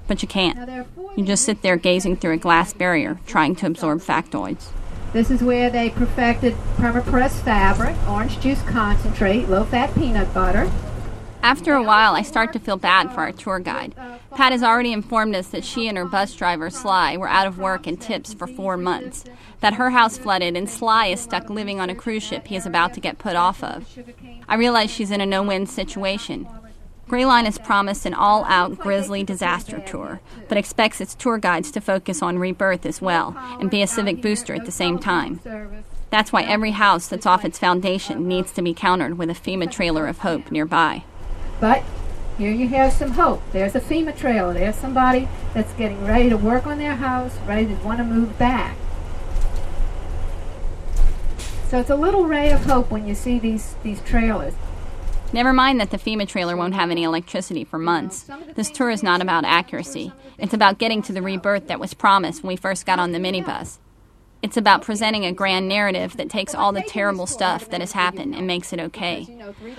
But 0.08 0.22
you 0.22 0.28
can't. 0.28 0.86
You 1.16 1.26
just 1.26 1.45
sit 1.45 1.62
there 1.62 1.78
gazing 1.78 2.18
through 2.18 2.34
a 2.34 2.38
glass 2.38 2.74
barrier, 2.74 3.20
trying 3.26 3.56
to 3.58 3.66
absorb 3.66 3.99
factoids. 3.99 4.68
This 5.14 5.30
is 5.30 5.43
where 5.43 5.70
they 5.70 5.89
perfected 5.89 6.53
perma-pressed 6.78 7.43
fabric, 7.43 7.95
orange 8.07 8.39
juice 8.39 8.62
concentrate, 8.62 9.49
low-fat 9.49 9.93
peanut 9.93 10.34
butter. 10.34 10.72
After 11.43 11.74
a 11.74 11.84
while, 11.84 12.14
I 12.14 12.22
start 12.22 12.53
to 12.53 12.59
feel 12.59 12.78
bad 12.78 13.12
for 13.12 13.22
our 13.22 13.34
tour 13.34 13.59
guide. 13.59 13.93
Pat 14.36 14.53
has 14.53 14.64
already 14.64 14.93
informed 14.93 15.36
us 15.36 15.47
that 15.47 15.66
she 15.66 15.89
and 15.89 15.97
her 15.97 16.05
bus 16.05 16.34
driver, 16.34 16.70
Sly, 16.70 17.18
were 17.18 17.28
out 17.28 17.47
of 17.47 17.57
work 17.57 17.88
and 17.88 17.99
tips 17.99 18.34
for 18.34 18.47
four 18.47 18.78
months, 18.78 19.26
that 19.59 19.74
her 19.74 19.89
house 19.89 20.18
flooded, 20.18 20.55
and 20.55 20.70
Sly 20.70 21.07
is 21.07 21.20
stuck 21.20 21.49
living 21.49 21.80
on 21.82 21.89
a 21.89 21.95
cruise 21.95 22.24
ship 22.24 22.47
he 22.47 22.55
is 22.55 22.66
about 22.66 22.93
to 22.93 23.01
get 23.01 23.18
put 23.18 23.36
off 23.36 23.62
of. 23.64 23.86
I 24.47 24.55
realize 24.55 24.91
she's 24.91 25.12
in 25.12 25.20
a 25.20 25.26
no 25.26 25.43
win 25.43 25.66
situation. 25.66 26.47
Grayline 27.12 27.43
has 27.43 27.57
promised 27.57 28.05
an 28.05 28.14
all 28.14 28.45
out 28.45 28.80
grisly 28.80 29.22
disaster 29.22 29.82
tour, 29.82 30.22
but 30.47 30.57
expects 30.57 31.01
its 31.01 31.14
tour 31.14 31.38
guides 31.38 31.70
to 31.72 31.82
focus 31.82 32.22
on 32.22 32.39
rebirth 32.39 32.86
as 32.86 33.01
well 33.01 33.36
and 33.59 33.70
be 33.70 33.82
a 33.82 33.88
civic 33.88 34.22
booster 34.22 34.53
at 34.53 34.64
the 34.64 34.72
same 34.72 34.97
time. 34.97 35.41
That's 36.09 36.32
why 36.32 36.43
every 36.43 36.72
house 36.72 37.09
that's 37.09 37.26
off 37.26 37.43
its 37.43 37.59
foundation 37.59 38.30
needs 38.30 38.53
to 38.53 38.62
be 38.62 38.74
countered 38.74 39.18
with 39.18 39.30
a 39.30 39.34
FEMA 39.34 39.70
trailer 39.70 40.07
of 40.07 40.20
hope 40.20 40.51
nearby. 40.51 41.03
But 41.59 41.84
here 42.38 42.49
you 42.49 42.70
have 42.70 42.93
some 42.93 43.12
hope. 43.12 43.41
There's 43.51 43.76
a 43.76 43.82
FEMA 43.82 44.16
trailer. 44.18 44.53
There's 44.53 44.78
somebody 44.78 45.28
that's 45.53 45.74
getting 45.74 46.05
ready 46.05 46.30
to 46.30 46.38
work 46.38 46.66
on 46.66 46.78
their 46.78 46.95
house, 46.95 47.38
ready 47.45 47.66
to 47.66 47.74
want 47.84 47.97
to 47.97 48.05
move 48.05 48.39
back. 48.39 48.78
So 51.68 51.78
it's 51.82 51.89
a 51.89 51.95
little 51.97 52.26
ray 52.26 52.51
of 52.51 52.64
hope 52.64 52.89
when 52.89 53.05
you 53.05 53.16
see 53.16 53.38
these, 53.38 53.76
these 53.84 53.99
trailers. 53.99 54.53
Never 55.34 55.54
mind 55.54 55.80
that 55.80 55.92
the 55.92 55.98
FEMA 55.98 56.28
trailer 56.28 56.58
won't 56.58 56.74
have 56.74 56.92
any 56.92 57.04
electricity 57.04 57.64
for 57.64 57.80
months. 57.80 58.30
This 58.56 58.70
tour 58.70 58.90
is 58.90 59.02
not 59.02 59.22
about 59.22 59.46
accuracy. 59.46 60.12
It's 60.38 60.54
about 60.54 60.78
getting 60.78 61.02
to 61.04 61.14
the 61.14 61.22
rebirth 61.22 61.68
that 61.68 61.80
was 61.80 61.94
promised 61.94 62.44
when 62.44 62.50
we 62.50 62.58
first 62.58 62.86
got 62.86 63.00
on 63.00 63.14
the 63.14 63.20
minibus. 63.20 63.78
It's 64.42 64.58
about 64.58 64.82
presenting 64.82 65.24
a 65.24 65.32
grand 65.32 65.70
narrative 65.70 66.18
that 66.18 66.30
takes 66.30 66.54
all 66.54 66.74
the 66.74 66.82
terrible 66.82 67.28
stuff 67.28 67.70
that 67.70 67.80
has 67.80 67.94
happened 67.94 68.36
and 68.36 68.46
makes 68.46 68.74
it 68.74 68.80
okay. 68.80 69.28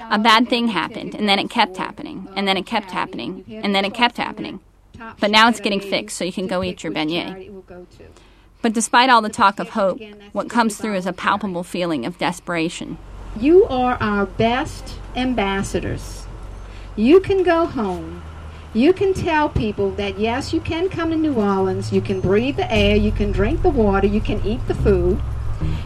A 0.09 0.19
bad 0.19 0.49
thing 0.49 0.69
happened, 0.69 1.15
and 1.15 1.29
then 1.29 1.39
it 1.39 1.51
kept 1.51 1.77
happening, 1.77 2.29
and 2.37 2.49
then 2.49 2.57
it 2.57 2.65
kept 2.65 2.91
happening, 2.93 3.45
and 3.49 3.75
then 3.75 3.85
it 3.85 3.93
kept 3.93 4.17
happening. 4.17 4.61
But 5.21 5.33
now 5.33 5.49
it's 5.49 5.61
getting 5.61 5.81
fixed, 5.81 6.17
so 6.17 6.25
you 6.25 6.33
can 6.33 6.47
go 6.47 6.63
eat 6.63 6.85
your 6.85 6.93
beignet. 6.93 7.63
But 8.63 8.73
despite 8.73 9.11
all 9.11 9.21
the 9.21 9.29
talk 9.29 9.59
of 9.59 9.71
hope, 9.71 10.01
what 10.31 10.49
comes 10.49 10.77
through 10.77 10.95
is 10.95 11.07
a 11.07 11.13
palpable 11.13 11.65
feeling 11.65 12.07
of 12.07 12.19
desperation. 12.19 12.97
You 13.39 13.65
are 13.65 13.97
our 14.01 14.27
best 14.27 14.97
ambassadors. 15.17 16.27
You 16.97 17.21
can 17.21 17.43
go 17.43 17.67
home. 17.67 18.23
You 18.75 18.93
can 18.93 19.13
tell 19.13 19.49
people 19.49 19.91
that 19.93 20.19
yes, 20.19 20.53
you 20.53 20.61
can 20.61 20.89
come 20.89 21.11
to 21.11 21.17
New 21.17 21.35
Orleans, 21.35 21.93
you 21.93 22.01
can 22.01 22.21
breathe 22.21 22.57
the 22.57 22.73
air, 22.73 22.97
you 22.97 23.13
can 23.13 23.31
drink 23.31 23.63
the 23.63 23.69
water, 23.69 24.07
you 24.07 24.21
can 24.21 24.45
eat 24.47 24.67
the 24.67 24.75
food. 24.75 25.21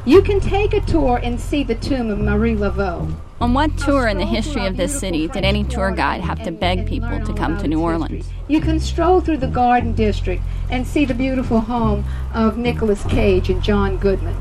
You 0.04 0.22
can 0.22 0.40
take 0.40 0.72
a 0.72 0.80
tour 0.80 1.20
and 1.22 1.40
see 1.40 1.62
the 1.62 1.74
tomb 1.74 2.10
of 2.10 2.18
Marie 2.18 2.54
Laveau. 2.54 3.12
On 3.40 3.52
what 3.52 3.76
tour 3.76 4.06
in 4.06 4.16
the 4.16 4.24
history 4.24 4.64
of 4.66 4.76
this 4.76 4.98
city 4.98 5.28
did 5.28 5.44
any 5.44 5.62
tour 5.64 5.90
guide 5.90 6.22
have 6.22 6.42
to 6.44 6.50
beg 6.50 6.86
people 6.86 7.20
to 7.20 7.34
come 7.34 7.58
to 7.58 7.68
New 7.68 7.80
Orleans? 7.80 8.30
You 8.48 8.60
can 8.60 8.80
stroll 8.80 9.20
through 9.20 9.38
the 9.38 9.46
Garden 9.46 9.92
District 9.92 10.42
and 10.70 10.86
see 10.86 11.04
the 11.04 11.12
beautiful 11.12 11.60
home 11.60 12.04
of 12.32 12.56
Nicolas 12.56 13.04
Cage 13.04 13.50
and 13.50 13.62
John 13.62 13.98
Goodman. 13.98 14.36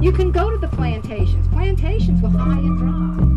You 0.00 0.12
can 0.12 0.30
go 0.30 0.50
to 0.50 0.56
the 0.56 0.68
plantations. 0.68 1.46
Plantations 1.48 2.22
were 2.22 2.30
high 2.30 2.58
and 2.58 2.78
dry. 2.78 3.33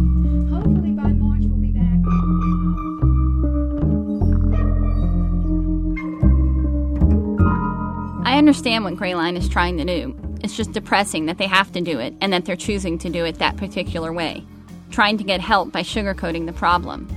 I 8.27 8.37
understand 8.37 8.83
what 8.83 8.97
Greyline 8.97 9.37
is 9.37 9.47
trying 9.47 9.77
to 9.77 9.85
do. 9.85 10.13
It's 10.43 10.57
just 10.57 10.73
depressing 10.73 11.27
that 11.27 11.37
they 11.37 11.47
have 11.47 11.71
to 11.71 11.79
do 11.79 11.97
it 11.97 12.13
and 12.19 12.33
that 12.33 12.43
they're 12.43 12.57
choosing 12.57 12.97
to 12.97 13.09
do 13.09 13.23
it 13.23 13.39
that 13.39 13.55
particular 13.55 14.11
way, 14.11 14.45
trying 14.91 15.17
to 15.19 15.23
get 15.23 15.39
help 15.39 15.71
by 15.71 15.81
sugarcoating 15.81 16.45
the 16.45 16.51
problem. 16.51 17.07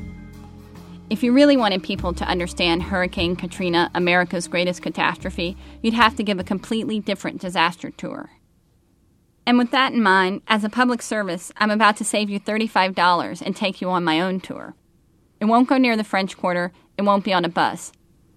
If 1.11 1.25
you 1.25 1.33
really 1.33 1.57
wanted 1.57 1.83
people 1.83 2.15
to 2.15 2.25
understand 2.25 2.85
Hurricane 2.85 3.35
Katrina, 3.35 3.91
America's 3.93 4.47
greatest 4.47 4.83
catastrophe, 4.83 5.57
you'd 5.83 5.95
have 5.95 6.15
to 6.15 6.23
give 6.23 6.39
a 6.39 6.45
completely 6.45 7.01
different 7.01 7.41
disaster 7.41 7.91
tour. 7.91 8.31
And 9.45 9.59
with 9.59 9.73
that 9.73 9.93
in 9.93 10.05
mind, 10.05 10.43
as 10.47 10.63
a 10.63 10.71
public 10.71 11.03
service, 11.03 11.51
I'm 11.57 11.73
about 11.73 11.97
to 11.97 12.05
save 12.05 12.31
you 12.31 12.39
$35 12.39 13.43
and 13.45 13.57
take 13.57 13.81
you 13.81 13.91
on 13.91 14.05
my 14.05 14.21
own 14.21 14.39
tour. 14.39 14.77
It 15.41 15.47
won't 15.47 15.69
go 15.69 15.77
near 15.77 15.97
the 15.97 16.05
French 16.05 16.37
Quarter, 16.37 16.71
it 16.97 17.03
won't 17.03 17.25
be 17.25 17.33
on 17.33 17.45
a 17.45 17.49
bus, 17.49 17.91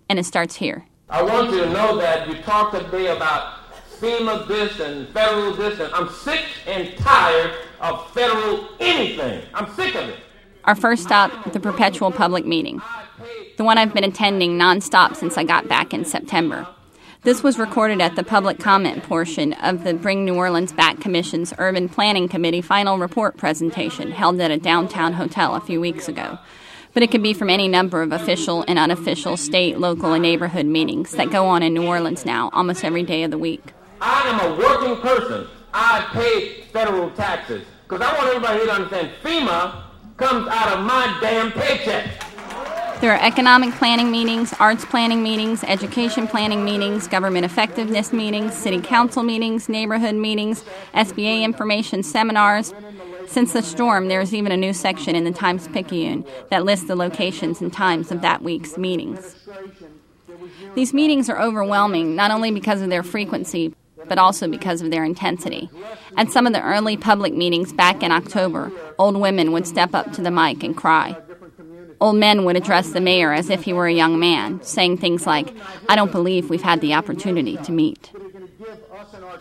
and 0.09 0.17
it 0.17 0.25
starts 0.25 0.55
here. 0.55 0.87
I 1.09 1.21
want 1.21 1.51
you 1.51 1.59
to 1.59 1.69
know 1.69 1.97
that 1.97 2.27
you 2.27 2.35
talked 2.43 2.75
today 2.75 3.07
about 3.07 3.59
FEMA 3.99 4.47
this 4.47 4.79
and 4.79 5.07
federal 5.09 5.53
this, 5.53 5.79
and 5.79 5.93
I'm 5.93 6.09
sick 6.09 6.45
and 6.65 6.95
tired 6.97 7.53
of 7.81 8.09
federal 8.13 8.69
anything. 8.79 9.43
I'm 9.53 9.71
sick 9.75 9.95
of 9.95 10.09
it. 10.09 10.19
Our 10.63 10.75
first 10.75 11.03
stop, 11.03 11.51
the 11.51 11.59
Perpetual 11.59 12.11
Public 12.11 12.45
Meeting, 12.45 12.81
the 13.57 13.65
one 13.65 13.77
I've 13.77 13.93
been 13.93 14.05
attending 14.05 14.57
nonstop 14.57 15.17
since 15.17 15.37
I 15.37 15.43
got 15.43 15.67
back 15.67 15.93
in 15.93 16.05
September. 16.05 16.65
This 17.23 17.43
was 17.43 17.59
recorded 17.59 18.01
at 18.01 18.15
the 18.15 18.23
public 18.23 18.59
comment 18.59 19.03
portion 19.03 19.53
of 19.53 19.83
the 19.83 19.93
Bring 19.93 20.25
New 20.25 20.35
Orleans 20.35 20.71
Back 20.71 20.99
Commission's 20.99 21.53
Urban 21.57 21.89
Planning 21.89 22.27
Committee 22.27 22.61
final 22.61 22.97
report 22.97 23.37
presentation 23.37 24.11
held 24.11 24.39
at 24.39 24.51
a 24.51 24.57
downtown 24.57 25.13
hotel 25.13 25.55
a 25.55 25.61
few 25.61 25.79
weeks 25.79 26.07
ago. 26.07 26.39
But 26.93 27.01
it 27.01 27.09
could 27.09 27.23
be 27.23 27.33
from 27.33 27.49
any 27.49 27.67
number 27.67 28.01
of 28.01 28.11
official 28.11 28.63
and 28.67 28.77
unofficial 28.77 29.35
state, 29.35 29.79
local, 29.79 30.13
and 30.13 30.21
neighborhood 30.21 30.67
meetings 30.67 31.11
that 31.11 31.31
go 31.31 31.47
on 31.47 31.63
in 31.63 31.73
New 31.73 31.87
Orleans 31.87 32.25
now, 32.25 32.49
almost 32.53 32.83
every 32.83 33.03
day 33.03 33.23
of 33.23 33.31
the 33.31 33.37
week. 33.37 33.73
I 33.99 34.21
am 34.29 34.51
a 34.51 34.55
working 34.57 35.01
person. 35.01 35.47
I 35.73 36.07
pay 36.11 36.61
federal 36.71 37.09
taxes. 37.11 37.65
Because 37.87 38.05
I 38.05 38.13
want 38.15 38.27
everybody 38.27 38.59
here 38.59 38.67
to 38.67 38.73
understand 38.73 39.11
FEMA 39.23 39.83
comes 40.17 40.47
out 40.47 40.77
of 40.77 40.85
my 40.85 41.17
damn 41.19 41.51
paycheck. 41.51 42.23
There 43.01 43.11
are 43.11 43.21
economic 43.21 43.73
planning 43.73 44.11
meetings, 44.11 44.53
arts 44.59 44.85
planning 44.85 45.21
meetings, 45.21 45.63
education 45.65 46.27
planning 46.27 46.63
meetings, 46.63 47.07
government 47.07 47.43
effectiveness 47.43 48.13
meetings, 48.13 48.53
city 48.53 48.79
council 48.79 49.23
meetings, 49.23 49.67
neighborhood 49.67 50.15
meetings, 50.15 50.63
SBA 50.93 51.43
information 51.43 52.01
seminars. 52.03 52.73
Since 53.33 53.53
the 53.53 53.63
storm, 53.63 54.09
there 54.09 54.21
is 54.21 54.35
even 54.35 54.51
a 54.51 54.57
new 54.57 54.73
section 54.73 55.15
in 55.15 55.23
the 55.23 55.31
Times 55.31 55.67
Picayune 55.69 56.23
that 56.51 56.65
lists 56.65 56.85
the 56.85 56.95
locations 56.95 57.61
and 57.61 57.73
times 57.73 58.11
of 58.11 58.21
that 58.21 58.43
week's 58.43 58.77
meetings. 58.77 59.35
These 60.75 60.93
meetings 60.93 61.31
are 61.31 61.41
overwhelming 61.41 62.15
not 62.15 62.29
only 62.29 62.51
because 62.51 62.83
of 62.83 62.91
their 62.91 63.01
frequency, 63.01 63.73
but 64.07 64.19
also 64.19 64.47
because 64.47 64.83
of 64.83 64.91
their 64.91 65.03
intensity. 65.03 65.67
At 66.15 66.29
some 66.29 66.45
of 66.45 66.53
the 66.53 66.61
early 66.61 66.95
public 66.95 67.33
meetings 67.33 67.73
back 67.73 68.03
in 68.03 68.11
October, 68.11 68.71
old 68.99 69.17
women 69.17 69.51
would 69.51 69.65
step 69.65 69.95
up 69.95 70.13
to 70.13 70.21
the 70.21 70.29
mic 70.29 70.61
and 70.63 70.77
cry. 70.77 71.17
Old 71.99 72.17
men 72.17 72.45
would 72.45 72.55
address 72.55 72.91
the 72.91 73.01
mayor 73.01 73.33
as 73.33 73.49
if 73.49 73.63
he 73.63 73.73
were 73.73 73.87
a 73.87 73.93
young 73.93 74.19
man, 74.19 74.61
saying 74.61 74.97
things 74.97 75.25
like, 75.25 75.55
I 75.89 75.95
don't 75.95 76.11
believe 76.11 76.51
we've 76.51 76.61
had 76.61 76.81
the 76.81 76.93
opportunity 76.93 77.57
to 77.57 77.71
meet. 77.71 78.11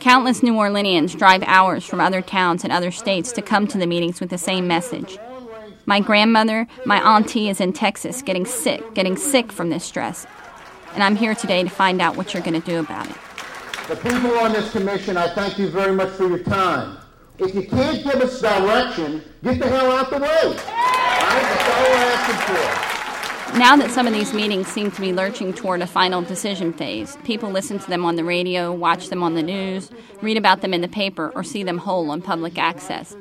Countless 0.01 0.43
New 0.43 0.55
Orleanians 0.55 1.16
drive 1.16 1.43
hours 1.45 1.85
from 1.85 2.01
other 2.01 2.20
towns 2.20 2.64
and 2.64 2.73
other 2.73 2.91
states 2.91 3.33
to 3.33 3.43
come 3.43 3.66
to 3.68 3.79
the 3.79 3.87
meetings 3.87 4.20
with 4.20 4.31
the 4.31 4.39
same 4.39 4.66
message. 4.66 5.18
My 5.87 6.01
grandmother, 6.01 6.66
my 6.85 7.01
auntie 7.01 7.49
is 7.49 7.61
in 7.61 7.73
Texas 7.73 8.23
getting 8.23 8.45
sick, 8.45 8.95
getting 8.95 9.16
sick 9.16 9.51
from 9.51 9.70
this 9.70 9.85
stress. 9.85 10.27
And 10.95 11.03
I'm 11.03 11.16
here 11.16 11.35
today 11.35 11.62
to 11.62 11.70
find 11.70 12.03
out 12.03 12.16
what 12.16 12.35
you're 12.35 12.43
going 12.43 12.61
to 12.61 12.66
do 12.66 12.81
about 12.81 13.09
it. 13.09 13.16
The 13.89 13.97
people 13.97 14.39
on 14.39 14.53
this 14.53 14.70
commission, 14.70 15.16
I 15.16 15.29
thank 15.35 15.59
you 15.59 15.68
very 15.68 15.95
much 15.95 16.11
for 16.11 16.29
your 16.29 16.41
time. 16.41 16.99
If 17.39 17.55
you 17.55 17.66
can't 17.66 18.05
give 18.05 18.20
us 18.20 18.41
direction, 18.41 19.23
get 19.43 19.59
the 19.59 19.68
hell 19.68 19.91
out 19.91 20.11
the 20.11 20.18
way. 20.18 20.29
All 20.29 20.53
right? 20.53 20.59
That's 21.43 21.68
all 21.68 21.83
we're 21.83 21.97
asking 22.12 22.57
for. 22.57 23.01
Now 23.55 23.76
that 23.76 23.90
some 23.90 24.07
of 24.07 24.14
these 24.14 24.32
meetings 24.32 24.66
seem 24.66 24.90
to 24.90 25.00
be 25.00 25.12
lurching 25.12 25.53
toward 25.53 25.82
a 25.82 25.86
final 25.86 26.22
decision 26.22 26.72
phase, 26.72 27.18
people 27.22 27.50
listen 27.50 27.78
to 27.78 27.88
them 27.88 28.05
on 28.05 28.16
the 28.16 28.24
radio, 28.24 28.72
watch 28.72 29.09
them 29.09 29.22
on 29.22 29.34
the 29.34 29.42
news, 29.42 29.90
read 30.22 30.38
about 30.38 30.62
them 30.62 30.72
in 30.72 30.80
the 30.80 30.88
paper, 30.88 31.30
or 31.34 31.44
see 31.44 31.62
them 31.62 31.76
whole 31.76 32.11
on 32.11 32.22
public 32.22 32.57
access. 32.57 33.14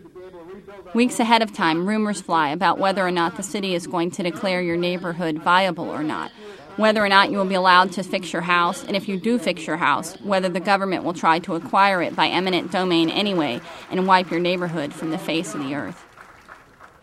Weeks 0.94 1.20
ahead 1.20 1.42
of 1.42 1.52
time, 1.52 1.86
rumors 1.86 2.22
fly 2.22 2.50
about 2.50 2.80
whether 2.80 3.06
or 3.06 3.12
not 3.12 3.36
the 3.36 3.44
city 3.44 3.76
is 3.76 3.88
going 3.88 4.10
to 4.12 4.24
declare 4.24 4.62
your 4.62 4.78
neighborhood 4.78 5.38
viable 5.40 5.90
or 5.90 6.02
not, 6.02 6.32
whether 6.78 7.04
or 7.04 7.10
not 7.10 7.30
you 7.30 7.38
will 7.38 7.46
be 7.46 7.56
allowed 7.56 7.92
to 7.92 8.04
fix 8.04 8.32
your 8.32 8.42
house, 8.42 8.86
and 8.86 8.96
if 8.96 9.10
you 9.10 9.20
do 9.20 9.38
fix 9.38 9.68
your 9.68 9.78
house, 9.78 10.16
whether 10.22 10.48
the 10.48 10.60
government 10.62 11.04
will 11.04 11.14
try 11.14 11.40
to 11.40 11.56
acquire 11.56 12.02
it 12.02 12.16
by 12.16 12.28
eminent 12.28 12.72
domain 12.72 13.10
anyway 13.10 13.60
and 13.90 14.08
wipe 14.08 14.32
your 14.32 14.40
neighborhood 14.40 14.94
from 14.94 15.12
the 15.12 15.18
face 15.18 15.54
of 15.54 15.62
the 15.62 15.76
earth. 15.76 16.06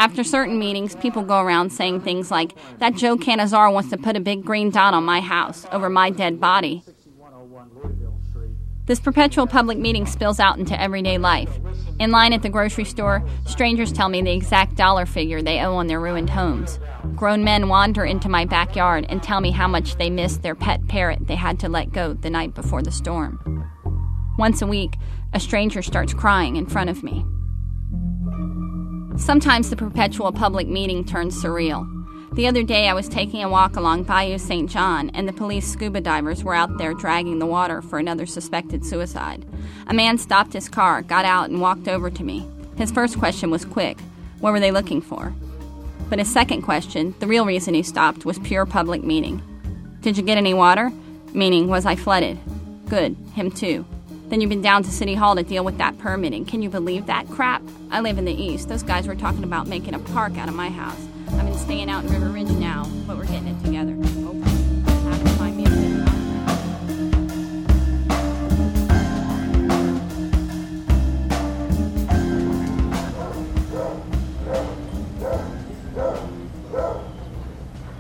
After 0.00 0.22
certain 0.22 0.60
meetings, 0.60 0.94
people 0.94 1.24
go 1.24 1.40
around 1.40 1.70
saying 1.70 2.02
things 2.02 2.30
like, 2.30 2.54
That 2.78 2.94
Joe 2.94 3.16
Canizaro 3.16 3.72
wants 3.72 3.90
to 3.90 3.96
put 3.96 4.14
a 4.14 4.20
big 4.20 4.44
green 4.44 4.70
dot 4.70 4.94
on 4.94 5.04
my 5.04 5.20
house 5.20 5.66
over 5.72 5.90
my 5.90 6.10
dead 6.10 6.40
body. 6.40 6.84
This 8.86 9.00
perpetual 9.00 9.48
public 9.48 9.76
meeting 9.76 10.06
spills 10.06 10.38
out 10.38 10.56
into 10.56 10.80
everyday 10.80 11.18
life. 11.18 11.50
In 11.98 12.12
line 12.12 12.32
at 12.32 12.42
the 12.42 12.48
grocery 12.48 12.84
store, 12.84 13.28
strangers 13.44 13.92
tell 13.92 14.08
me 14.08 14.22
the 14.22 14.32
exact 14.32 14.76
dollar 14.76 15.04
figure 15.04 15.42
they 15.42 15.60
owe 15.60 15.74
on 15.74 15.88
their 15.88 16.00
ruined 16.00 16.30
homes. 16.30 16.78
Grown 17.16 17.42
men 17.42 17.68
wander 17.68 18.04
into 18.04 18.28
my 18.28 18.44
backyard 18.44 19.04
and 19.08 19.20
tell 19.20 19.40
me 19.40 19.50
how 19.50 19.66
much 19.66 19.96
they 19.96 20.10
miss 20.10 20.36
their 20.36 20.54
pet 20.54 20.86
parrot 20.86 21.26
they 21.26 21.34
had 21.34 21.58
to 21.58 21.68
let 21.68 21.92
go 21.92 22.14
the 22.14 22.30
night 22.30 22.54
before 22.54 22.82
the 22.82 22.92
storm. 22.92 23.68
Once 24.38 24.62
a 24.62 24.66
week, 24.66 24.96
a 25.34 25.40
stranger 25.40 25.82
starts 25.82 26.14
crying 26.14 26.54
in 26.54 26.66
front 26.66 26.88
of 26.88 27.02
me. 27.02 27.26
Sometimes 29.18 29.68
the 29.68 29.76
perpetual 29.76 30.32
public 30.32 30.68
meeting 30.68 31.04
turns 31.04 31.42
surreal. 31.42 31.86
The 32.34 32.46
other 32.46 32.62
day, 32.62 32.88
I 32.88 32.94
was 32.94 33.08
taking 33.08 33.42
a 33.42 33.48
walk 33.48 33.74
along 33.76 34.04
Bayou 34.04 34.38
St. 34.38 34.70
John, 34.70 35.10
and 35.10 35.28
the 35.28 35.32
police 35.32 35.66
scuba 35.66 36.00
divers 36.00 36.44
were 36.44 36.54
out 36.54 36.78
there 36.78 36.94
dragging 36.94 37.38
the 37.38 37.46
water 37.46 37.82
for 37.82 37.98
another 37.98 38.26
suspected 38.26 38.86
suicide. 38.86 39.44
A 39.88 39.92
man 39.92 40.18
stopped 40.18 40.52
his 40.52 40.68
car, 40.68 41.02
got 41.02 41.24
out, 41.24 41.50
and 41.50 41.60
walked 41.60 41.88
over 41.88 42.10
to 42.10 42.24
me. 42.24 42.48
His 42.76 42.92
first 42.92 43.18
question 43.18 43.50
was 43.50 43.64
quick 43.64 43.98
What 44.38 44.52
were 44.52 44.60
they 44.60 44.70
looking 44.70 45.02
for? 45.02 45.34
But 46.08 46.20
his 46.20 46.32
second 46.32 46.62
question, 46.62 47.14
the 47.18 47.26
real 47.26 47.44
reason 47.44 47.74
he 47.74 47.82
stopped, 47.82 48.24
was 48.24 48.38
pure 48.38 48.66
public 48.66 49.02
meaning. 49.02 49.42
Did 50.00 50.16
you 50.16 50.22
get 50.22 50.38
any 50.38 50.54
water? 50.54 50.92
Meaning, 51.34 51.66
was 51.66 51.86
I 51.86 51.96
flooded? 51.96 52.38
Good, 52.86 53.16
him 53.34 53.50
too. 53.50 53.84
Then 54.28 54.42
you've 54.42 54.50
been 54.50 54.60
down 54.60 54.82
to 54.82 54.90
City 54.90 55.14
Hall 55.14 55.34
to 55.36 55.42
deal 55.42 55.64
with 55.64 55.78
that 55.78 55.96
permitting. 55.96 56.44
Can 56.44 56.60
you 56.60 56.68
believe 56.68 57.06
that 57.06 57.26
crap? 57.28 57.62
I 57.90 58.00
live 58.00 58.18
in 58.18 58.26
the 58.26 58.32
East. 58.32 58.68
Those 58.68 58.82
guys 58.82 59.06
were 59.06 59.14
talking 59.14 59.42
about 59.42 59.66
making 59.66 59.94
a 59.94 59.98
park 59.98 60.36
out 60.36 60.48
of 60.48 60.54
my 60.54 60.68
house. 60.68 61.00
I've 61.32 61.46
been 61.46 61.56
staying 61.56 61.88
out 61.88 62.04
in 62.04 62.12
River 62.12 62.28
Ridge 62.28 62.50
now, 62.50 62.84
but 63.06 63.16
we're 63.16 63.24
getting 63.24 63.48
it 63.48 63.64
together. 63.64 63.96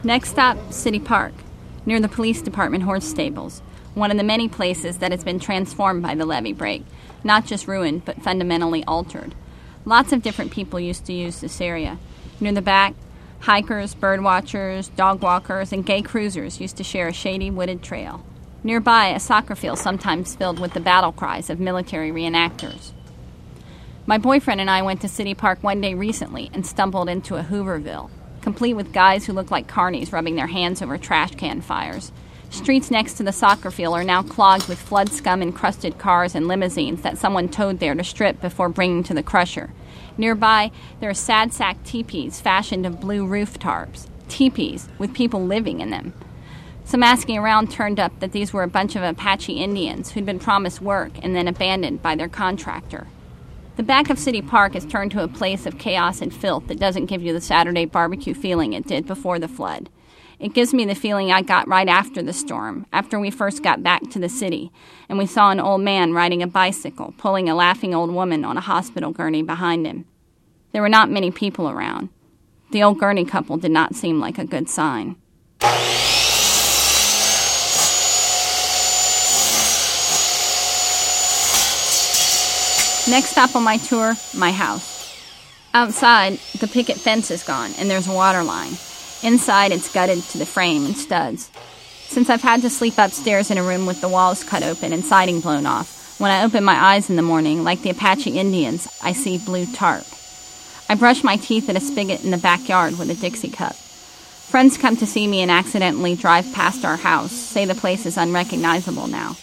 Next 0.04 0.30
stop, 0.30 0.56
City 0.72 1.00
Park, 1.00 1.32
near 1.84 2.00
the 2.00 2.08
police 2.08 2.40
department 2.40 2.84
horse 2.84 3.04
stables, 3.04 3.60
one 3.98 4.10
of 4.10 4.16
the 4.16 4.24
many 4.24 4.48
places 4.48 4.98
that 4.98 5.10
has 5.10 5.24
been 5.24 5.40
transformed 5.40 6.02
by 6.02 6.14
the 6.14 6.26
levee 6.26 6.52
break, 6.52 6.84
not 7.24 7.46
just 7.46 7.68
ruined, 7.68 8.04
but 8.04 8.22
fundamentally 8.22 8.84
altered. 8.84 9.34
Lots 9.84 10.12
of 10.12 10.22
different 10.22 10.50
people 10.50 10.78
used 10.78 11.04
to 11.06 11.12
use 11.12 11.40
this 11.40 11.60
area. 11.60 11.98
Near 12.40 12.52
the 12.52 12.62
back, 12.62 12.94
hikers, 13.40 13.94
bird 13.94 14.22
watchers, 14.22 14.88
dog 14.88 15.22
walkers, 15.22 15.72
and 15.72 15.84
gay 15.84 16.02
cruisers 16.02 16.60
used 16.60 16.76
to 16.76 16.84
share 16.84 17.08
a 17.08 17.12
shady 17.12 17.50
wooded 17.50 17.82
trail. 17.82 18.24
Nearby, 18.64 19.08
a 19.08 19.20
soccer 19.20 19.54
field 19.54 19.78
sometimes 19.78 20.34
filled 20.34 20.58
with 20.58 20.74
the 20.74 20.80
battle 20.80 21.12
cries 21.12 21.48
of 21.48 21.60
military 21.60 22.10
reenactors. 22.10 22.92
My 24.06 24.18
boyfriend 24.18 24.60
and 24.60 24.70
I 24.70 24.82
went 24.82 25.00
to 25.02 25.08
City 25.08 25.34
Park 25.34 25.62
one 25.62 25.80
day 25.80 25.94
recently 25.94 26.50
and 26.52 26.66
stumbled 26.66 27.08
into 27.08 27.36
a 27.36 27.44
Hooverville, 27.44 28.10
complete 28.40 28.74
with 28.74 28.92
guys 28.92 29.26
who 29.26 29.32
looked 29.32 29.50
like 29.50 29.68
carnies 29.68 30.12
rubbing 30.12 30.34
their 30.34 30.46
hands 30.46 30.82
over 30.82 30.98
trash 30.98 31.34
can 31.34 31.60
fires. 31.60 32.10
Streets 32.50 32.90
next 32.90 33.14
to 33.14 33.22
the 33.22 33.32
soccer 33.32 33.70
field 33.70 33.94
are 33.94 34.04
now 34.04 34.22
clogged 34.22 34.68
with 34.68 34.78
flood 34.78 35.10
scum 35.10 35.42
encrusted 35.42 35.98
cars 35.98 36.34
and 36.34 36.48
limousines 36.48 37.02
that 37.02 37.18
someone 37.18 37.48
towed 37.48 37.78
there 37.78 37.94
to 37.94 38.02
strip 38.02 38.40
before 38.40 38.68
bringing 38.68 39.02
to 39.02 39.14
the 39.14 39.22
crusher. 39.22 39.70
Nearby, 40.16 40.70
there 41.00 41.10
are 41.10 41.14
sad 41.14 41.52
sack 41.52 41.82
teepees 41.84 42.40
fashioned 42.40 42.86
of 42.86 43.00
blue 43.00 43.26
roof 43.26 43.58
tarps. 43.58 44.08
Teepees 44.28 44.88
with 44.98 45.14
people 45.14 45.44
living 45.44 45.80
in 45.80 45.90
them. 45.90 46.14
Some 46.84 47.02
asking 47.02 47.36
around 47.36 47.70
turned 47.70 48.00
up 48.00 48.18
that 48.20 48.32
these 48.32 48.52
were 48.52 48.62
a 48.62 48.68
bunch 48.68 48.96
of 48.96 49.02
Apache 49.02 49.52
Indians 49.52 50.12
who'd 50.12 50.24
been 50.24 50.38
promised 50.38 50.80
work 50.80 51.12
and 51.22 51.36
then 51.36 51.46
abandoned 51.46 52.02
by 52.02 52.16
their 52.16 52.28
contractor. 52.28 53.06
The 53.76 53.82
back 53.82 54.08
of 54.10 54.18
City 54.18 54.40
Park 54.40 54.72
has 54.72 54.86
turned 54.86 55.12
to 55.12 55.22
a 55.22 55.28
place 55.28 55.66
of 55.66 55.78
chaos 55.78 56.22
and 56.22 56.34
filth 56.34 56.66
that 56.66 56.80
doesn't 56.80 57.06
give 57.06 57.22
you 57.22 57.32
the 57.32 57.40
Saturday 57.40 57.84
barbecue 57.84 58.34
feeling 58.34 58.72
it 58.72 58.86
did 58.86 59.06
before 59.06 59.38
the 59.38 59.48
flood. 59.48 59.90
It 60.40 60.54
gives 60.54 60.72
me 60.72 60.84
the 60.84 60.94
feeling 60.94 61.32
I 61.32 61.42
got 61.42 61.66
right 61.66 61.88
after 61.88 62.22
the 62.22 62.32
storm, 62.32 62.86
after 62.92 63.18
we 63.18 63.28
first 63.28 63.60
got 63.60 63.82
back 63.82 64.08
to 64.10 64.20
the 64.20 64.28
city, 64.28 64.70
and 65.08 65.18
we 65.18 65.26
saw 65.26 65.50
an 65.50 65.58
old 65.58 65.80
man 65.80 66.12
riding 66.12 66.44
a 66.44 66.46
bicycle, 66.46 67.12
pulling 67.18 67.48
a 67.48 67.56
laughing 67.56 67.92
old 67.92 68.12
woman 68.12 68.44
on 68.44 68.56
a 68.56 68.60
hospital 68.60 69.10
gurney 69.10 69.42
behind 69.42 69.84
him. 69.84 70.04
There 70.70 70.82
were 70.82 70.88
not 70.88 71.10
many 71.10 71.32
people 71.32 71.68
around. 71.68 72.10
The 72.70 72.84
old 72.84 73.00
gurney 73.00 73.24
couple 73.24 73.56
did 73.56 73.72
not 73.72 73.96
seem 73.96 74.20
like 74.20 74.38
a 74.38 74.44
good 74.44 74.68
sign. 74.68 75.16
Next 83.10 83.30
stop 83.30 83.56
on 83.56 83.64
my 83.64 83.78
tour, 83.78 84.12
my 84.36 84.52
house. 84.52 85.16
Outside, 85.74 86.34
the 86.60 86.68
picket 86.68 86.96
fence 86.96 87.32
is 87.32 87.42
gone 87.42 87.72
and 87.78 87.90
there's 87.90 88.06
a 88.06 88.12
water 88.12 88.44
line. 88.44 88.74
Inside, 89.22 89.72
it's 89.72 89.92
gutted 89.92 90.22
to 90.22 90.38
the 90.38 90.46
frame 90.46 90.84
and 90.84 90.96
studs. 90.96 91.50
Since 92.06 92.30
I've 92.30 92.42
had 92.42 92.62
to 92.62 92.70
sleep 92.70 92.94
upstairs 92.98 93.50
in 93.50 93.58
a 93.58 93.62
room 93.62 93.84
with 93.84 94.00
the 94.00 94.08
walls 94.08 94.44
cut 94.44 94.62
open 94.62 94.92
and 94.92 95.04
siding 95.04 95.40
blown 95.40 95.66
off, 95.66 96.20
when 96.20 96.30
I 96.30 96.44
open 96.44 96.64
my 96.64 96.74
eyes 96.74 97.10
in 97.10 97.16
the 97.16 97.22
morning, 97.22 97.64
like 97.64 97.82
the 97.82 97.90
Apache 97.90 98.38
Indians, 98.38 98.88
I 99.02 99.12
see 99.12 99.38
blue 99.38 99.66
tarp. 99.66 100.04
I 100.88 100.94
brush 100.94 101.22
my 101.22 101.36
teeth 101.36 101.68
at 101.68 101.76
a 101.76 101.80
spigot 101.80 102.24
in 102.24 102.30
the 102.30 102.38
backyard 102.38 102.98
with 102.98 103.10
a 103.10 103.14
Dixie 103.14 103.50
cup. 103.50 103.74
Friends 103.74 104.78
come 104.78 104.96
to 104.96 105.06
see 105.06 105.26
me 105.26 105.42
and 105.42 105.50
accidentally 105.50 106.14
drive 106.14 106.50
past 106.54 106.84
our 106.84 106.96
house, 106.96 107.32
say 107.32 107.66
the 107.66 107.74
place 107.74 108.06
is 108.06 108.16
unrecognizable 108.16 109.06
now. 109.06 109.36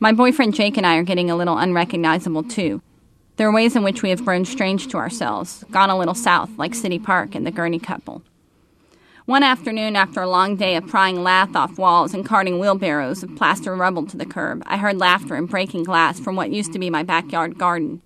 My 0.00 0.12
boyfriend 0.12 0.54
Jake 0.54 0.76
and 0.76 0.86
I 0.86 0.96
are 0.96 1.04
getting 1.04 1.30
a 1.30 1.36
little 1.36 1.58
unrecognizable 1.58 2.44
too. 2.44 2.82
There 3.36 3.46
are 3.46 3.52
ways 3.52 3.76
in 3.76 3.84
which 3.84 4.02
we 4.02 4.10
have 4.10 4.24
grown 4.24 4.44
strange 4.44 4.88
to 4.88 4.96
ourselves, 4.96 5.64
gone 5.70 5.90
a 5.90 5.98
little 5.98 6.14
south, 6.14 6.50
like 6.58 6.74
City 6.74 6.98
Park 6.98 7.36
and 7.36 7.46
the 7.46 7.52
Gurney 7.52 7.78
couple. 7.78 8.22
One 9.28 9.42
afternoon, 9.42 9.94
after 9.94 10.22
a 10.22 10.26
long 10.26 10.56
day 10.56 10.74
of 10.74 10.86
prying 10.86 11.22
lath 11.22 11.54
off 11.54 11.76
walls 11.76 12.14
and 12.14 12.24
carting 12.24 12.58
wheelbarrows 12.58 13.22
of 13.22 13.36
plaster 13.36 13.76
rubble 13.76 14.06
to 14.06 14.16
the 14.16 14.24
curb, 14.24 14.62
I 14.64 14.78
heard 14.78 14.96
laughter 14.96 15.34
and 15.34 15.46
breaking 15.46 15.84
glass 15.84 16.18
from 16.18 16.34
what 16.34 16.50
used 16.50 16.72
to 16.72 16.78
be 16.78 16.88
my 16.88 17.02
backyard 17.02 17.58
garden. 17.58 18.00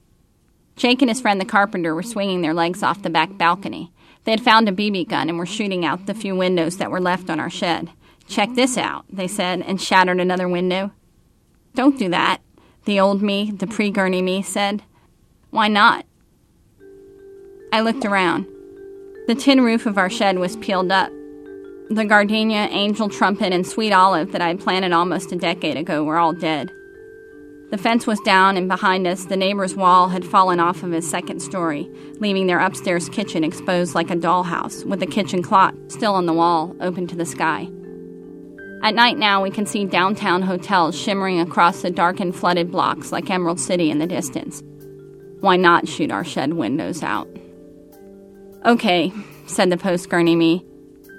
Jake 0.75 1.01
and 1.01 1.09
his 1.09 1.21
friend 1.21 1.41
the 1.41 1.45
carpenter 1.45 1.95
were 1.95 2.03
swinging 2.03 2.41
their 2.41 2.53
legs 2.53 2.83
off 2.83 3.05
the 3.05 3.09
back 3.09 3.39
balcony. 3.39 3.93
They 4.25 4.33
had 4.33 4.41
found 4.41 4.69
a 4.69 4.73
BB 4.73 5.09
gun 5.09 5.29
and 5.29 5.39
were 5.39 5.47
shooting 5.47 5.85
out 5.85 6.07
the 6.07 6.13
few 6.13 6.35
windows 6.35 6.79
that 6.79 6.91
were 6.91 7.01
left 7.01 7.31
on 7.31 7.39
our 7.39 7.49
shed. 7.49 7.91
Check 8.27 8.55
this 8.55 8.77
out, 8.77 9.05
they 9.09 9.29
said, 9.29 9.63
and 9.63 9.81
shattered 9.81 10.19
another 10.19 10.49
window. 10.49 10.91
Don't 11.77 12.01
do 12.01 12.09
that, 12.09 12.41
the 12.85 12.99
old 12.99 13.23
me, 13.23 13.53
the 13.53 13.69
pre 13.69 13.93
Gurney 13.93 14.23
me, 14.23 14.43
said. 14.43 14.83
Why 15.51 15.69
not? 15.69 16.05
I 17.73 17.81
looked 17.81 18.05
around. 18.05 18.49
The 19.29 19.37
tin 19.37 19.61
roof 19.61 19.87
of 19.87 19.99
our 19.99 20.11
shed 20.11 20.39
was 20.39 20.57
peeled 20.57 20.91
up. 20.91 21.13
The 21.91 22.05
gardenia, 22.05 22.69
angel 22.71 23.09
trumpet, 23.09 23.53
and 23.53 23.65
sweet 23.65 23.93
olive 23.93 24.33
that 24.33 24.41
I 24.41 24.49
had 24.49 24.61
planted 24.61 24.93
almost 24.93 25.31
a 25.31 25.37
decade 25.37 25.77
ago 25.77 26.03
were 26.03 26.19
all 26.19 26.33
dead. 26.33 26.73
The 27.71 27.79
fence 27.79 28.05
was 28.05 28.19
down, 28.21 28.57
and 28.57 28.69
behind 28.69 29.07
us, 29.07 29.27
the 29.27 29.37
neighbor's 29.37 29.77
wall 29.77 30.09
had 30.09 30.25
fallen 30.25 30.59
off 30.59 30.83
of 30.83 30.91
his 30.91 31.09
second 31.09 31.41
story, 31.41 31.89
leaving 32.19 32.49
their 32.49 32.59
upstairs 32.59 33.09
kitchen 33.09 33.45
exposed 33.45 33.95
like 33.95 34.11
a 34.11 34.17
dollhouse, 34.17 34.85
with 34.85 34.99
the 34.99 35.07
kitchen 35.07 35.41
clock 35.41 35.75
still 35.87 36.15
on 36.15 36.27
the 36.27 36.35
wall, 36.35 36.75
open 36.81 37.07
to 37.07 37.17
the 37.17 37.25
sky. 37.25 37.69
At 38.83 38.97
night 38.97 39.19
now, 39.19 39.41
we 39.41 39.53
can 39.53 39.67
see 39.67 39.85
downtown 39.85 40.43
hotels 40.43 40.99
shimmering 40.99 41.39
across 41.39 41.83
the 41.83 41.91
darkened, 41.93 42.35
flooded 42.35 42.73
blocks 42.73 43.13
like 43.13 43.31
Emerald 43.31 43.61
City 43.61 43.89
in 43.89 44.01
the 44.01 44.07
distance. 44.09 44.63
Why 45.39 45.55
not 45.55 45.87
shoot 45.87 46.11
our 46.11 46.25
shed 46.25 46.55
windows 46.55 47.05
out? 47.05 47.29
Okay, 48.65 49.13
said 49.47 49.71
the 49.71 49.77
post 49.77 50.09
gurney 50.09 50.37
me, 50.37 50.65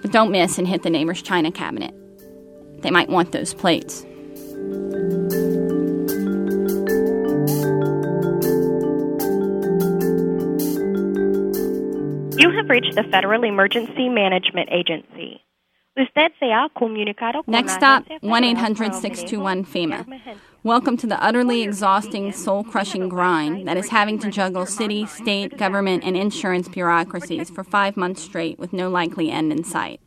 but 0.01 0.13
don't 0.13 0.31
miss 0.31 0.57
and 0.57 0.65
hit 0.65 0.83
the 0.83 0.89
neighbor's 0.89 1.21
china 1.21 1.51
cabinet. 1.51 1.93
They 2.81 2.89
might 2.89 3.09
want 3.09 3.33
those 3.33 3.53
plates. 3.53 4.05
You 12.39 12.49
have 12.49 12.69
reached 12.69 12.95
the 12.95 13.03
Federal 13.11 13.43
Emergency 13.43 14.07
Management 14.07 14.69
Agency. 14.71 15.41
Usted 15.95 16.31
se 16.39 16.51
ha 16.51 16.69
comunicado 16.69 17.43
con 17.43 17.51
Next 17.51 17.75
stop, 17.75 18.03
Agencia 18.05 18.17
1 18.21 18.43
Federal 18.43 18.57
800 18.57 18.95
621 18.95 19.63
FEMA. 19.63 20.37
Welcome 20.63 20.97
to 20.97 21.05
the 21.05 21.23
utterly 21.23 21.61
exhausting, 21.61 22.31
soul 22.31 22.63
crushing 22.63 23.07
grind 23.09 23.67
that 23.67 23.77
is 23.77 23.89
having 23.89 24.17
to 24.17 24.31
juggle 24.31 24.65
city, 24.65 25.05
state, 25.05 25.55
government, 25.55 26.03
and 26.03 26.17
insurance 26.17 26.67
bureaucracies 26.67 27.51
for 27.51 27.63
five 27.63 27.95
months 27.95 28.23
straight 28.23 28.57
with 28.57 28.73
no 28.73 28.89
likely 28.89 29.29
end 29.29 29.51
in 29.51 29.63
sight. 29.63 29.99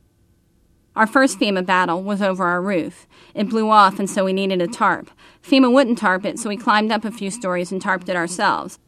Our 0.97 1.07
first 1.07 1.39
FEMA 1.39 1.65
battle 1.65 2.03
was 2.03 2.21
over 2.21 2.47
our 2.47 2.61
roof. 2.61 3.07
It 3.33 3.49
blew 3.49 3.71
off, 3.71 4.01
and 4.01 4.11
so 4.11 4.25
we 4.25 4.33
needed 4.33 4.61
a 4.61 4.67
tarp. 4.67 5.13
FEMA 5.41 5.73
wouldn't 5.73 5.99
tarp 5.99 6.25
it, 6.25 6.41
so 6.41 6.49
we 6.49 6.57
climbed 6.57 6.91
up 6.91 7.05
a 7.05 7.13
few 7.13 7.31
stories 7.31 7.71
and 7.71 7.81
tarped 7.81 8.09
it 8.09 8.17
ourselves. 8.17 8.81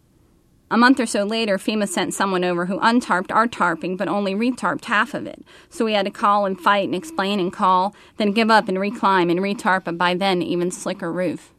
A 0.70 0.76
month 0.76 1.00
or 1.00 1.06
so 1.06 1.24
later, 1.24 1.56
FEMA 1.56 1.88
sent 1.88 2.12
someone 2.12 2.44
over 2.44 2.66
who 2.66 2.78
untarped 2.80 3.34
our 3.34 3.46
tarping 3.46 3.96
but 3.96 4.08
only 4.08 4.34
retarped 4.34 4.84
half 4.84 5.14
of 5.14 5.26
it. 5.26 5.42
So 5.70 5.84
we 5.84 5.94
had 5.94 6.04
to 6.04 6.10
call 6.10 6.44
and 6.44 6.60
fight 6.60 6.84
and 6.84 6.94
explain 6.94 7.40
and 7.40 7.52
call, 7.52 7.94
then 8.18 8.32
give 8.32 8.50
up 8.50 8.68
and 8.68 8.76
reclimb 8.76 9.30
and 9.30 9.40
retarp 9.40 9.86
a 9.86 9.92
by 9.92 10.14
then 10.14 10.42
even 10.42 10.70
slicker 10.70 11.10
roof. 11.10 11.54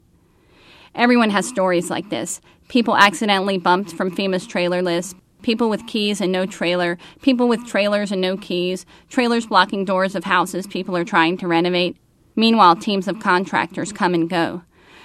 Everyone 0.94 1.32
has 1.32 1.48
stories 1.48 1.90
like 1.90 2.10
this. 2.10 2.40
People 2.68 2.96
accidentally 2.96 3.58
bumped 3.58 3.94
from 3.94 4.16
FEMA's 4.16 4.46
trailer 4.46 4.84
list, 4.84 5.16
people 5.42 5.70
with 5.70 5.88
keys 5.88 6.22
and 6.22 6.32
no 6.32 6.46
trailer, 6.46 6.98
people 7.24 7.48
with 7.48 7.66
trailers 7.66 8.12
and 8.12 8.22
no 8.22 8.38
keys, 8.38 8.86
trailers 9.10 9.48
blocking 9.48 9.86
doors 9.86 10.16
of 10.16 10.26
houses 10.26 10.68
people 10.68 10.96
are 10.96 11.06
trying 11.06 11.38
to 11.38 11.48
renovate. 11.48 11.98
Meanwhile, 12.36 12.76
teams 12.76 13.08
of 13.08 13.20
contractors 13.20 13.92
come 13.92 14.14
and 14.14 14.30
go. 14.30 14.64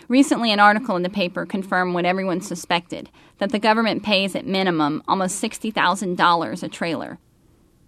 Recently, 0.08 0.52
an 0.52 0.60
article 0.60 0.96
in 0.96 1.02
the 1.02 1.10
paper 1.10 1.46
confirmed 1.46 1.94
what 1.94 2.04
everyone 2.04 2.40
suspected 2.40 3.10
that 3.38 3.50
the 3.50 3.58
government 3.58 4.02
pays 4.02 4.34
at 4.34 4.46
minimum 4.46 5.02
almost 5.08 5.42
$60,000 5.42 6.62
a 6.62 6.68
trailer. 6.68 7.18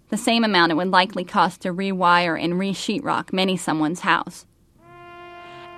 The 0.09 0.17
same 0.17 0.43
amount 0.43 0.71
it 0.71 0.75
would 0.75 0.89
likely 0.89 1.23
cost 1.23 1.61
to 1.61 1.73
rewire 1.73 2.41
and 2.41 2.57
re 2.57 2.73
sheetrock 2.73 3.33
many 3.33 3.57
someone's 3.57 4.01
house. 4.01 4.45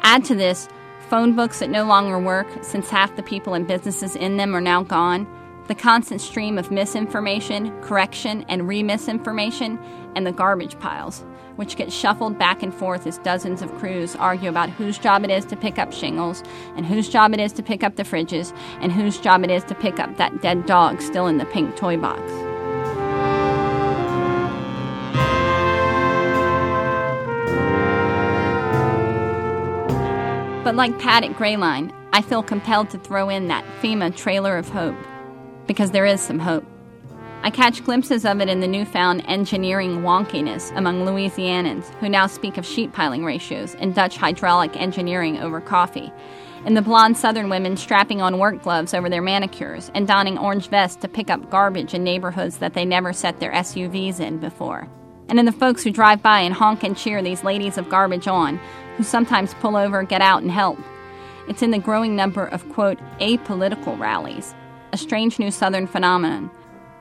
Add 0.01 0.23
to 0.25 0.35
this 0.35 0.69
phone 1.09 1.35
books 1.35 1.59
that 1.59 1.69
no 1.69 1.83
longer 1.85 2.19
work 2.19 2.47
since 2.61 2.89
half 2.89 3.15
the 3.15 3.23
people 3.23 3.53
and 3.53 3.67
businesses 3.67 4.15
in 4.15 4.37
them 4.37 4.55
are 4.55 4.61
now 4.61 4.83
gone, 4.83 5.27
the 5.67 5.75
constant 5.75 6.21
stream 6.21 6.57
of 6.57 6.71
misinformation, 6.71 7.79
correction, 7.81 8.45
and 8.47 8.67
re 8.67 8.81
misinformation, 8.83 9.79
and 10.15 10.25
the 10.25 10.31
garbage 10.31 10.77
piles. 10.79 11.25
Which 11.59 11.75
gets 11.75 11.93
shuffled 11.93 12.39
back 12.39 12.63
and 12.63 12.73
forth 12.73 13.05
as 13.05 13.17
dozens 13.17 13.61
of 13.61 13.69
crews 13.79 14.15
argue 14.15 14.47
about 14.47 14.69
whose 14.69 14.97
job 14.97 15.25
it 15.25 15.29
is 15.29 15.43
to 15.43 15.57
pick 15.57 15.77
up 15.77 15.91
shingles, 15.91 16.41
and 16.77 16.85
whose 16.85 17.09
job 17.09 17.33
it 17.33 17.39
is 17.41 17.51
to 17.51 17.61
pick 17.61 17.83
up 17.83 17.97
the 17.97 18.03
fridges, 18.03 18.55
and 18.79 18.93
whose 18.93 19.17
job 19.17 19.43
it 19.43 19.51
is 19.51 19.65
to 19.65 19.75
pick 19.75 19.99
up 19.99 20.15
that 20.15 20.41
dead 20.41 20.65
dog 20.65 21.01
still 21.01 21.27
in 21.27 21.37
the 21.37 21.43
pink 21.47 21.75
toy 21.75 21.97
box. 21.97 22.21
But 30.63 30.75
like 30.75 30.97
Pat 30.97 31.25
at 31.25 31.31
Grayline, 31.31 31.91
I 32.13 32.21
feel 32.21 32.41
compelled 32.41 32.89
to 32.91 32.97
throw 32.99 33.27
in 33.27 33.49
that 33.49 33.65
FEMA 33.81 34.15
trailer 34.15 34.57
of 34.57 34.69
hope. 34.69 34.95
Because 35.67 35.91
there 35.91 36.05
is 36.05 36.21
some 36.21 36.39
hope. 36.39 36.65
I 37.41 37.51
catch 37.51 37.85
glimpses 37.85 38.25
of 38.25 38.41
it 38.41 38.49
in 38.49 38.59
the 38.59 38.67
newfound 38.67 39.23
engineering 39.25 40.01
wonkiness 40.01 40.75
among 40.75 41.05
Louisianans 41.05 41.85
who 41.95 42.09
now 42.09 42.27
speak 42.27 42.57
of 42.57 42.65
sheet 42.65 42.91
piling 42.91 43.23
ratios 43.23 43.75
and 43.75 43.95
Dutch 43.95 44.17
hydraulic 44.17 44.75
engineering 44.75 45.37
over 45.37 45.61
coffee, 45.61 46.11
in 46.65 46.73
the 46.73 46.81
blonde 46.81 47.17
southern 47.17 47.49
women 47.49 47.77
strapping 47.77 48.21
on 48.21 48.39
work 48.39 48.61
gloves 48.61 48.93
over 48.93 49.09
their 49.09 49.21
manicures 49.21 49.89
and 49.95 50.05
donning 50.05 50.37
orange 50.37 50.67
vests 50.67 50.97
to 50.97 51.07
pick 51.07 51.29
up 51.29 51.49
garbage 51.49 51.93
in 51.93 52.03
neighborhoods 52.03 52.57
that 52.57 52.73
they 52.73 52.83
never 52.83 53.13
set 53.13 53.39
their 53.39 53.53
SUVs 53.53 54.19
in 54.19 54.37
before, 54.39 54.89
and 55.29 55.39
in 55.39 55.45
the 55.45 55.53
folks 55.53 55.81
who 55.81 55.91
drive 55.91 56.21
by 56.21 56.41
and 56.41 56.53
honk 56.53 56.83
and 56.83 56.97
cheer 56.97 57.21
these 57.21 57.45
ladies 57.45 57.77
of 57.77 57.87
garbage 57.87 58.27
on, 58.27 58.59
who 58.97 59.03
sometimes 59.03 59.53
pull 59.55 59.77
over, 59.77 60.03
get 60.03 60.21
out, 60.21 60.41
and 60.41 60.51
help. 60.51 60.77
It's 61.47 61.61
in 61.61 61.71
the 61.71 61.79
growing 61.79 62.17
number 62.17 62.47
of, 62.47 62.67
quote, 62.67 62.99
apolitical 63.21 63.97
rallies, 63.97 64.53
a 64.91 64.97
strange 64.97 65.39
new 65.39 65.51
southern 65.51 65.87
phenomenon 65.87 66.51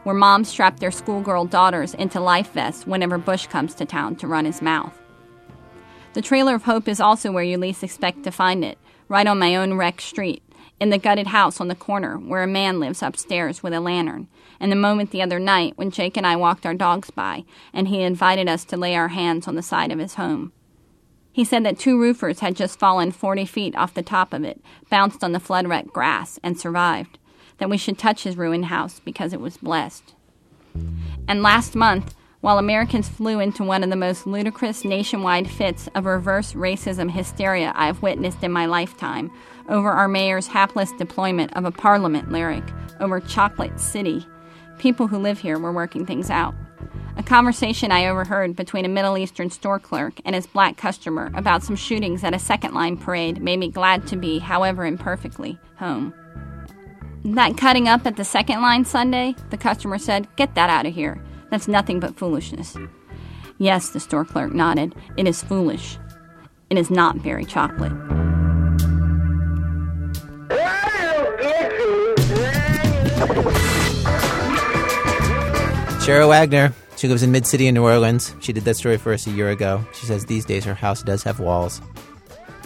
where 0.09 0.14
moms 0.14 0.48
strap 0.48 0.80
their 0.80 0.90
schoolgirl 0.90 1.44
daughters 1.44 1.92
into 1.92 2.18
life 2.18 2.52
vests 2.52 2.86
whenever 2.86 3.18
Bush 3.18 3.46
comes 3.46 3.74
to 3.74 3.84
town 3.84 4.16
to 4.16 4.26
run 4.26 4.46
his 4.46 4.62
mouth. 4.62 4.98
The 6.14 6.22
Trailer 6.22 6.54
of 6.54 6.62
Hope 6.62 6.88
is 6.88 6.98
also 6.98 7.30
where 7.30 7.44
you 7.44 7.59
least 7.59 7.84
expect 7.84 8.24
to 8.24 8.30
find 8.30 8.64
it, 8.64 8.78
right 9.09 9.26
on 9.26 9.38
my 9.38 9.54
own 9.54 9.74
wrecked 9.74 10.00
street, 10.00 10.42
in 10.80 10.88
the 10.88 10.96
gutted 10.96 11.26
house 11.26 11.61
on 11.61 11.68
the 11.68 11.74
corner 11.74 12.16
where 12.16 12.42
a 12.42 12.46
man 12.46 12.80
lives 12.80 13.02
upstairs 13.02 13.62
with 13.62 13.74
a 13.74 13.80
lantern, 13.80 14.28
and 14.59 14.72
the 14.72 14.76
moment 14.76 15.11
the 15.11 15.20
other 15.20 15.38
night 15.38 15.74
when 15.76 15.90
Jake 15.90 16.16
and 16.16 16.26
I 16.26 16.36
walked 16.36 16.64
our 16.64 16.72
dogs 16.72 17.11
by 17.11 17.44
and 17.74 17.88
he 17.88 18.00
invited 18.00 18.48
us 18.48 18.64
to 18.64 18.78
lay 18.78 18.96
our 18.96 19.09
hands 19.09 19.46
on 19.46 19.56
the 19.56 19.62
side 19.62 19.92
of 19.92 19.98
his 19.98 20.14
home. 20.14 20.52
He 21.32 21.44
said 21.44 21.66
that 21.66 21.78
two 21.78 22.00
roofers 22.00 22.40
had 22.40 22.56
just 22.56 22.78
fallen 22.78 23.12
40 23.12 23.44
feet 23.44 23.76
off 23.76 23.92
the 23.92 24.02
top 24.02 24.32
of 24.32 24.42
it, 24.42 24.62
bounced 24.88 25.22
on 25.22 25.32
the 25.32 25.38
flood 25.38 25.68
wrecked 25.68 25.92
grass, 25.92 26.40
and 26.42 26.59
survived 26.59 27.18
that 27.59 27.70
we 27.70 27.76
should 27.76 27.98
touch 27.98 28.22
his 28.22 28.36
ruined 28.36 28.66
house 28.66 29.00
because 29.00 29.32
it 29.32 29.40
was 29.40 29.56
blessed. 29.56 30.14
And 31.26 31.42
last 31.42 31.74
month, 31.74 32.14
while 32.40 32.59
Americans 32.59 33.09
flew 33.09 33.40
into 33.40 33.64
one 33.64 33.82
of 33.82 33.90
the 33.90 33.96
most 33.96 34.26
ludicrous 34.26 34.84
nationwide 34.84 35.50
fits 35.50 35.88
of 35.94 36.06
reverse 36.06 36.52
racism 36.52 37.11
hysteria 37.11 37.72
I've 37.74 38.00
witnessed 38.00 38.44
in 38.44 38.52
my 38.52 38.66
lifetime 38.66 39.30
over 39.68 39.90
our 39.90 40.09
mayor's 40.09 40.46
hapless 40.46 40.92
deployment 40.92 41.54
of 41.56 41.64
a 41.64 41.72
parliament 41.72 42.30
lyric 42.30 42.64
over 43.00 43.20
Chocolate 43.20 43.78
City, 43.80 44.26
people 44.78 45.09
who 45.09 45.18
live 45.18 45.40
here 45.40 45.59
were 45.59 45.72
working 45.72 46.06
things 46.06 46.30
out. 46.30 46.54
A 47.16 47.22
conversation 47.22 47.90
I 47.90 48.06
overheard 48.06 48.54
between 48.54 48.84
a 48.84 48.88
Middle 48.88 49.18
Eastern 49.18 49.50
store 49.50 49.80
clerk 49.80 50.20
and 50.24 50.36
his 50.36 50.46
black 50.46 50.76
customer 50.76 51.32
about 51.34 51.64
some 51.64 51.74
shootings 51.74 52.22
at 52.22 52.34
a 52.34 52.38
second 52.38 52.74
line 52.74 52.96
parade 52.96 53.42
made 53.42 53.59
me 53.59 53.68
glad 53.68 54.06
to 54.06 54.16
be, 54.16 54.38
however 54.38 54.86
imperfectly, 54.86 55.59
home. 55.76 56.14
That 57.35 57.59
cutting 57.59 57.89
up 57.89 58.07
at 58.07 58.16
the 58.16 58.24
second 58.24 58.62
line 58.62 58.87
Sunday, 58.87 59.35
the 59.51 59.59
customer 59.59 59.99
said, 59.99 60.35
Get 60.37 60.55
that 60.55 60.70
out 60.70 60.87
of 60.87 60.95
here. 60.95 61.22
That's 61.51 61.68
nothing 61.68 62.01
but 62.01 62.16
foolishness. 62.16 62.74
Yes, 63.59 63.91
the 63.91 64.01
store 64.01 64.24
clerk 64.24 64.55
nodded. 64.55 64.95
It 65.18 65.29
is 65.29 65.43
foolish. 65.43 65.99
It 66.70 66.79
is 66.79 66.91
not 66.91 67.16
very 67.16 67.45
chocolate. 67.45 67.93
Cheryl 76.01 76.29
Wagner. 76.29 76.72
She 76.97 77.09
lives 77.09 77.22
in 77.22 77.31
Mid 77.31 77.47
City 77.47 77.66
in 77.66 77.74
New 77.74 77.85
Orleans. 77.85 78.35
She 78.41 78.55
did 78.55 78.64
that 78.64 78.76
story 78.76 78.97
for 78.97 79.12
us 79.12 79.26
a 79.26 79.31
year 79.31 79.51
ago. 79.51 79.85
She 79.93 80.07
says 80.07 80.24
these 80.24 80.47
days 80.47 80.64
her 80.64 80.74
house 80.74 81.03
does 81.03 81.22
have 81.24 81.41
walls. 81.41 81.83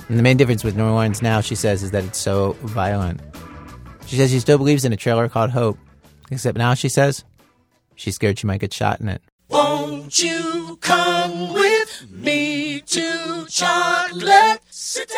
And 0.09 0.17
the 0.17 0.23
main 0.23 0.37
difference 0.37 0.63
with 0.63 0.77
New 0.77 0.85
Orleans 0.85 1.21
now, 1.21 1.41
she 1.41 1.57
says, 1.57 1.83
is 1.83 1.91
that 1.91 2.05
it's 2.05 2.19
so 2.19 2.53
violent. 2.63 3.21
She 4.13 4.19
says 4.19 4.31
she 4.31 4.41
still 4.41 4.59
believes 4.59 4.85
in 4.85 4.93
a 4.93 4.97
trailer 4.99 5.27
called 5.27 5.53
Hope. 5.53 5.79
Except 6.31 6.59
now, 6.59 6.75
she 6.75 6.91
says, 6.91 7.25
she's 7.95 8.17
scared 8.17 8.39
she 8.39 8.47
might 8.47 8.61
get 8.61 8.75
shot 8.75 9.01
in 9.01 9.09
it. 9.09 9.23
Won't 9.49 10.23
you 10.23 10.77
come 10.83 11.55
with 11.55 12.11
me 12.11 12.81
to 12.81 13.47
Chocolate 13.49 14.61
City? 14.69 15.15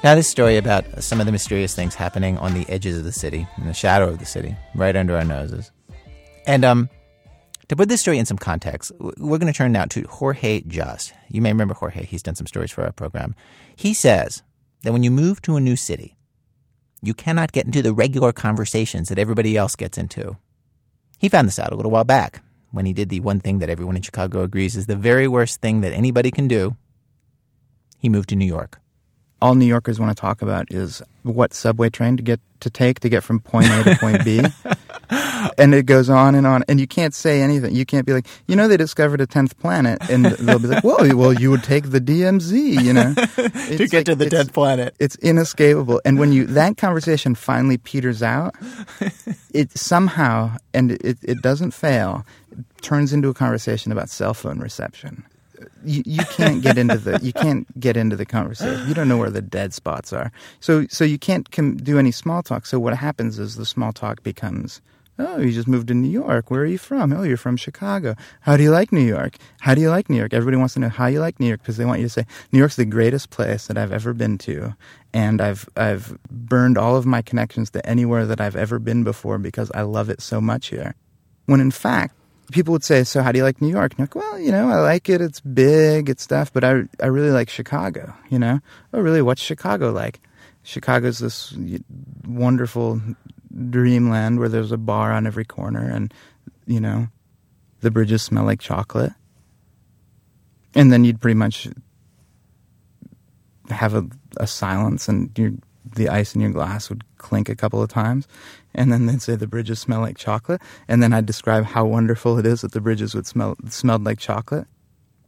Now, 0.05 0.15
this 0.15 0.29
story 0.29 0.57
about 0.57 1.03
some 1.03 1.21
of 1.21 1.27
the 1.27 1.33
mysterious 1.33 1.75
things 1.75 1.95
happening 1.95 2.39
on 2.39 2.55
the 2.55 2.69
edges 2.69 2.99
of 2.99 3.05
the 3.05 3.13
city, 3.13 3.47
in 3.59 3.67
the 3.67 3.75
shadow 3.75 4.09
of 4.09 4.19
the 4.19 4.27
city, 4.27 4.57
right 4.75 4.97
under 4.97 5.17
our 5.17 5.25
noses. 5.25 5.71
And 6.47 6.65
um, 6.65 6.91
to 7.69 7.77
put 7.77 7.89
this 7.89 8.01
story 8.01 8.19
in 8.19 8.27
some 8.27 8.39
context, 8.39 8.93
we're 8.99 9.39
going 9.39 9.53
to 9.53 9.57
turn 9.57 9.73
now 9.73 9.85
to 9.87 10.03
Jorge 10.03 10.61
Just. 10.61 11.13
You 11.29 11.43
may 11.43 11.51
remember 11.51 11.75
Jorge, 11.75 12.05
he's 12.05 12.23
done 12.23 12.37
some 12.37 12.47
stories 12.47 12.71
for 12.71 12.85
our 12.85 12.93
program. 12.93 13.35
He 13.75 13.95
says 13.95 14.43
that 14.83 14.93
when 14.93 15.03
you 15.03 15.11
move 15.11 15.43
to 15.43 15.57
a 15.57 15.61
new 15.61 15.77
city, 15.77 16.17
you 17.03 17.15
cannot 17.15 17.53
get 17.53 17.67
into 17.67 17.83
the 17.83 17.93
regular 17.93 18.33
conversations 18.33 19.09
that 19.09 19.19
everybody 19.19 19.57
else 19.57 19.77
gets 19.77 19.99
into. 19.99 20.37
He 21.19 21.29
found 21.29 21.49
this 21.49 21.59
out 21.59 21.73
a 21.73 21.77
little 21.77 21.91
while 21.91 22.05
back 22.05 22.43
when 22.71 22.87
he 22.87 22.93
did 22.93 23.09
the 23.09 23.21
one 23.21 23.41
thing 23.41 23.59
that 23.61 23.71
everyone 23.71 23.97
in 23.97 24.03
Chicago 24.03 24.43
agrees 24.43 24.77
is 24.77 24.87
the 24.87 24.97
very 24.97 25.29
worst 25.29 25.61
thing 25.61 25.81
that 25.81 25.93
anybody 25.93 26.31
can 26.31 26.49
do. 26.49 26.77
He 28.07 28.11
moved 28.11 28.29
to 28.29 28.37
New 28.37 28.47
York. 28.47 28.79
all 29.43 29.57
New 29.57 29.67
Yorkers 29.67 29.99
want 29.99 30.17
to 30.17 30.21
talk 30.21 30.41
about 30.41 30.71
is 30.71 31.03
what 31.25 31.53
subway 31.53 31.91
train 31.91 32.17
to 32.17 32.23
get 32.23 32.39
to 32.61 32.71
take 32.71 33.01
to 33.01 33.09
get 33.09 33.25
from 33.25 33.41
point 33.41 33.67
A 33.67 33.83
to 33.83 33.97
point 33.97 34.25
B. 34.25 34.43
and 35.59 35.75
it 35.75 35.87
goes 35.87 36.09
on 36.09 36.37
and 36.37 36.47
on. 36.47 36.63
And 36.69 36.79
you 36.79 36.87
can't 36.87 37.13
say 37.13 37.43
anything. 37.43 37.75
You 37.75 37.85
can't 37.85 38.07
be 38.07 38.13
like, 38.13 38.29
you 38.47 38.55
know, 38.55 38.69
they 38.69 38.77
discovered 38.77 39.21
a 39.21 39.27
10th 39.27 39.57
planet. 39.59 39.99
And 40.09 40.25
they'll 40.25 40.61
be 40.61 40.69
like, 40.69 40.85
well, 40.85 40.99
well, 41.17 41.33
you 41.33 41.51
would 41.51 41.65
take 41.65 41.91
the 41.91 42.01
DMZ, 42.01 42.81
you 42.81 42.93
know, 42.93 43.13
to 43.77 43.89
get 43.89 44.07
to 44.07 44.15
the 44.15 44.27
10th 44.27 44.53
planet. 44.53 44.95
It's 45.01 45.17
inescapable. 45.17 46.01
And 46.05 46.21
when 46.21 46.33
you, 46.33 46.47
that 46.47 46.77
conversation 46.77 47.35
finally 47.35 47.77
peters 47.77 48.23
out, 48.23 48.55
it 49.53 49.77
somehow, 49.77 50.57
and 50.73 50.93
it, 50.93 51.19
it 51.25 51.43
doesn't 51.43 51.73
fail, 51.73 52.25
turns 52.83 53.13
into 53.13 53.31
a 53.31 53.35
conversation 53.35 53.91
about 53.91 54.11
cell 54.11 54.33
phone 54.33 54.61
reception. 54.61 55.25
You, 55.85 56.03
you 56.05 56.25
can't 56.25 56.63
get 56.63 56.79
into 56.79 56.99
the 56.99 57.19
you 57.23 57.33
can't 57.33 57.67
get 57.79 57.97
into 57.97 58.17
the 58.17 58.27
conversation. 58.27 58.87
You 58.89 58.95
don't 58.95 59.09
know 59.09 59.17
where 59.17 59.31
the 59.31 59.43
dead 59.43 59.73
spots 59.75 60.13
are. 60.13 60.33
So 60.61 60.87
so 60.89 61.05
you 61.05 61.19
can't 61.19 61.51
com- 61.51 61.77
do 61.77 61.99
any 61.99 62.13
small 62.13 62.43
talk. 62.43 62.67
So 62.67 62.79
what 62.79 62.97
happens 62.97 63.39
is 63.39 63.57
the 63.57 63.67
small 63.67 63.93
talk 63.93 64.23
becomes, 64.23 64.81
oh, 65.19 65.39
you 65.39 65.53
just 65.53 65.69
moved 65.69 65.89
to 65.89 65.95
New 65.95 66.11
York. 66.11 66.51
Where 66.51 66.63
are 66.63 66.67
you 66.67 66.79
from? 66.79 67.13
Oh, 67.13 67.23
you're 67.23 67.37
from 67.37 67.57
Chicago. 67.57 68.17
How 68.41 68.57
do 68.57 68.63
you 68.63 68.71
like 68.71 68.93
New 68.93 69.01
York? 69.07 69.37
How 69.61 69.75
do 69.75 69.81
you 69.81 69.91
like 69.91 70.11
New 70.11 70.17
York? 70.17 70.35
Everybody 70.35 70.57
wants 70.57 70.75
to 70.75 70.81
know 70.81 70.89
how 70.89 71.07
you 71.07 71.21
like 71.21 71.41
New 71.41 71.47
York 71.47 71.61
because 71.63 71.77
they 71.77 71.85
want 71.85 72.01
you 72.01 72.07
to 72.07 72.11
say 72.13 72.27
New 72.53 72.59
York's 72.59 72.77
the 72.77 72.85
greatest 72.85 73.31
place 73.31 73.67
that 73.67 73.79
I've 73.79 73.93
ever 73.93 74.13
been 74.13 74.39
to, 74.39 74.75
and 75.13 75.41
I've 75.41 75.69
I've 75.77 76.19
burned 76.31 76.77
all 76.79 76.97
of 76.97 77.07
my 77.07 77.23
connections 77.23 77.71
to 77.71 77.87
anywhere 77.87 78.27
that 78.27 78.41
I've 78.41 78.57
ever 78.57 78.79
been 78.79 79.05
before 79.05 79.39
because 79.39 79.71
I 79.75 79.83
love 79.83 80.11
it 80.11 80.21
so 80.21 80.41
much 80.41 80.69
here. 80.69 80.95
When 81.47 81.61
in 81.61 81.71
fact 81.71 82.15
people 82.53 82.73
would 82.73 82.85
say, 82.85 83.05
"So 83.05 83.23
how 83.23 83.33
do 83.33 83.39
you 83.39 83.45
like 83.45 83.61
New 83.61 83.69
York?" 83.69 83.93
And 83.93 83.99
you're 83.99 84.07
like, 84.07 84.15
"Well, 84.15 84.39
you 84.39 84.53
know, 84.53 84.69
I 84.69 84.77
like 84.77 85.09
it. 85.09 85.21
It's 85.21 85.41
big, 85.41 86.09
it's 86.09 86.23
stuff, 86.23 86.53
but 86.53 86.65
I 86.65 86.85
I 87.01 87.07
really 87.07 87.31
like 87.31 87.51
Chicago. 87.51 88.15
You 88.29 88.39
know, 88.39 88.61
oh, 88.93 89.01
really? 89.01 89.23
What's 89.23 89.43
Chicago 89.43 89.93
like? 89.93 90.21
Chicago's 90.63 91.19
this 91.19 91.57
wonderful 92.27 93.01
dreamland 93.71 94.39
where 94.39 94.49
there's 94.49 94.73
a 94.73 94.77
bar 94.77 95.13
on 95.13 95.27
every 95.27 95.45
corner, 95.45 95.89
and 95.89 96.13
you 96.67 96.81
know, 96.81 97.09
the 97.81 97.91
bridges 97.91 98.23
smell 98.23 98.45
like 98.45 98.61
chocolate. 98.61 99.13
And 100.75 100.93
then 100.93 101.05
you'd 101.05 101.21
pretty 101.21 101.39
much 101.39 101.69
have 103.71 103.95
a, 103.95 104.07
a 104.37 104.47
silence, 104.47 105.09
and 105.09 105.37
your 105.39 105.53
the 105.95 106.09
ice 106.09 106.35
in 106.35 106.41
your 106.41 106.51
glass 106.51 106.89
would 106.89 107.05
clink 107.19 107.49
a 107.49 107.57
couple 107.57 107.83
of 107.83 107.89
times, 107.89 108.27
and 108.75 108.93
then 108.93 109.07
they'd 109.07 109.23
say 109.23 109.37
the 109.37 109.47
bridges 109.47 109.79
smell 109.79 110.01
like 110.01 110.19
chocolate, 110.19 110.61
and 110.89 111.03
then 111.03 111.13
I'd 111.13 111.27
describe 111.27 111.65
how 111.65 111.87
wonderful 111.87 112.39
it 112.39 112.47
is 112.47 112.61
that 112.63 112.73
the 112.73 112.81
bridges 112.81 113.15
would 113.15 113.27
smell 113.27 113.57
smelled 113.69 114.05
like 114.05 114.19
chocolate, 114.19 114.67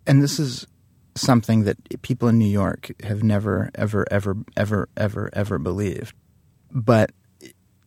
and 0.07 0.23
this 0.23 0.39
is 0.39 0.67
something 1.15 1.65
that 1.65 2.03
people 2.03 2.29
in 2.29 2.39
New 2.39 2.49
York 2.49 2.93
have 3.03 3.23
never, 3.23 3.71
ever, 3.75 4.07
ever, 4.11 4.45
ever, 4.57 4.89
ever, 4.97 5.31
ever 5.33 5.59
believed. 5.59 6.15
But 6.71 7.11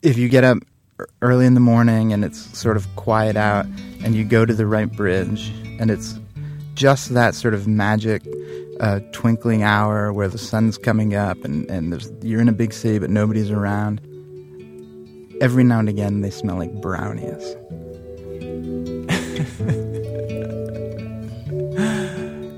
if 0.02 0.18
you 0.18 0.28
get 0.30 0.44
up 0.44 0.58
early 1.22 1.46
in 1.46 1.54
the 1.54 1.60
morning 1.60 2.14
and 2.14 2.24
it's 2.24 2.58
sort 2.58 2.78
of 2.78 2.94
quiet 2.96 3.36
out, 3.36 3.66
and 4.04 4.16
you 4.16 4.24
go 4.24 4.46
to 4.46 4.54
the 4.54 4.68
right 4.68 4.92
bridge, 4.92 5.50
and 5.80 5.90
it's 5.90 6.20
just 6.76 7.14
that 7.14 7.36
sort 7.36 7.54
of 7.54 7.68
magic 7.68 8.24
uh, 8.80 9.00
twinkling 9.12 9.64
hour 9.64 10.12
where 10.12 10.28
the 10.28 10.38
sun's 10.38 10.78
coming 10.78 11.16
up 11.16 11.44
and, 11.44 11.70
and 11.70 11.92
there's, 11.92 12.12
you're 12.22 12.42
in 12.42 12.50
a 12.50 12.54
big 12.54 12.74
city 12.74 13.00
but 13.00 13.10
nobody's 13.10 13.52
around. 13.52 14.02
Every 15.40 15.64
now 15.64 15.80
and 15.80 15.90
again, 15.90 16.22
they 16.22 16.30
smell 16.30 16.58
like 16.58 16.74
brownies. 16.82 17.56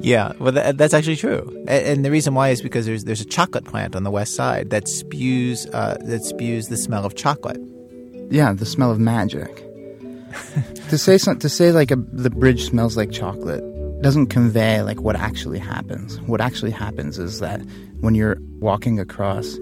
Yeah, 0.03 0.33
well, 0.37 0.51
that, 0.51 0.77
that's 0.77 0.93
actually 0.93 1.15
true, 1.15 1.49
and, 1.65 1.85
and 1.85 2.05
the 2.05 2.11
reason 2.11 2.33
why 2.33 2.49
is 2.49 2.61
because 2.61 2.85
there's 2.85 3.05
there's 3.05 3.21
a 3.21 3.25
chocolate 3.25 3.63
plant 3.63 3.95
on 3.95 4.03
the 4.03 4.11
west 4.11 4.35
side 4.35 4.69
that 4.71 4.89
spews 4.89 5.65
uh, 5.67 5.95
that 6.01 6.25
spews 6.25 6.67
the 6.67 6.75
smell 6.75 7.05
of 7.05 7.15
chocolate. 7.15 7.61
Yeah, 8.29 8.51
the 8.51 8.65
smell 8.65 8.91
of 8.91 8.99
magic. 8.99 9.55
to 10.89 10.97
say 10.97 11.17
some, 11.17 11.39
to 11.39 11.47
say 11.47 11.71
like 11.71 11.89
a, 11.89 11.95
the 11.95 12.29
bridge 12.29 12.65
smells 12.65 12.97
like 12.97 13.11
chocolate 13.11 13.63
doesn't 14.03 14.27
convey 14.27 14.81
like 14.81 14.99
what 14.99 15.15
actually 15.15 15.59
happens. 15.59 16.19
What 16.21 16.41
actually 16.41 16.71
happens 16.71 17.17
is 17.17 17.39
that 17.39 17.61
when 18.01 18.15
you're 18.15 18.37
walking 18.59 18.99
across 18.99 19.57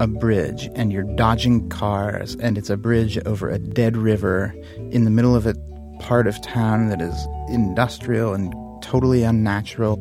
a 0.00 0.08
bridge 0.08 0.68
and 0.74 0.92
you're 0.92 1.04
dodging 1.14 1.68
cars 1.68 2.34
and 2.40 2.58
it's 2.58 2.68
a 2.68 2.76
bridge 2.76 3.18
over 3.24 3.48
a 3.48 3.58
dead 3.58 3.96
river 3.96 4.52
in 4.90 5.04
the 5.04 5.10
middle 5.10 5.36
of 5.36 5.46
a 5.46 5.54
part 6.00 6.26
of 6.26 6.40
town 6.42 6.88
that 6.88 7.00
is 7.00 7.14
industrial 7.48 8.34
and 8.34 8.52
totally 8.82 9.22
unnatural 9.22 9.96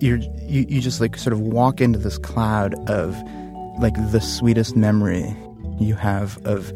you're 0.00 0.18
you, 0.42 0.66
you 0.68 0.82
just 0.82 1.00
like 1.00 1.16
sort 1.16 1.32
of 1.32 1.40
walk 1.40 1.80
into 1.80 1.98
this 1.98 2.18
cloud 2.18 2.74
of 2.90 3.16
like 3.80 3.94
the 4.12 4.20
sweetest 4.20 4.76
memory 4.76 5.34
you 5.80 5.94
have 5.94 6.38
of 6.44 6.70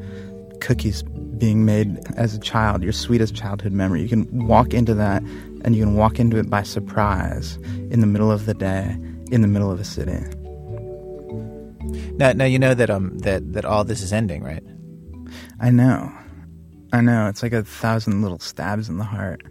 cookies 0.60 1.02
being 1.36 1.66
made 1.66 1.98
as 2.16 2.34
a 2.34 2.40
child 2.40 2.82
your 2.82 2.92
sweetest 2.92 3.34
childhood 3.34 3.72
memory 3.72 4.00
you 4.00 4.08
can 4.08 4.46
walk 4.46 4.72
into 4.72 4.94
that 4.94 5.22
and 5.64 5.74
you 5.76 5.84
can 5.84 5.94
walk 5.94 6.18
into 6.18 6.36
it 6.38 6.48
by 6.50 6.62
surprise 6.62 7.56
in 7.90 8.00
the 8.00 8.06
middle 8.06 8.30
of 8.30 8.46
the 8.46 8.54
day 8.54 8.96
in 9.30 9.40
the 9.42 9.48
middle 9.48 9.70
of 9.70 9.78
a 9.80 9.84
city 9.84 10.20
Now, 12.16 12.32
now 12.32 12.44
you 12.44 12.58
know 12.58 12.74
that 12.74 12.90
um 12.90 13.18
that 13.20 13.52
that 13.52 13.64
all 13.64 13.84
this 13.84 14.02
is 14.02 14.12
ending, 14.12 14.42
right? 14.42 14.62
i 15.60 15.70
know 15.70 16.12
i 16.92 17.00
know 17.00 17.28
it's 17.28 17.42
like 17.42 17.52
a 17.52 17.62
thousand 17.62 18.22
little 18.22 18.38
stabs 18.38 18.88
in 18.88 18.98
the 18.98 19.04
heart 19.04 19.42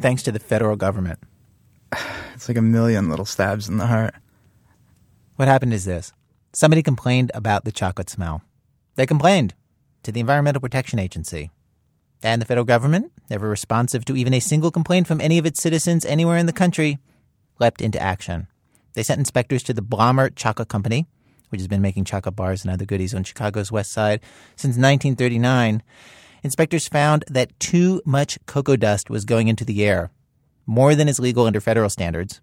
Thanks 0.00 0.22
to 0.22 0.32
the 0.32 0.40
federal 0.40 0.74
government. 0.76 1.18
it's 2.34 2.48
like 2.48 2.56
a 2.56 2.62
million 2.62 3.10
little 3.10 3.26
stabs 3.26 3.68
in 3.68 3.76
the 3.76 3.86
heart 3.86 4.14
What 5.36 5.48
happened 5.48 5.74
is 5.74 5.84
this: 5.84 6.12
somebody 6.52 6.82
complained 6.82 7.30
about 7.34 7.64
the 7.64 7.72
chocolate 7.72 8.08
smell. 8.10 8.42
They 8.96 9.06
complained 9.06 9.54
to 10.04 10.10
the 10.12 10.20
Environmental 10.20 10.60
Protection 10.60 10.98
Agency. 10.98 11.50
And 12.22 12.40
the 12.40 12.46
federal 12.46 12.64
government, 12.64 13.10
never 13.28 13.48
responsive 13.48 14.04
to 14.04 14.16
even 14.16 14.32
a 14.32 14.40
single 14.40 14.70
complaint 14.70 15.06
from 15.06 15.20
any 15.20 15.38
of 15.38 15.46
its 15.46 15.60
citizens 15.60 16.04
anywhere 16.04 16.36
in 16.36 16.46
the 16.46 16.52
country, 16.52 16.98
leapt 17.58 17.80
into 17.80 18.00
action. 18.00 18.46
They 18.94 19.02
sent 19.02 19.18
inspectors 19.18 19.62
to 19.64 19.74
the 19.74 19.82
Blommer 19.82 20.34
Chocolate 20.34 20.68
Company, 20.68 21.06
which 21.48 21.60
has 21.60 21.68
been 21.68 21.82
making 21.82 22.04
chocolate 22.04 22.36
bars 22.36 22.64
and 22.64 22.72
other 22.72 22.84
goodies 22.84 23.14
on 23.14 23.24
Chicago's 23.24 23.72
west 23.72 23.92
side 23.92 24.20
since 24.56 24.76
1939. 24.76 25.82
Inspectors 26.42 26.88
found 26.88 27.24
that 27.28 27.58
too 27.58 28.02
much 28.04 28.38
cocoa 28.46 28.76
dust 28.76 29.10
was 29.10 29.24
going 29.24 29.48
into 29.48 29.64
the 29.64 29.84
air, 29.84 30.10
more 30.66 30.94
than 30.94 31.08
is 31.08 31.20
legal 31.20 31.46
under 31.46 31.60
federal 31.60 31.90
standards. 31.90 32.40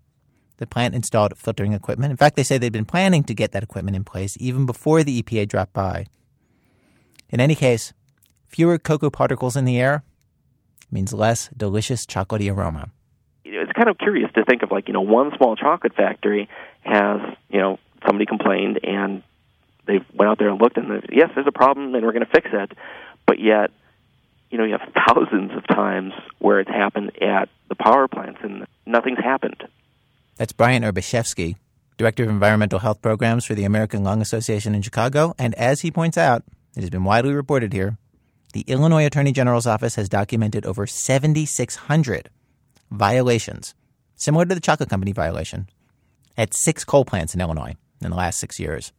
The 0.58 0.68
plant 0.68 0.94
installed 0.94 1.38
filtering 1.38 1.74
equipment. 1.74 2.12
In 2.12 2.18
fact, 2.18 2.36
they 2.36 2.44
say 2.44 2.58
they'd 2.58 2.74
been 2.74 2.86
planning 2.86 3.24
to 3.24 3.34
get 3.34 3.54
that 3.54 3.64
equipment 3.64 3.96
in 3.96 4.04
place 4.04 4.36
even 4.40 4.66
before 4.66 5.04
the 5.04 5.24
EPA 5.24 5.48
dropped 5.48 5.74
by. 5.74 6.06
In 7.30 7.40
any 7.40 7.56
case, 7.56 7.94
fewer 8.50 8.78
cocoa 8.78 9.10
particles 9.10 9.56
in 9.56 9.66
the 9.66 9.80
air 9.80 10.04
means 10.92 11.14
less 11.14 11.50
delicious 11.56 12.06
chocolatey 12.06 12.52
aroma. 12.56 12.90
it's 13.46 13.72
kind 13.74 13.90
of 13.90 13.98
curious 13.98 14.32
to 14.34 14.44
think 14.44 14.64
of 14.64 14.72
like 14.72 14.88
you 14.88 14.94
know 14.94 15.02
one 15.02 15.32
small 15.38 15.56
chocolate 15.56 15.94
factory 15.96 16.50
has 16.82 17.22
you 17.50 17.60
know 17.60 17.78
somebody 18.06 18.26
complained 18.26 18.80
and 18.84 19.24
they 19.86 20.00
went 20.14 20.30
out 20.30 20.38
there 20.40 20.50
and 20.50 20.60
looked 20.62 20.78
and 20.78 20.90
they- 20.92 21.02
said, 21.02 21.10
yes 21.12 21.30
there's 21.36 21.48
a 21.48 21.52
problem 21.52 21.94
and 21.96 22.04
we're 22.06 22.12
going 22.12 22.26
to 22.26 22.32
fix 22.32 22.48
it 22.52 22.72
but 23.26 23.40
yet 23.40 23.72
you 24.50 24.58
know 24.58 24.64
you 24.66 24.76
have 24.78 24.92
thousands 25.08 25.52
of 25.56 25.66
times 25.68 26.14
where 26.40 26.60
it's 26.60 26.70
happened 26.70 27.12
at 27.22 27.50
the 27.70 27.76
power 27.76 28.08
plants 28.08 28.40
and 28.44 28.66
nothing's 28.86 29.20
happened 29.20 29.64
That's 30.38 30.54
Brian 30.54 30.84
Urbaszewski, 30.84 31.56
Director 31.98 32.24
of 32.24 32.30
Environmental 32.30 32.80
Health 32.80 33.02
Programs 33.02 33.46
for 33.46 33.56
the 33.56 33.66
American 33.66 34.04
Lung 34.04 34.22
Association 34.22 34.74
in 34.74 34.82
Chicago. 34.82 35.36
And 35.38 35.54
as 35.56 35.82
he 35.82 35.92
points 35.92 36.18
out, 36.18 36.44
it 36.78 36.80
has 36.80 36.90
been 36.90 37.04
widely 37.04 37.34
reported 37.34 37.74
here, 37.74 37.98
the 38.54 38.62
Illinois 38.62 39.06
Attorney 39.06 39.32
General's 39.32 39.68
office 39.68 39.96
has 39.96 40.10
documented 40.10 40.66
over 40.66 40.88
7,600 40.88 42.30
violations, 42.92 43.76
similar 44.16 44.46
to 44.46 44.56
the 44.56 44.62
chocolate 44.62 44.90
company 44.90 45.12
violation, 45.12 45.70
at 46.38 46.54
six 46.54 46.84
coal 46.84 47.06
plants 47.06 47.36
in 47.36 47.42
Illinois 47.42 47.76
in 48.02 48.10
the 48.10 48.18
last 48.18 48.40
six 48.40 48.60
years. 48.60 48.92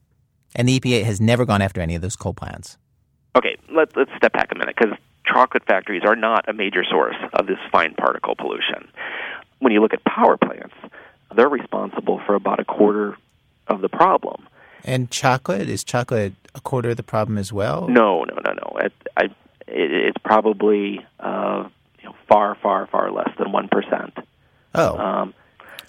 And 0.54 0.68
the 0.68 0.78
EPA 0.78 1.04
has 1.04 1.20
never 1.20 1.44
gone 1.44 1.62
after 1.62 1.80
any 1.80 1.94
of 1.94 2.02
those 2.02 2.16
coal 2.16 2.34
plants. 2.34 2.76
okay 3.36 3.56
let's 3.72 3.94
let's 3.96 4.10
step 4.16 4.32
back 4.32 4.50
a 4.52 4.58
minute 4.58 4.74
because 4.76 4.96
chocolate 5.24 5.64
factories 5.64 6.02
are 6.04 6.16
not 6.16 6.48
a 6.48 6.52
major 6.52 6.82
source 6.84 7.16
of 7.34 7.46
this 7.46 7.58
fine 7.70 7.94
particle 7.94 8.34
pollution 8.34 8.88
when 9.60 9.72
you 9.72 9.80
look 9.80 9.94
at 9.94 10.04
power 10.04 10.36
plants 10.36 10.74
they're 11.36 11.48
responsible 11.48 12.20
for 12.26 12.34
about 12.34 12.58
a 12.58 12.64
quarter 12.64 13.16
of 13.68 13.80
the 13.80 13.88
problem 13.88 14.46
And 14.84 15.10
chocolate, 15.10 15.68
is 15.68 15.84
chocolate 15.84 16.34
a 16.54 16.60
quarter 16.60 16.90
of 16.90 16.96
the 16.96 17.02
problem 17.02 17.38
as 17.38 17.52
well? 17.52 17.88
No, 17.88 18.24
no, 18.24 18.34
no, 18.44 18.52
no. 18.52 18.78
It, 18.80 18.92
I, 19.16 19.24
it, 19.24 19.32
it's 20.06 20.18
probably 20.24 21.04
uh, 21.20 21.68
you 22.00 22.08
know, 22.08 22.14
far, 22.28 22.54
far, 22.62 22.86
far 22.88 23.10
less 23.10 23.30
than 23.38 23.52
one 23.52 23.68
percent. 23.68 24.16
Oh. 24.74 24.96
Um, 24.98 25.34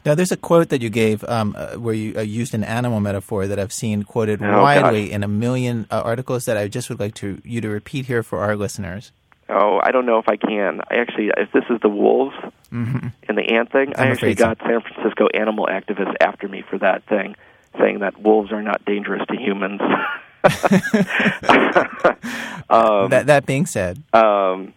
Now, 0.04 0.16
there's 0.16 0.32
a 0.32 0.38
quote 0.38 0.70
that 0.70 0.82
you 0.82 0.90
gave 0.90 1.24
um, 1.26 1.54
uh, 1.56 1.76
where 1.78 1.94
you 1.94 2.18
uh, 2.18 2.22
used 2.22 2.54
an 2.56 2.64
animal 2.64 3.00
metaphor 3.00 3.46
that 3.46 3.60
I've 3.60 3.72
seen 3.74 4.02
quoted 4.04 4.42
Oh, 4.42 4.62
widely 4.64 5.06
gosh. 5.08 5.14
in 5.16 5.24
a 5.24 5.28
million 5.28 5.86
uh, 5.92 6.02
articles 6.04 6.46
that 6.46 6.58
I 6.58 6.68
just 6.68 6.90
would 6.90 7.00
like 7.00 7.14
to 7.22 7.40
you 7.46 7.62
to 7.62 7.70
repeat 7.70 8.08
here 8.08 8.24
for 8.24 8.40
our 8.40 8.56
listeners. 8.56 9.12
oh, 9.50 9.80
I 9.84 9.92
don't 9.92 10.06
know 10.08 10.18
if 10.18 10.28
I 10.28 10.38
can. 10.38 10.82
I 10.90 10.96
actually, 10.96 11.30
if 11.38 11.52
this 11.52 11.66
is 11.70 11.80
the 11.82 11.90
wolves 11.90 12.36
Mm-hmm. 12.72 13.08
and 13.28 13.38
the 13.38 13.52
ant 13.54 13.70
thing, 13.72 13.92
I 13.98 14.04
I'm 14.06 14.12
actually 14.14 14.32
afraid 14.32 14.40
so. 14.40 14.46
got 14.46 14.58
San 14.60 14.80
Francisco 14.82 15.28
animal 15.34 15.68
activists 15.70 16.16
after 16.22 16.48
me 16.48 16.64
for 16.70 16.78
that 16.80 17.04
thing, 17.04 17.36
saying 17.80 18.00
that 18.00 18.22
wolves 18.22 18.52
are 18.52 18.62
not 18.62 18.84
dangerous 18.86 19.24
to 19.28 19.36
humans. 19.36 19.82
um, 22.70 23.10
that 23.10 23.26
that 23.28 23.46
being 23.46 23.66
said, 23.68 24.02
um, 24.14 24.74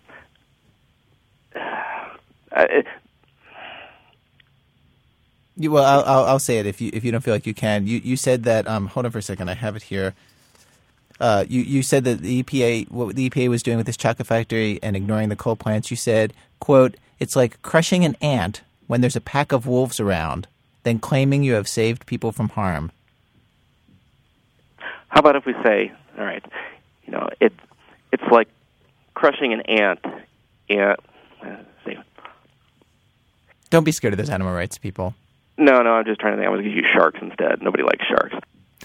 I, 2.53 2.85
you, 5.57 5.71
well, 5.71 5.85
I'll, 5.85 6.05
I'll, 6.05 6.25
I'll 6.25 6.39
say 6.39 6.59
it 6.59 6.67
if 6.67 6.81
you 6.81 6.91
if 6.93 7.05
you 7.05 7.13
don't 7.13 7.23
feel 7.23 7.35
like 7.35 7.47
you 7.47 7.55
can. 7.55 7.87
You 7.87 7.99
you 7.99 8.17
said 8.17 8.43
that. 8.45 8.67
Um, 8.67 8.89
hold 8.89 9.07
on 9.07 9.13
for 9.13 9.19
a 9.19 9.23
second. 9.23 9.49
I 9.49 9.55
have 9.55 9.77
it 9.77 9.85
here. 9.85 10.15
Uh, 11.21 11.45
you 11.49 11.63
you 11.63 11.83
said 11.83 12.05
that 12.05 12.21
the 12.21 12.43
EPA 12.43 12.91
what 12.91 13.15
the 13.15 13.31
EPA 13.31 13.49
was 13.49 13.63
doing 13.63 13.77
with 13.77 13.87
this 13.87 13.97
chocolate 13.97 14.27
factory 14.27 14.81
and 14.83 14.97
ignoring 14.97 15.29
the 15.29 15.37
coal 15.37 15.55
plants. 15.55 15.91
You 15.91 15.97
said, 15.97 16.33
"quote 16.59 16.97
It's 17.21 17.37
like 17.37 17.63
crushing 17.63 18.05
an 18.05 18.17
ant 18.21 18.63
when 18.87 19.01
there's 19.01 19.17
a 19.17 19.21
pack 19.21 19.53
of 19.53 19.67
wolves 19.67 20.01
around, 20.01 20.49
then 20.85 20.99
claiming 20.99 21.43
you 21.43 21.55
have 21.55 21.69
saved 21.69 22.07
people 22.07 22.33
from 22.33 22.49
harm." 22.51 22.93
How 25.09 25.21
about 25.21 25.37
if 25.37 25.45
we 25.47 25.55
say, 25.65 25.93
all 26.19 26.25
right, 26.25 26.45
you 27.05 27.13
know, 27.13 27.29
it 27.41 27.53
it's 28.13 28.23
like 28.31 28.49
crushing 29.15 29.53
an 29.53 29.61
ant. 29.63 30.01
And 30.69 30.97
uh, 31.43 31.57
see, 31.85 31.97
Don't 33.71 33.85
be 33.85 33.93
scared 33.93 34.15
of 34.15 34.19
those 34.19 34.31
animal 34.31 34.53
rights 34.55 34.79
people. 34.79 35.15
no, 35.59 35.83
no, 35.83 35.91
I'm 35.93 36.05
just 36.05 36.21
trying 36.21 36.33
to 36.33 36.37
think. 36.39 36.47
I 36.47 36.51
was 36.51 36.61
going 36.63 36.71
to 36.71 36.77
use 36.77 36.87
sharks 36.93 37.19
instead. 37.23 37.63
Nobody 37.63 37.83
likes 37.85 38.05
sharks. 38.07 38.35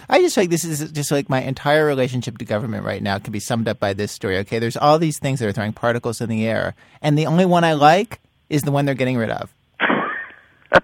I 0.07 0.19
just 0.19 0.35
feel 0.35 0.43
like 0.43 0.49
this 0.51 0.63
is 0.65 0.91
just 0.91 1.11
like 1.11 1.29
my 1.29 1.41
entire 1.41 1.85
relationship 1.85 2.37
to 2.37 2.45
government 2.45 2.85
right 2.85 3.01
now 3.01 3.17
can 3.19 3.31
be 3.31 3.39
summed 3.39 3.67
up 3.67 3.79
by 3.79 3.93
this 3.93 4.11
story. 4.11 4.37
Okay, 4.39 4.59
there's 4.59 4.77
all 4.77 4.99
these 4.99 5.19
things 5.19 5.39
that 5.39 5.47
are 5.47 5.51
throwing 5.51 5.73
particles 5.73 6.21
in 6.21 6.29
the 6.29 6.45
air, 6.47 6.75
and 7.01 7.17
the 7.17 7.25
only 7.25 7.45
one 7.45 7.63
I 7.63 7.73
like 7.73 8.19
is 8.49 8.61
the 8.63 8.71
one 8.71 8.85
they're 8.85 8.93
getting 8.95 9.17
rid 9.17 9.29
of. 9.31 9.53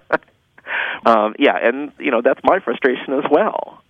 Um, 1.05 1.35
yeah, 1.37 1.57
and 1.61 1.91
you 1.99 2.11
know 2.11 2.21
that's 2.23 2.41
my 2.43 2.59
frustration 2.59 3.13
as 3.13 3.23
well. 3.29 3.81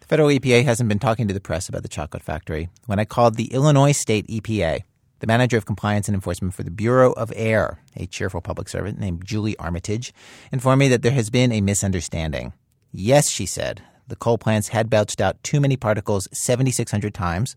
The 0.00 0.06
federal 0.06 0.28
EPA 0.28 0.64
hasn't 0.64 0.88
been 0.88 0.98
talking 0.98 1.28
to 1.28 1.34
the 1.34 1.40
press 1.40 1.68
about 1.68 1.82
the 1.82 1.88
chocolate 1.88 2.22
factory. 2.22 2.68
When 2.86 2.98
I 2.98 3.04
called 3.04 3.36
the 3.36 3.52
Illinois 3.54 3.92
State 3.92 4.26
EPA, 4.26 4.82
the 5.20 5.26
manager 5.26 5.56
of 5.56 5.66
compliance 5.66 6.08
and 6.08 6.14
enforcement 6.14 6.54
for 6.54 6.64
the 6.64 6.70
Bureau 6.70 7.12
of 7.12 7.32
Air, 7.36 7.80
a 7.96 8.06
cheerful 8.06 8.40
public 8.40 8.68
servant 8.68 8.98
named 8.98 9.24
Julie 9.24 9.56
Armitage, 9.58 10.12
informed 10.50 10.80
me 10.80 10.88
that 10.88 11.02
there 11.02 11.12
has 11.12 11.30
been 11.30 11.52
a 11.52 11.60
misunderstanding. 11.60 12.52
Yes, 12.90 13.30
she 13.30 13.46
said, 13.46 13.82
the 14.08 14.16
coal 14.16 14.38
plants 14.38 14.68
had 14.68 14.90
belched 14.90 15.20
out 15.20 15.40
too 15.44 15.60
many 15.60 15.76
particles 15.76 16.26
7,600 16.32 17.14
times, 17.14 17.54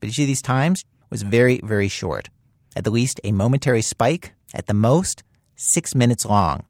but 0.00 0.08
each 0.08 0.18
of 0.18 0.26
these 0.26 0.42
times 0.42 0.84
was 1.10 1.22
very, 1.22 1.60
very 1.62 1.86
short. 1.86 2.30
At 2.74 2.82
the 2.82 2.90
least, 2.90 3.20
a 3.22 3.30
momentary 3.30 3.82
spike, 3.82 4.32
at 4.52 4.66
the 4.66 4.74
most, 4.74 5.22
six 5.54 5.94
minutes 5.94 6.26
long. 6.26 6.64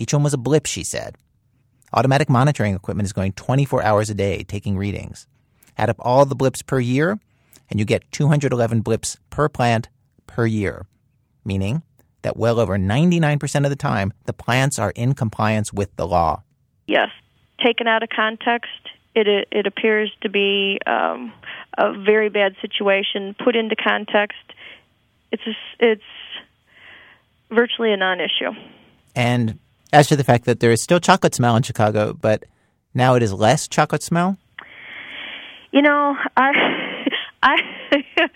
Each 0.00 0.14
one 0.14 0.22
was 0.22 0.32
a 0.32 0.38
blip, 0.38 0.64
she 0.64 0.82
said. 0.82 1.18
Automatic 1.92 2.30
monitoring 2.30 2.74
equipment 2.74 3.04
is 3.04 3.12
going 3.12 3.32
24 3.32 3.82
hours 3.82 4.08
a 4.08 4.14
day, 4.14 4.42
taking 4.42 4.78
readings. 4.78 5.26
Add 5.76 5.90
up 5.90 5.96
all 5.98 6.24
the 6.24 6.34
blips 6.34 6.62
per 6.62 6.80
year, 6.80 7.20
and 7.68 7.78
you 7.78 7.84
get 7.84 8.10
211 8.10 8.80
blips 8.80 9.18
per 9.28 9.50
plant 9.50 9.90
per 10.26 10.46
year, 10.46 10.86
meaning 11.44 11.82
that 12.22 12.38
well 12.38 12.58
over 12.58 12.78
99% 12.78 13.64
of 13.64 13.70
the 13.70 13.76
time, 13.76 14.14
the 14.24 14.32
plants 14.32 14.78
are 14.78 14.92
in 14.92 15.12
compliance 15.12 15.70
with 15.70 15.94
the 15.96 16.06
law. 16.06 16.44
Yes, 16.86 17.10
taken 17.62 17.86
out 17.86 18.02
of 18.02 18.08
context, 18.08 18.70
it 19.14 19.46
it, 19.50 19.66
appears 19.66 20.10
to 20.22 20.30
be 20.30 20.78
um, 20.86 21.30
a 21.76 21.92
very 21.92 22.30
bad 22.30 22.56
situation. 22.62 23.34
Put 23.38 23.54
into 23.54 23.76
context, 23.76 24.38
it's 25.30 25.42
a, 25.46 25.52
it's 25.78 26.02
virtually 27.50 27.92
a 27.92 27.98
non-issue. 27.98 28.52
And 29.14 29.58
as 29.92 30.08
to 30.08 30.16
the 30.16 30.24
fact 30.24 30.44
that 30.44 30.60
there 30.60 30.70
is 30.70 30.82
still 30.82 31.00
chocolate 31.00 31.34
smell 31.34 31.56
in 31.56 31.62
Chicago, 31.62 32.12
but 32.12 32.44
now 32.94 33.14
it 33.14 33.22
is 33.22 33.32
less 33.32 33.68
chocolate 33.68 34.02
smell, 34.02 34.36
You 35.72 35.82
know, 35.82 36.16
I 36.36 37.06
I 37.42 37.56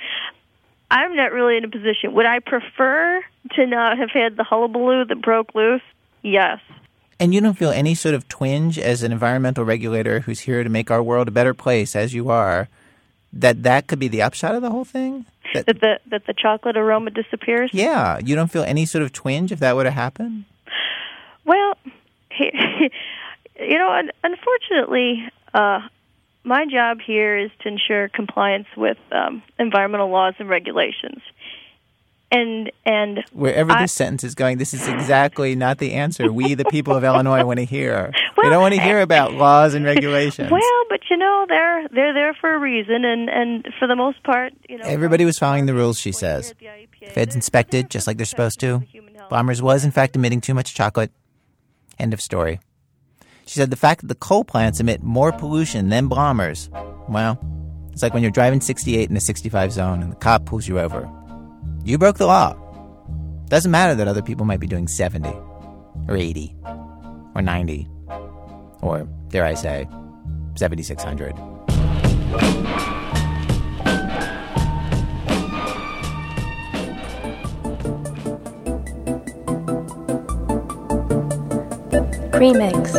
I'm 0.91 1.17
not 1.17 1.33
really 1.33 1.57
in 1.57 1.65
a 1.65 1.69
position. 1.69 2.13
Would 2.15 2.27
I 2.27 2.39
prefer 2.41 3.23
to 3.53 3.67
not 3.67 3.99
have 3.99 4.11
had 4.11 4.37
the 4.37 4.45
hullabaloo 4.45 5.05
that 5.07 5.21
broke 5.23 5.55
loose? 5.55 5.83
Yes. 6.23 6.61
and 7.21 7.35
you 7.35 7.41
don't 7.41 7.55
feel 7.59 7.71
any 7.71 7.95
sort 7.95 8.15
of 8.15 8.29
twinge 8.29 8.79
as 8.79 9.03
an 9.03 9.13
environmental 9.13 9.65
regulator 9.65 10.21
who's 10.21 10.41
here 10.41 10.63
to 10.65 10.71
make 10.71 10.91
our 10.91 11.03
world 11.03 11.29
a 11.29 11.31
better 11.31 11.53
place, 11.55 11.95
as 11.95 12.15
you 12.15 12.31
are, 12.31 12.69
that 13.33 13.63
that 13.63 13.87
could 13.89 13.99
be 13.99 14.09
the 14.09 14.23
upshot 14.23 14.55
of 14.55 14.63
the 14.63 14.71
whole 14.71 14.85
thing? 14.87 15.27
That, 15.53 15.67
That 15.67 15.81
the 15.81 16.01
that 16.11 16.27
the 16.27 16.33
chocolate 16.35 16.77
aroma 16.77 17.11
disappears? 17.11 17.71
yeah, 17.75 18.19
you 18.25 18.35
don't 18.35 18.51
feel 18.51 18.63
any 18.65 18.87
sort 18.87 19.03
of 19.03 19.13
twinge 19.13 19.53
if 19.53 19.59
that 19.61 19.77
were 19.77 19.85
to 19.85 19.91
happen? 19.91 20.47
Well, 21.45 21.75
you 22.39 23.79
know, 23.79 24.03
unfortunately, 24.23 25.25
uh, 25.53 25.81
my 26.45 26.67
job 26.67 26.99
here 27.05 27.39
is 27.39 27.51
to 27.61 27.69
ensure 27.69 28.09
compliance 28.09 28.67
with 28.77 28.99
um, 29.13 29.43
environmental 29.59 30.11
laws 30.11 30.35
and 30.39 30.49
regulations. 30.49 31.23
And 32.31 32.73
and 32.85 33.23
Wherever 33.33 33.71
I- 33.71 33.83
this 33.83 33.93
sentence 33.93 34.25
is 34.25 34.35
going, 34.35 34.59
this 34.59 34.75
is 34.75 34.89
exactly 34.89 35.55
not 35.55 35.79
the 35.79 35.93
answer 35.93 36.33
we, 36.33 36.55
the 36.55 36.65
people 36.65 36.97
of 36.97 37.05
Illinois, 37.05 37.45
want 37.45 37.61
to 37.61 37.65
hear. 37.65 38.13
we 38.37 38.49
don't 38.49 38.61
want 38.61 38.75
to 38.75 38.81
hear 38.81 39.01
about 39.03 39.35
laws 39.35 39.75
and 39.75 39.85
regulations. 39.85 40.51
well, 40.51 40.85
but 40.89 41.01
you 41.11 41.17
know, 41.17 41.47
they're 41.49 41.87
they're 41.89 42.13
there 42.15 42.35
for 42.35 42.53
a 42.55 42.59
reason, 42.59 43.05
and 43.05 43.29
and 43.31 43.69
for 43.79 43.87
the 43.87 43.95
most 43.95 44.21
part, 44.25 44.53
you 44.69 44.79
know, 44.79 44.85
Everybody 44.85 45.25
was 45.25 45.39
following 45.39 45.67
the 45.67 45.75
rules, 45.75 46.01
she 46.01 46.11
says. 46.11 46.55
The 46.59 47.07
feds 47.11 47.37
inspected 47.37 47.89
just 47.89 48.07
like 48.09 48.17
they're 48.17 48.27
supposed 48.27 48.59
to. 48.61 48.83
Blommer's 49.31 49.63
was, 49.63 49.85
in 49.85 49.91
fact, 49.93 50.17
emitting 50.17 50.41
too 50.41 50.55
much 50.55 50.75
chocolate. 50.75 51.13
End 51.99 52.13
of 52.13 52.21
story. 52.21 52.61
She 53.47 53.59
said 53.59 53.71
the 53.71 53.77
fact 53.77 54.01
that 54.01 54.07
the 54.09 54.15
coal 54.15 54.45
plants 54.45 54.81
emit 54.81 55.03
more 55.03 55.33
pollution 55.33 55.89
than 55.91 56.09
Blommer's, 56.09 56.71
well, 57.09 57.39
it's 57.93 58.03
like 58.03 58.15
when 58.15 58.23
you're 58.23 58.33
driving 58.33 58.61
68 58.61 59.11
in 59.11 59.17
a 59.17 59.21
65 59.21 59.73
zone 59.73 60.03
and 60.03 60.11
the 60.13 60.17
cop 60.17 60.47
pulls 60.47 60.67
you 60.67 60.81
over. 60.81 61.09
You 61.85 61.99
broke 61.99 62.19
the 62.19 62.27
law. 62.27 62.55
Doesn't 63.49 63.71
matter 63.71 63.95
that 63.95 64.09
other 64.09 64.23
people 64.23 64.47
might 64.47 64.61
be 64.61 64.67
doing 64.67 64.89
70 64.89 65.29
or 66.09 66.17
80 66.17 66.57
or 67.35 67.43
90 67.43 67.89
or, 68.81 69.09
dare 69.29 69.45
I 69.45 69.55
say, 69.55 69.87
7,600. 70.57 71.35
Cream 82.37 82.61
eggs. 82.61 82.97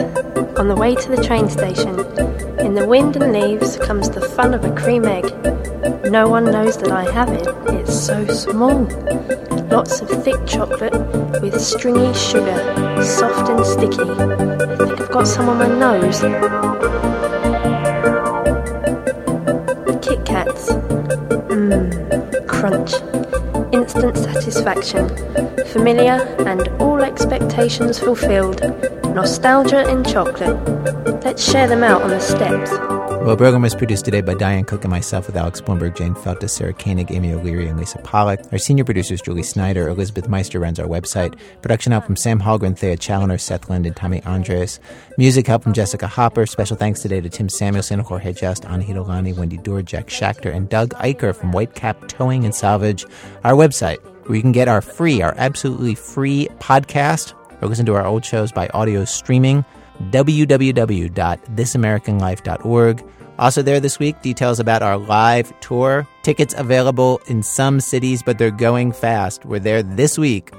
On 0.57 0.69
the 0.69 0.75
way 0.77 0.95
to 0.95 1.09
the 1.09 1.21
train 1.21 1.49
station. 1.49 1.99
In 2.65 2.73
the 2.73 2.87
wind 2.87 3.17
and 3.17 3.33
leaves 3.33 3.75
comes 3.77 4.09
the 4.09 4.21
fun 4.21 4.53
of 4.53 4.63
a 4.63 4.73
cream 4.73 5.03
egg. 5.03 5.25
No 6.09 6.29
one 6.29 6.45
knows 6.45 6.77
that 6.77 6.89
I 6.89 7.11
have 7.11 7.29
it. 7.33 7.45
It's 7.73 7.93
so 7.93 8.25
small. 8.27 8.85
Lots 9.69 9.99
of 9.99 10.09
thick 10.23 10.45
chocolate 10.47 10.93
with 11.41 11.59
stringy 11.59 12.13
sugar, 12.13 12.55
soft 13.03 13.49
and 13.49 13.65
sticky. 13.65 14.09
I 14.09 14.77
think 14.77 15.01
I've 15.01 15.11
got 15.11 15.27
some 15.27 15.49
on 15.49 15.57
my 15.57 15.67
nose. 15.67 16.21
Kit 20.01 20.25
Kats. 20.25 20.69
Mmm, 21.51 22.47
crunch. 22.47 22.93
Instant 23.73 24.17
satisfaction. 24.17 25.54
Familiar 25.75 26.21
and 26.47 26.69
all 26.81 27.01
expectations 27.01 27.99
fulfilled. 27.99 28.61
Nostalgia 29.13 29.85
in 29.89 30.05
chocolate. 30.05 30.55
Let's 31.25 31.43
share 31.43 31.67
them 31.67 31.83
out 31.83 32.01
on 32.01 32.11
the 32.11 32.21
steps. 32.21 32.71
Well, 32.71 33.35
program 33.35 33.61
was 33.63 33.75
produced 33.75 34.05
today 34.05 34.21
by 34.21 34.35
Diane 34.35 34.63
Cook 34.63 34.85
and 34.85 34.91
myself 34.91 35.27
with 35.27 35.35
Alex 35.35 35.59
Blumberg, 35.59 35.97
Jane 35.97 36.13
Feltes, 36.13 36.51
Sarah 36.51 36.71
Koenig, 36.71 37.11
Amy 37.11 37.33
O'Leary, 37.33 37.67
and 37.67 37.77
Lisa 37.77 37.97
Pollak. 37.97 38.53
Our 38.53 38.57
senior 38.57 38.85
producers, 38.85 39.21
Julie 39.21 39.43
Snyder, 39.43 39.89
Elizabeth 39.89 40.29
Meister 40.29 40.61
runs 40.61 40.79
our 40.79 40.87
website. 40.87 41.37
Production 41.61 41.91
help 41.91 42.05
from 42.05 42.15
Sam 42.15 42.39
Hallgren, 42.39 42.77
Thea 42.77 42.95
Chaloner, 42.95 43.39
Seth 43.41 43.69
Lind, 43.69 43.85
and 43.85 43.97
Tommy 43.97 44.23
Andres. 44.23 44.79
Music 45.17 45.45
help 45.45 45.63
from 45.63 45.73
Jessica 45.73 46.07
Hopper. 46.07 46.45
Special 46.45 46.77
thanks 46.77 47.01
today 47.01 47.19
to 47.19 47.27
Tim 47.27 47.49
Samuelson, 47.49 47.99
Jorge 47.99 48.31
Just, 48.31 48.63
Anahita 48.63 49.05
Lani, 49.05 49.33
Wendy 49.33 49.57
Dorr, 49.57 49.81
Jack 49.81 50.07
Schachter, 50.07 50.55
and 50.55 50.69
Doug 50.69 50.91
Eicher 50.91 51.35
from 51.35 51.51
Whitecap 51.51 52.07
Towing 52.07 52.45
and 52.45 52.55
Salvage. 52.55 53.05
Our 53.43 53.55
website, 53.55 53.97
where 54.25 54.35
you 54.35 54.41
can 54.41 54.51
get 54.51 54.67
our 54.67 54.81
free, 54.81 55.21
our 55.21 55.33
absolutely 55.37 55.95
free 55.95 56.49
podcast, 56.59 57.33
or 57.61 57.67
listen 57.67 57.85
to 57.85 57.95
our 57.95 58.05
old 58.05 58.25
shows 58.25 58.51
by 58.51 58.67
audio 58.69 59.05
streaming 59.05 59.63
www.thisamericanlife.org. 60.09 63.03
Also, 63.37 63.61
there 63.61 63.81
this 63.81 63.99
week, 63.99 64.21
details 64.21 64.61
about 64.61 64.81
our 64.81 64.97
live 64.97 65.57
tour. 65.59 66.07
Tickets 66.23 66.55
available 66.57 67.19
in 67.27 67.43
some 67.43 67.81
cities, 67.81 68.23
but 68.23 68.37
they're 68.37 68.51
going 68.51 68.93
fast. 68.93 69.45
We're 69.45 69.59
there 69.59 69.83
this 69.83 70.17
week. 70.17 70.51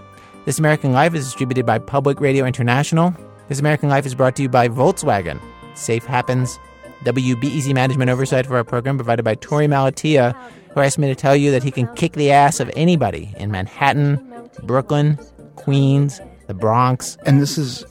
This 0.45 0.59
American 0.59 0.93
Life 0.93 1.15
is 1.15 1.25
distributed 1.25 1.65
by 1.65 1.79
Public 1.79 2.21
Radio 2.21 2.45
International. 2.45 3.15
This 3.49 3.61
American 3.61 3.89
Life 3.89 4.05
is 4.05 4.15
brought 4.15 4.37
to 4.37 4.43
you 4.43 4.49
by 4.49 4.69
Volkswagen. 4.69 5.41
Safe 5.75 6.05
happens. 6.05 6.59
WBEZ 7.05 7.75
management 7.75 8.11
oversight 8.11 8.47
for 8.47 8.57
our 8.57 8.65
program 8.65 8.97
provided 8.97 9.25
by 9.25 9.37
Torey 9.37 9.69
Malatia, 9.69 10.35
who 10.77 10.83
asked 10.83 10.99
me 10.99 11.09
to 11.09 11.15
tell 11.15 11.35
you 11.35 11.51
that 11.51 11.63
he 11.63 11.71
can 11.71 11.89
kick 11.95 12.13
the 12.13 12.31
ass 12.31 12.61
of 12.61 12.71
anybody 12.77 13.35
in 13.39 13.51
Manhattan, 13.51 14.51
Brooklyn, 14.63 15.19
Queens, 15.57 16.21
the 16.49 16.55
Bronx. 16.55 17.17
And 17.25 17.41
this 17.41 17.57
is 17.57 17.83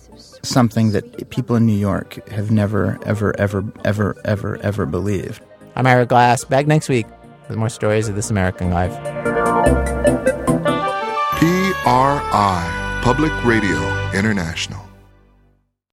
something 0.43 0.91
that 0.91 1.31
people 1.31 1.55
in 1.55 1.65
New 1.65 1.73
York 1.73 2.29
have 2.29 2.51
never, 2.51 2.99
ever, 3.03 3.33
ever, 3.39 3.73
ever, 3.83 4.15
ever, 4.23 4.57
ever 4.57 4.85
believed. 4.85 5.43
I'm 5.75 5.87
Ira 5.87 6.05
Glass. 6.05 6.45
Back 6.45 6.67
next 6.67 6.87
week 6.87 7.07
with 7.49 7.57
more 7.57 7.69
stories 7.69 8.07
of 8.07 8.13
This 8.13 8.29
American 8.29 8.69
Life. 8.69 8.93
PRI, 11.39 13.01
Public 13.03 13.31
Radio 13.43 13.81
International. 14.13 14.79